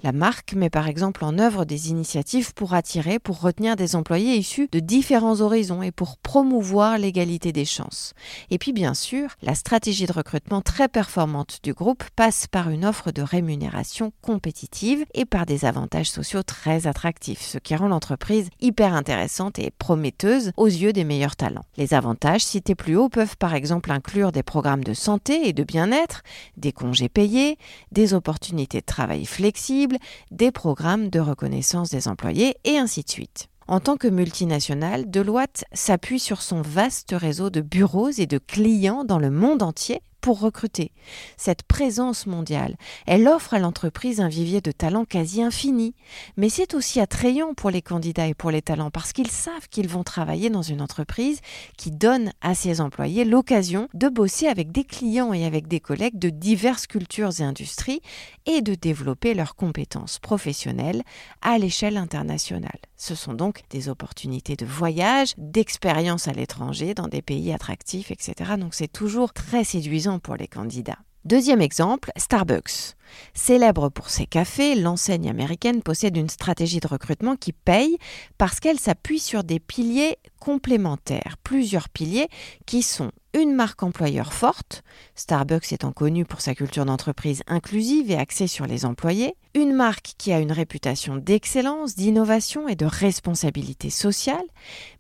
La 0.03 0.11
marque 0.11 0.51
met 0.53 0.69
par 0.69 0.89
exemple 0.89 1.23
en 1.23 1.39
œuvre 1.39 1.63
des 1.63 1.89
initiatives 1.89 2.53
pour 2.53 2.73
attirer, 2.73 3.19
pour 3.19 3.39
retenir 3.39 3.77
des 3.77 3.95
employés 3.95 4.35
issus 4.35 4.67
de 4.69 4.81
différents 4.81 5.39
horizons 5.39 5.81
et 5.81 5.91
pour 5.91 6.17
promouvoir 6.17 6.97
l'égalité 6.97 7.53
des 7.53 7.63
chances. 7.63 8.11
Et 8.49 8.57
puis 8.57 8.73
bien 8.73 8.95
sûr, 8.95 9.29
la 9.41 9.55
stratégie 9.55 10.05
de 10.05 10.11
recrutement 10.11 10.59
très 10.59 10.89
performante 10.89 11.59
du 11.63 11.73
groupe 11.73 12.03
passe 12.17 12.47
par 12.47 12.69
une 12.69 12.83
offre 12.83 13.11
de 13.11 13.21
rémunération 13.21 14.11
compétitive 14.21 15.05
et 15.13 15.23
par 15.23 15.45
des 15.45 15.63
avantages 15.63 16.11
sociaux 16.11 16.43
très 16.43 16.85
attractifs, 16.85 17.41
ce 17.41 17.57
qui 17.57 17.73
rend 17.73 17.87
l'entreprise 17.87 18.49
hyper 18.59 18.93
intéressante 18.93 19.57
et 19.57 19.71
prometteuse 19.71 20.51
aux 20.57 20.67
yeux 20.67 20.91
des 20.91 21.05
meilleurs 21.05 21.37
talents. 21.37 21.63
Les 21.77 21.93
avantages 21.93 22.43
cités 22.43 22.75
plus 22.75 22.97
haut 22.97 23.07
peuvent 23.07 23.37
par 23.37 23.55
exemple 23.55 23.89
inclure 23.89 24.33
des 24.33 24.43
programmes 24.43 24.83
de 24.83 24.93
santé 24.93 25.47
et 25.47 25.53
de 25.53 25.63
bien-être, 25.63 26.23
des 26.57 26.73
congés 26.73 27.07
payés, 27.07 27.57
des 27.93 28.13
opportunités 28.13 28.81
de 28.81 28.85
travail 28.85 29.25
flexibles, 29.25 29.92
des 30.31 30.51
programmes 30.51 31.09
de 31.09 31.19
reconnaissance 31.19 31.89
des 31.89 32.07
employés 32.07 32.55
et 32.63 32.77
ainsi 32.77 33.03
de 33.03 33.09
suite. 33.09 33.49
En 33.67 33.79
tant 33.79 33.95
que 33.95 34.07
multinationale, 34.07 35.09
Deloitte 35.09 35.63
s'appuie 35.71 36.19
sur 36.19 36.41
son 36.41 36.61
vaste 36.61 37.15
réseau 37.17 37.49
de 37.49 37.61
bureaux 37.61 38.09
et 38.09 38.25
de 38.25 38.37
clients 38.37 39.05
dans 39.05 39.19
le 39.19 39.29
monde 39.29 39.63
entier 39.63 40.01
pour 40.23 40.39
recruter. 40.39 40.93
Cette 41.35 41.63
présence 41.63 42.27
mondiale, 42.27 42.77
elle 43.05 43.27
offre 43.27 43.53
à 43.53 43.59
l'entreprise 43.59 44.21
un 44.21 44.29
vivier 44.29 44.61
de 44.61 44.71
talents 44.71 45.03
quasi 45.03 45.43
infini, 45.43 45.95
mais 46.37 46.47
c'est 46.47 46.75
aussi 46.75 47.01
attrayant 47.01 47.53
pour 47.53 47.69
les 47.69 47.81
candidats 47.81 48.27
et 48.27 48.33
pour 48.33 48.49
les 48.49 48.61
talents 48.61 48.89
parce 48.89 49.11
qu'ils 49.11 49.29
savent 49.29 49.67
qu'ils 49.69 49.89
vont 49.89 50.05
travailler 50.05 50.49
dans 50.49 50.61
une 50.61 50.81
entreprise 50.81 51.41
qui 51.77 51.91
donne 51.91 52.31
à 52.39 52.55
ses 52.55 52.79
employés 52.79 53.25
l'occasion 53.25 53.89
de 53.93 54.07
bosser 54.07 54.47
avec 54.47 54.71
des 54.71 54.85
clients 54.85 55.33
et 55.33 55.45
avec 55.45 55.67
des 55.67 55.81
collègues 55.81 56.17
de 56.17 56.29
diverses 56.29 56.87
cultures 56.87 57.41
et 57.41 57.43
industries 57.43 58.01
et 58.45 58.61
de 58.61 58.75
développer 58.75 59.33
leurs 59.33 59.55
compétences 59.55 60.19
professionnelles 60.19 61.03
à 61.41 61.57
l'échelle 61.57 61.97
internationale. 61.97 62.79
Ce 62.95 63.13
sont 63.15 63.33
donc 63.33 63.63
des 63.69 63.89
opportunités 63.89 64.55
de 64.55 64.65
voyage, 64.65 65.33
d'expérience 65.37 66.29
à 66.29 66.31
l'étranger, 66.31 66.93
dans 66.93 67.09
des 67.09 67.21
pays 67.21 67.51
attractifs, 67.51 68.09
etc. 68.09 68.51
Donc 68.57 68.73
c'est 68.73 68.87
toujours 68.87 69.33
très 69.33 69.65
séduisant 69.65 70.12
pour 70.19 70.35
les 70.35 70.47
candidats. 70.47 70.99
Deuxième 71.25 71.61
exemple, 71.61 72.11
Starbucks. 72.17 72.95
Célèbre 73.33 73.87
pour 73.87 74.09
ses 74.09 74.25
cafés, 74.25 74.75
l'enseigne 74.75 75.29
américaine 75.29 75.81
possède 75.81 76.17
une 76.17 76.27
stratégie 76.27 76.81
de 76.81 76.87
recrutement 76.87 77.37
qui 77.37 77.53
paye 77.53 77.97
parce 78.37 78.59
qu'elle 78.59 78.79
s'appuie 78.79 79.19
sur 79.19 79.45
des 79.45 79.61
piliers 79.61 80.17
complémentaires, 80.41 81.37
plusieurs 81.41 81.87
piliers 81.87 82.27
qui 82.65 82.81
sont 82.83 83.11
une 83.33 83.55
marque 83.55 83.83
employeur 83.83 84.33
forte, 84.33 84.83
Starbucks 85.15 85.71
étant 85.71 85.93
connu 85.93 86.25
pour 86.25 86.41
sa 86.41 86.53
culture 86.53 86.83
d'entreprise 86.83 87.41
inclusive 87.47 88.11
et 88.11 88.17
axée 88.17 88.47
sur 88.47 88.67
les 88.67 88.83
employés, 88.83 89.35
une 89.55 89.73
marque 89.73 90.15
qui 90.17 90.33
a 90.33 90.39
une 90.39 90.51
réputation 90.51 91.15
d'excellence, 91.15 91.95
d'innovation 91.95 92.67
et 92.67 92.75
de 92.75 92.85
responsabilité 92.85 93.89
sociale, 93.89 94.43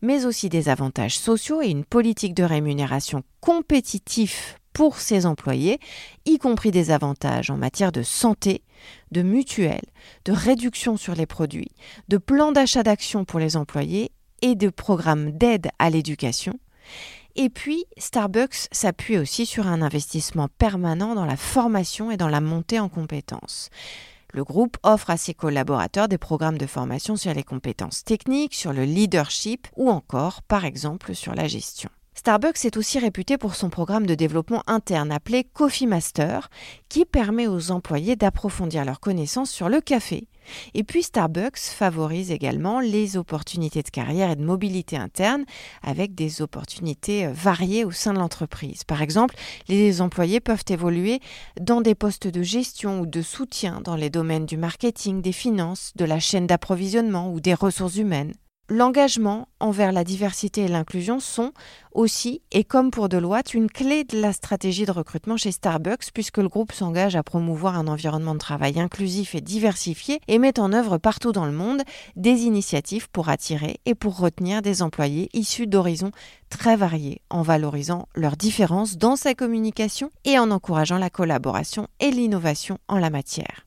mais 0.01 0.25
aussi 0.25 0.47
des 0.47 0.69
avantages 0.69 1.19
sociaux 1.19 1.61
et 1.61 1.69
une 1.69 1.83
politique 1.83 2.33
de 2.33 2.43
rémunération 2.43 3.23
compétitive 3.41 4.55
pour 4.73 4.99
ses 4.99 5.25
employés, 5.25 5.79
y 6.25 6.37
compris 6.37 6.71
des 6.71 6.91
avantages 6.91 7.49
en 7.49 7.57
matière 7.57 7.91
de 7.91 8.03
santé, 8.03 8.63
de 9.11 9.21
mutuelle, 9.21 9.85
de 10.25 10.31
réduction 10.31 10.97
sur 10.97 11.15
les 11.15 11.25
produits, 11.25 11.71
de 12.07 12.17
plans 12.17 12.51
d'achat 12.51 12.83
d'actions 12.83 13.25
pour 13.25 13.39
les 13.39 13.55
employés 13.55 14.11
et 14.41 14.55
de 14.55 14.69
programmes 14.69 15.31
d'aide 15.31 15.69
à 15.79 15.89
l'éducation. 15.89 16.59
Et 17.35 17.49
puis, 17.49 17.85
Starbucks 17.97 18.67
s'appuie 18.71 19.17
aussi 19.17 19.45
sur 19.45 19.67
un 19.67 19.81
investissement 19.81 20.49
permanent 20.57 21.15
dans 21.15 21.25
la 21.25 21.37
formation 21.37 22.11
et 22.11 22.17
dans 22.17 22.27
la 22.27 22.41
montée 22.41 22.79
en 22.79 22.89
compétences. 22.89 23.69
Le 24.33 24.43
groupe 24.43 24.77
offre 24.83 25.11
à 25.11 25.17
ses 25.17 25.33
collaborateurs 25.33 26.07
des 26.07 26.17
programmes 26.17 26.57
de 26.57 26.65
formation 26.65 27.15
sur 27.15 27.33
les 27.33 27.43
compétences 27.43 28.03
techniques, 28.03 28.55
sur 28.55 28.73
le 28.73 28.83
leadership 28.83 29.67
ou 29.75 29.89
encore, 29.89 30.41
par 30.41 30.65
exemple, 30.65 31.13
sur 31.13 31.35
la 31.35 31.47
gestion. 31.47 31.89
Starbucks 32.15 32.63
est 32.65 32.77
aussi 32.77 32.99
réputé 32.99 33.37
pour 33.37 33.55
son 33.55 33.69
programme 33.69 34.05
de 34.05 34.15
développement 34.15 34.61
interne 34.67 35.11
appelé 35.11 35.43
Coffee 35.43 35.87
Master, 35.87 36.49
qui 36.87 37.05
permet 37.05 37.47
aux 37.47 37.71
employés 37.71 38.15
d'approfondir 38.15 38.85
leurs 38.85 38.99
connaissances 38.99 39.49
sur 39.49 39.67
le 39.67 39.81
café. 39.81 40.27
Et 40.73 40.83
puis 40.83 41.03
Starbucks 41.03 41.57
favorise 41.57 42.31
également 42.31 42.79
les 42.79 43.17
opportunités 43.17 43.81
de 43.81 43.89
carrière 43.89 44.29
et 44.29 44.35
de 44.35 44.43
mobilité 44.43 44.97
interne 44.97 45.45
avec 45.81 46.15
des 46.15 46.41
opportunités 46.41 47.25
euh, 47.25 47.31
variées 47.33 47.85
au 47.85 47.91
sein 47.91 48.13
de 48.13 48.19
l'entreprise. 48.19 48.83
Par 48.83 49.01
exemple, 49.01 49.35
les 49.67 50.01
employés 50.01 50.39
peuvent 50.39 50.65
évoluer 50.69 51.19
dans 51.59 51.81
des 51.81 51.95
postes 51.95 52.27
de 52.27 52.43
gestion 52.43 52.99
ou 52.99 53.05
de 53.05 53.21
soutien 53.21 53.81
dans 53.81 53.95
les 53.95 54.09
domaines 54.09 54.45
du 54.45 54.57
marketing, 54.57 55.21
des 55.21 55.31
finances, 55.31 55.93
de 55.95 56.05
la 56.05 56.19
chaîne 56.19 56.47
d'approvisionnement 56.47 57.31
ou 57.31 57.39
des 57.39 57.53
ressources 57.53 57.95
humaines. 57.95 58.33
L'engagement 58.69 59.49
envers 59.59 59.91
la 59.91 60.05
diversité 60.05 60.61
et 60.61 60.67
l'inclusion 60.69 61.19
sont 61.19 61.51
aussi, 61.91 62.41
et 62.51 62.63
comme 62.63 62.91
pour 62.91 63.09
Deloitte, 63.09 63.53
une 63.53 63.69
clé 63.69 64.05
de 64.05 64.17
la 64.17 64.31
stratégie 64.31 64.85
de 64.85 64.91
recrutement 64.91 65.35
chez 65.35 65.51
Starbucks 65.51 66.11
puisque 66.13 66.37
le 66.37 66.47
groupe 66.47 66.71
s'engage 66.71 67.17
à 67.17 67.23
promouvoir 67.23 67.77
un 67.77 67.87
environnement 67.87 68.33
de 68.33 68.39
travail 68.39 68.79
inclusif 68.79 69.35
et 69.35 69.41
diversifié 69.41 70.21
et 70.29 70.39
met 70.39 70.61
en 70.61 70.71
œuvre 70.71 70.97
partout 70.97 71.33
dans 71.33 71.45
le 71.45 71.51
monde 71.51 71.81
des 72.15 72.43
initiatives 72.43 73.09
pour 73.09 73.27
attirer 73.27 73.81
et 73.85 73.95
pour 73.95 74.17
retenir 74.17 74.61
des 74.61 74.81
employés 74.81 75.29
issus 75.33 75.67
d'horizons 75.67 76.11
très 76.49 76.77
variés 76.77 77.21
en 77.29 77.41
valorisant 77.41 78.07
leurs 78.15 78.37
différences 78.37 78.97
dans 78.97 79.17
sa 79.17 79.35
communication 79.35 80.09
et 80.23 80.39
en 80.39 80.51
encourageant 80.51 80.97
la 80.97 81.09
collaboration 81.09 81.89
et 81.99 82.11
l'innovation 82.11 82.77
en 82.87 82.97
la 82.97 83.09
matière. 83.09 83.65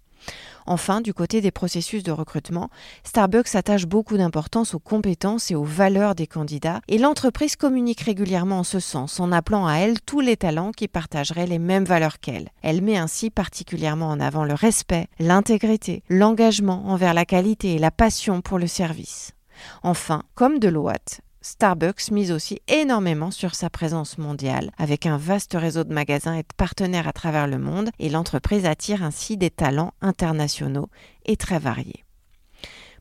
Enfin, 0.66 1.00
du 1.00 1.14
côté 1.14 1.40
des 1.40 1.50
processus 1.50 2.02
de 2.02 2.12
recrutement, 2.12 2.70
Starbucks 3.04 3.54
attache 3.54 3.86
beaucoup 3.86 4.16
d'importance 4.16 4.74
aux 4.74 4.78
compétences 4.78 5.50
et 5.50 5.54
aux 5.54 5.64
valeurs 5.64 6.14
des 6.14 6.26
candidats 6.26 6.80
et 6.88 6.98
l'entreprise 6.98 7.56
communique 7.56 8.00
régulièrement 8.00 8.60
en 8.60 8.64
ce 8.64 8.80
sens 8.80 9.20
en 9.20 9.30
appelant 9.32 9.66
à 9.66 9.76
elle 9.76 10.00
tous 10.00 10.20
les 10.20 10.36
talents 10.36 10.72
qui 10.72 10.88
partageraient 10.88 11.46
les 11.46 11.58
mêmes 11.58 11.84
valeurs 11.84 12.18
qu'elle. 12.18 12.50
Elle 12.62 12.82
met 12.82 12.96
ainsi 12.96 13.30
particulièrement 13.30 14.08
en 14.08 14.20
avant 14.20 14.44
le 14.44 14.54
respect, 14.54 15.06
l'intégrité, 15.18 16.02
l'engagement 16.08 16.88
envers 16.88 17.14
la 17.14 17.24
qualité 17.24 17.74
et 17.74 17.78
la 17.78 17.90
passion 17.90 18.40
pour 18.40 18.58
le 18.58 18.66
service. 18.66 19.32
Enfin, 19.82 20.22
comme 20.34 20.58
Deloitte, 20.58 21.20
Starbucks 21.48 22.10
mise 22.10 22.32
aussi 22.32 22.60
énormément 22.66 23.30
sur 23.30 23.54
sa 23.54 23.70
présence 23.70 24.18
mondiale, 24.18 24.72
avec 24.78 25.06
un 25.06 25.16
vaste 25.16 25.52
réseau 25.54 25.84
de 25.84 25.94
magasins 25.94 26.34
et 26.34 26.42
de 26.42 26.54
partenaires 26.56 27.06
à 27.06 27.12
travers 27.12 27.46
le 27.46 27.56
monde, 27.56 27.90
et 28.00 28.08
l'entreprise 28.08 28.66
attire 28.66 29.04
ainsi 29.04 29.36
des 29.36 29.50
talents 29.50 29.94
internationaux 30.00 30.88
et 31.24 31.36
très 31.36 31.60
variés. 31.60 32.04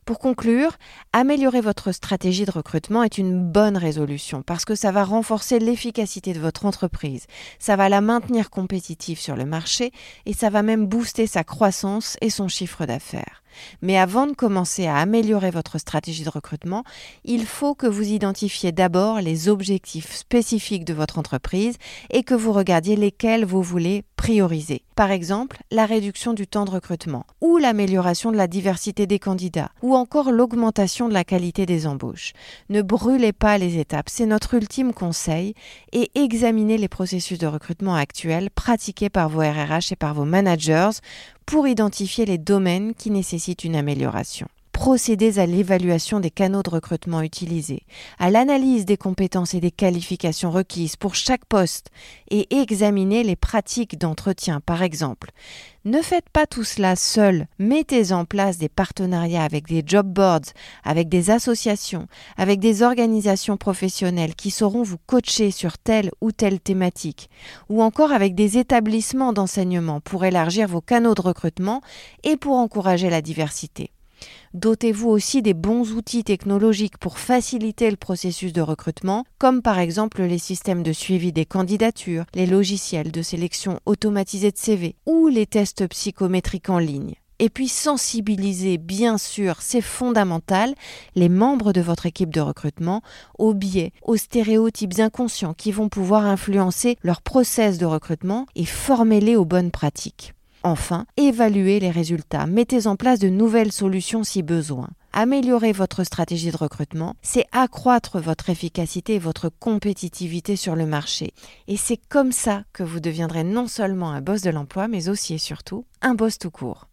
Pour 0.04 0.20
conclure, 0.20 0.76
améliorer 1.12 1.60
votre 1.60 1.90
stratégie 1.90 2.44
de 2.44 2.52
recrutement 2.52 3.02
est 3.02 3.18
une 3.18 3.42
bonne 3.42 3.76
résolution 3.76 4.42
parce 4.42 4.64
que 4.64 4.76
ça 4.76 4.92
va 4.92 5.02
renforcer 5.02 5.58
l'efficacité 5.58 6.32
de 6.32 6.38
votre 6.38 6.66
entreprise, 6.66 7.26
ça 7.58 7.74
va 7.74 7.88
la 7.88 8.00
maintenir 8.00 8.50
compétitive 8.50 9.18
sur 9.18 9.34
le 9.34 9.44
marché 9.44 9.90
et 10.24 10.34
ça 10.34 10.50
va 10.50 10.62
même 10.62 10.86
booster 10.86 11.26
sa 11.26 11.42
croissance 11.42 12.16
et 12.20 12.30
son 12.30 12.46
chiffre 12.46 12.86
d'affaires. 12.86 13.42
Mais 13.82 13.98
avant 13.98 14.26
de 14.26 14.32
commencer 14.32 14.86
à 14.86 14.96
améliorer 14.96 15.50
votre 15.50 15.78
stratégie 15.78 16.24
de 16.24 16.30
recrutement, 16.30 16.84
il 17.24 17.46
faut 17.46 17.74
que 17.74 17.86
vous 17.86 18.08
identifiez 18.08 18.72
d'abord 18.72 19.20
les 19.20 19.48
objectifs 19.48 20.14
spécifiques 20.14 20.84
de 20.84 20.94
votre 20.94 21.18
entreprise 21.18 21.76
et 22.10 22.22
que 22.22 22.34
vous 22.34 22.52
regardiez 22.52 22.96
lesquels 22.96 23.44
vous 23.44 23.62
voulez 23.62 24.04
prioriser. 24.16 24.82
Par 24.96 25.10
exemple, 25.10 25.58
la 25.70 25.84
réduction 25.84 26.32
du 26.32 26.46
temps 26.46 26.64
de 26.64 26.70
recrutement, 26.70 27.26
ou 27.42 27.58
l'amélioration 27.58 28.32
de 28.32 28.36
la 28.36 28.46
diversité 28.46 29.06
des 29.06 29.18
candidats, 29.18 29.70
ou 29.82 29.94
encore 29.94 30.32
l'augmentation 30.32 31.08
de 31.08 31.12
la 31.12 31.22
qualité 31.22 31.66
des 31.66 31.86
embauches. 31.86 32.32
Ne 32.70 32.80
brûlez 32.80 33.34
pas 33.34 33.58
les 33.58 33.78
étapes, 33.78 34.08
c'est 34.08 34.24
notre 34.24 34.54
ultime 34.54 34.94
conseil, 34.94 35.54
et 35.92 36.10
examinez 36.14 36.78
les 36.78 36.88
processus 36.88 37.38
de 37.38 37.46
recrutement 37.46 37.94
actuels 37.94 38.50
pratiqués 38.50 39.10
par 39.10 39.28
vos 39.28 39.40
RRH 39.40 39.92
et 39.92 39.96
par 39.96 40.14
vos 40.14 40.24
managers 40.24 40.90
pour 41.46 41.68
identifier 41.68 42.26
les 42.26 42.38
domaines 42.38 42.94
qui 42.94 43.10
nécessitent 43.10 43.62
une 43.62 43.76
amélioration 43.76 44.48
procédez 44.76 45.38
à 45.38 45.46
l'évaluation 45.46 46.20
des 46.20 46.30
canaux 46.30 46.62
de 46.62 46.68
recrutement 46.68 47.22
utilisés, 47.22 47.84
à 48.18 48.30
l'analyse 48.30 48.84
des 48.84 48.98
compétences 48.98 49.54
et 49.54 49.60
des 49.60 49.70
qualifications 49.70 50.50
requises 50.50 50.96
pour 50.96 51.14
chaque 51.14 51.46
poste 51.46 51.88
et 52.30 52.46
examinez 52.54 53.22
les 53.22 53.36
pratiques 53.36 53.98
d'entretien 53.98 54.60
par 54.60 54.82
exemple. 54.82 55.30
Ne 55.86 56.02
faites 56.02 56.28
pas 56.28 56.46
tout 56.46 56.62
cela 56.62 56.94
seul, 56.94 57.46
mettez 57.58 58.12
en 58.12 58.26
place 58.26 58.58
des 58.58 58.68
partenariats 58.68 59.44
avec 59.44 59.66
des 59.66 59.82
job 59.84 60.06
boards, 60.08 60.52
avec 60.84 61.08
des 61.08 61.30
associations, 61.30 62.06
avec 62.36 62.60
des 62.60 62.82
organisations 62.82 63.56
professionnelles 63.56 64.34
qui 64.34 64.50
sauront 64.50 64.82
vous 64.82 64.98
coacher 65.06 65.52
sur 65.52 65.78
telle 65.78 66.10
ou 66.20 66.32
telle 66.32 66.60
thématique, 66.60 67.30
ou 67.70 67.82
encore 67.82 68.12
avec 68.12 68.34
des 68.34 68.58
établissements 68.58 69.32
d'enseignement 69.32 70.02
pour 70.02 70.26
élargir 70.26 70.68
vos 70.68 70.82
canaux 70.82 71.14
de 71.14 71.22
recrutement 71.22 71.80
et 72.24 72.36
pour 72.36 72.56
encourager 72.56 73.08
la 73.08 73.22
diversité. 73.22 73.90
Dotez-vous 74.54 75.08
aussi 75.08 75.42
des 75.42 75.54
bons 75.54 75.92
outils 75.92 76.24
technologiques 76.24 76.98
pour 76.98 77.18
faciliter 77.18 77.90
le 77.90 77.96
processus 77.96 78.52
de 78.52 78.60
recrutement, 78.62 79.24
comme 79.38 79.62
par 79.62 79.78
exemple 79.78 80.22
les 80.22 80.38
systèmes 80.38 80.82
de 80.82 80.92
suivi 80.92 81.32
des 81.32 81.46
candidatures, 81.46 82.24
les 82.34 82.46
logiciels 82.46 83.12
de 83.12 83.22
sélection 83.22 83.80
automatisée 83.86 84.50
de 84.50 84.58
CV 84.58 84.96
ou 85.06 85.28
les 85.28 85.46
tests 85.46 85.86
psychométriques 85.88 86.70
en 86.70 86.78
ligne. 86.78 87.14
Et 87.38 87.50
puis 87.50 87.68
sensibiliser, 87.68 88.78
bien 88.78 89.18
sûr, 89.18 89.56
c'est 89.60 89.82
fondamental, 89.82 90.74
les 91.14 91.28
membres 91.28 91.72
de 91.72 91.82
votre 91.82 92.06
équipe 92.06 92.32
de 92.32 92.40
recrutement 92.40 93.02
aux 93.38 93.52
biais, 93.52 93.92
aux 94.02 94.16
stéréotypes 94.16 94.98
inconscients 95.00 95.52
qui 95.52 95.70
vont 95.70 95.90
pouvoir 95.90 96.24
influencer 96.24 96.96
leur 97.02 97.20
process 97.20 97.76
de 97.76 97.84
recrutement 97.84 98.46
et 98.54 98.64
former-les 98.64 99.36
aux 99.36 99.44
bonnes 99.44 99.70
pratiques. 99.70 100.35
Enfin, 100.66 101.06
évaluez 101.16 101.78
les 101.78 101.92
résultats, 101.92 102.46
mettez 102.46 102.88
en 102.88 102.96
place 102.96 103.20
de 103.20 103.28
nouvelles 103.28 103.70
solutions 103.70 104.24
si 104.24 104.42
besoin. 104.42 104.88
Améliorer 105.12 105.70
votre 105.70 106.02
stratégie 106.02 106.50
de 106.50 106.56
recrutement, 106.56 107.14
c'est 107.22 107.46
accroître 107.52 108.18
votre 108.18 108.50
efficacité 108.50 109.14
et 109.14 109.20
votre 109.20 109.48
compétitivité 109.48 110.56
sur 110.56 110.74
le 110.74 110.84
marché. 110.84 111.34
Et 111.68 111.76
c'est 111.76 112.00
comme 112.08 112.32
ça 112.32 112.64
que 112.72 112.82
vous 112.82 112.98
deviendrez 112.98 113.44
non 113.44 113.68
seulement 113.68 114.10
un 114.10 114.20
boss 114.20 114.42
de 114.42 114.50
l'emploi, 114.50 114.88
mais 114.88 115.08
aussi 115.08 115.34
et 115.34 115.38
surtout 115.38 115.84
un 116.02 116.16
boss 116.16 116.36
tout 116.36 116.50
court. 116.50 116.88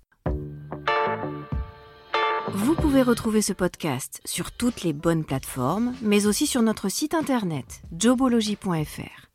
Vous 2.54 2.76
pouvez 2.76 3.02
retrouver 3.02 3.42
ce 3.42 3.54
podcast 3.54 4.22
sur 4.24 4.52
toutes 4.52 4.84
les 4.84 4.94
bonnes 4.94 5.26
plateformes, 5.26 5.96
mais 6.04 6.28
aussi 6.28 6.46
sur 6.46 6.62
notre 6.62 6.90
site 6.90 7.16
internet 7.16 7.82
jobology.fr. 7.98 9.30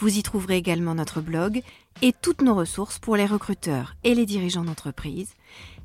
Vous 0.00 0.18
y 0.18 0.22
trouverez 0.22 0.56
également 0.56 0.94
notre 0.94 1.20
blog 1.20 1.62
et 2.02 2.12
toutes 2.12 2.42
nos 2.42 2.54
ressources 2.54 2.98
pour 2.98 3.16
les 3.16 3.26
recruteurs 3.26 3.94
et 4.04 4.14
les 4.14 4.26
dirigeants 4.26 4.64
d'entreprise. 4.64 5.34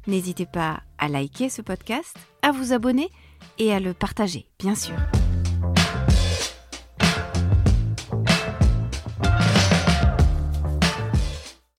N'hésitez 0.08 0.46
pas 0.46 0.82
à 0.98 1.08
liker 1.08 1.50
ce 1.50 1.62
podcast, 1.62 2.16
à 2.42 2.52
vous 2.52 2.74
abonner 2.74 3.10
et 3.60 3.74
à 3.74 3.80
le 3.80 3.94
partager, 3.94 4.48
bien 4.60 4.76
sûr. 4.76 4.96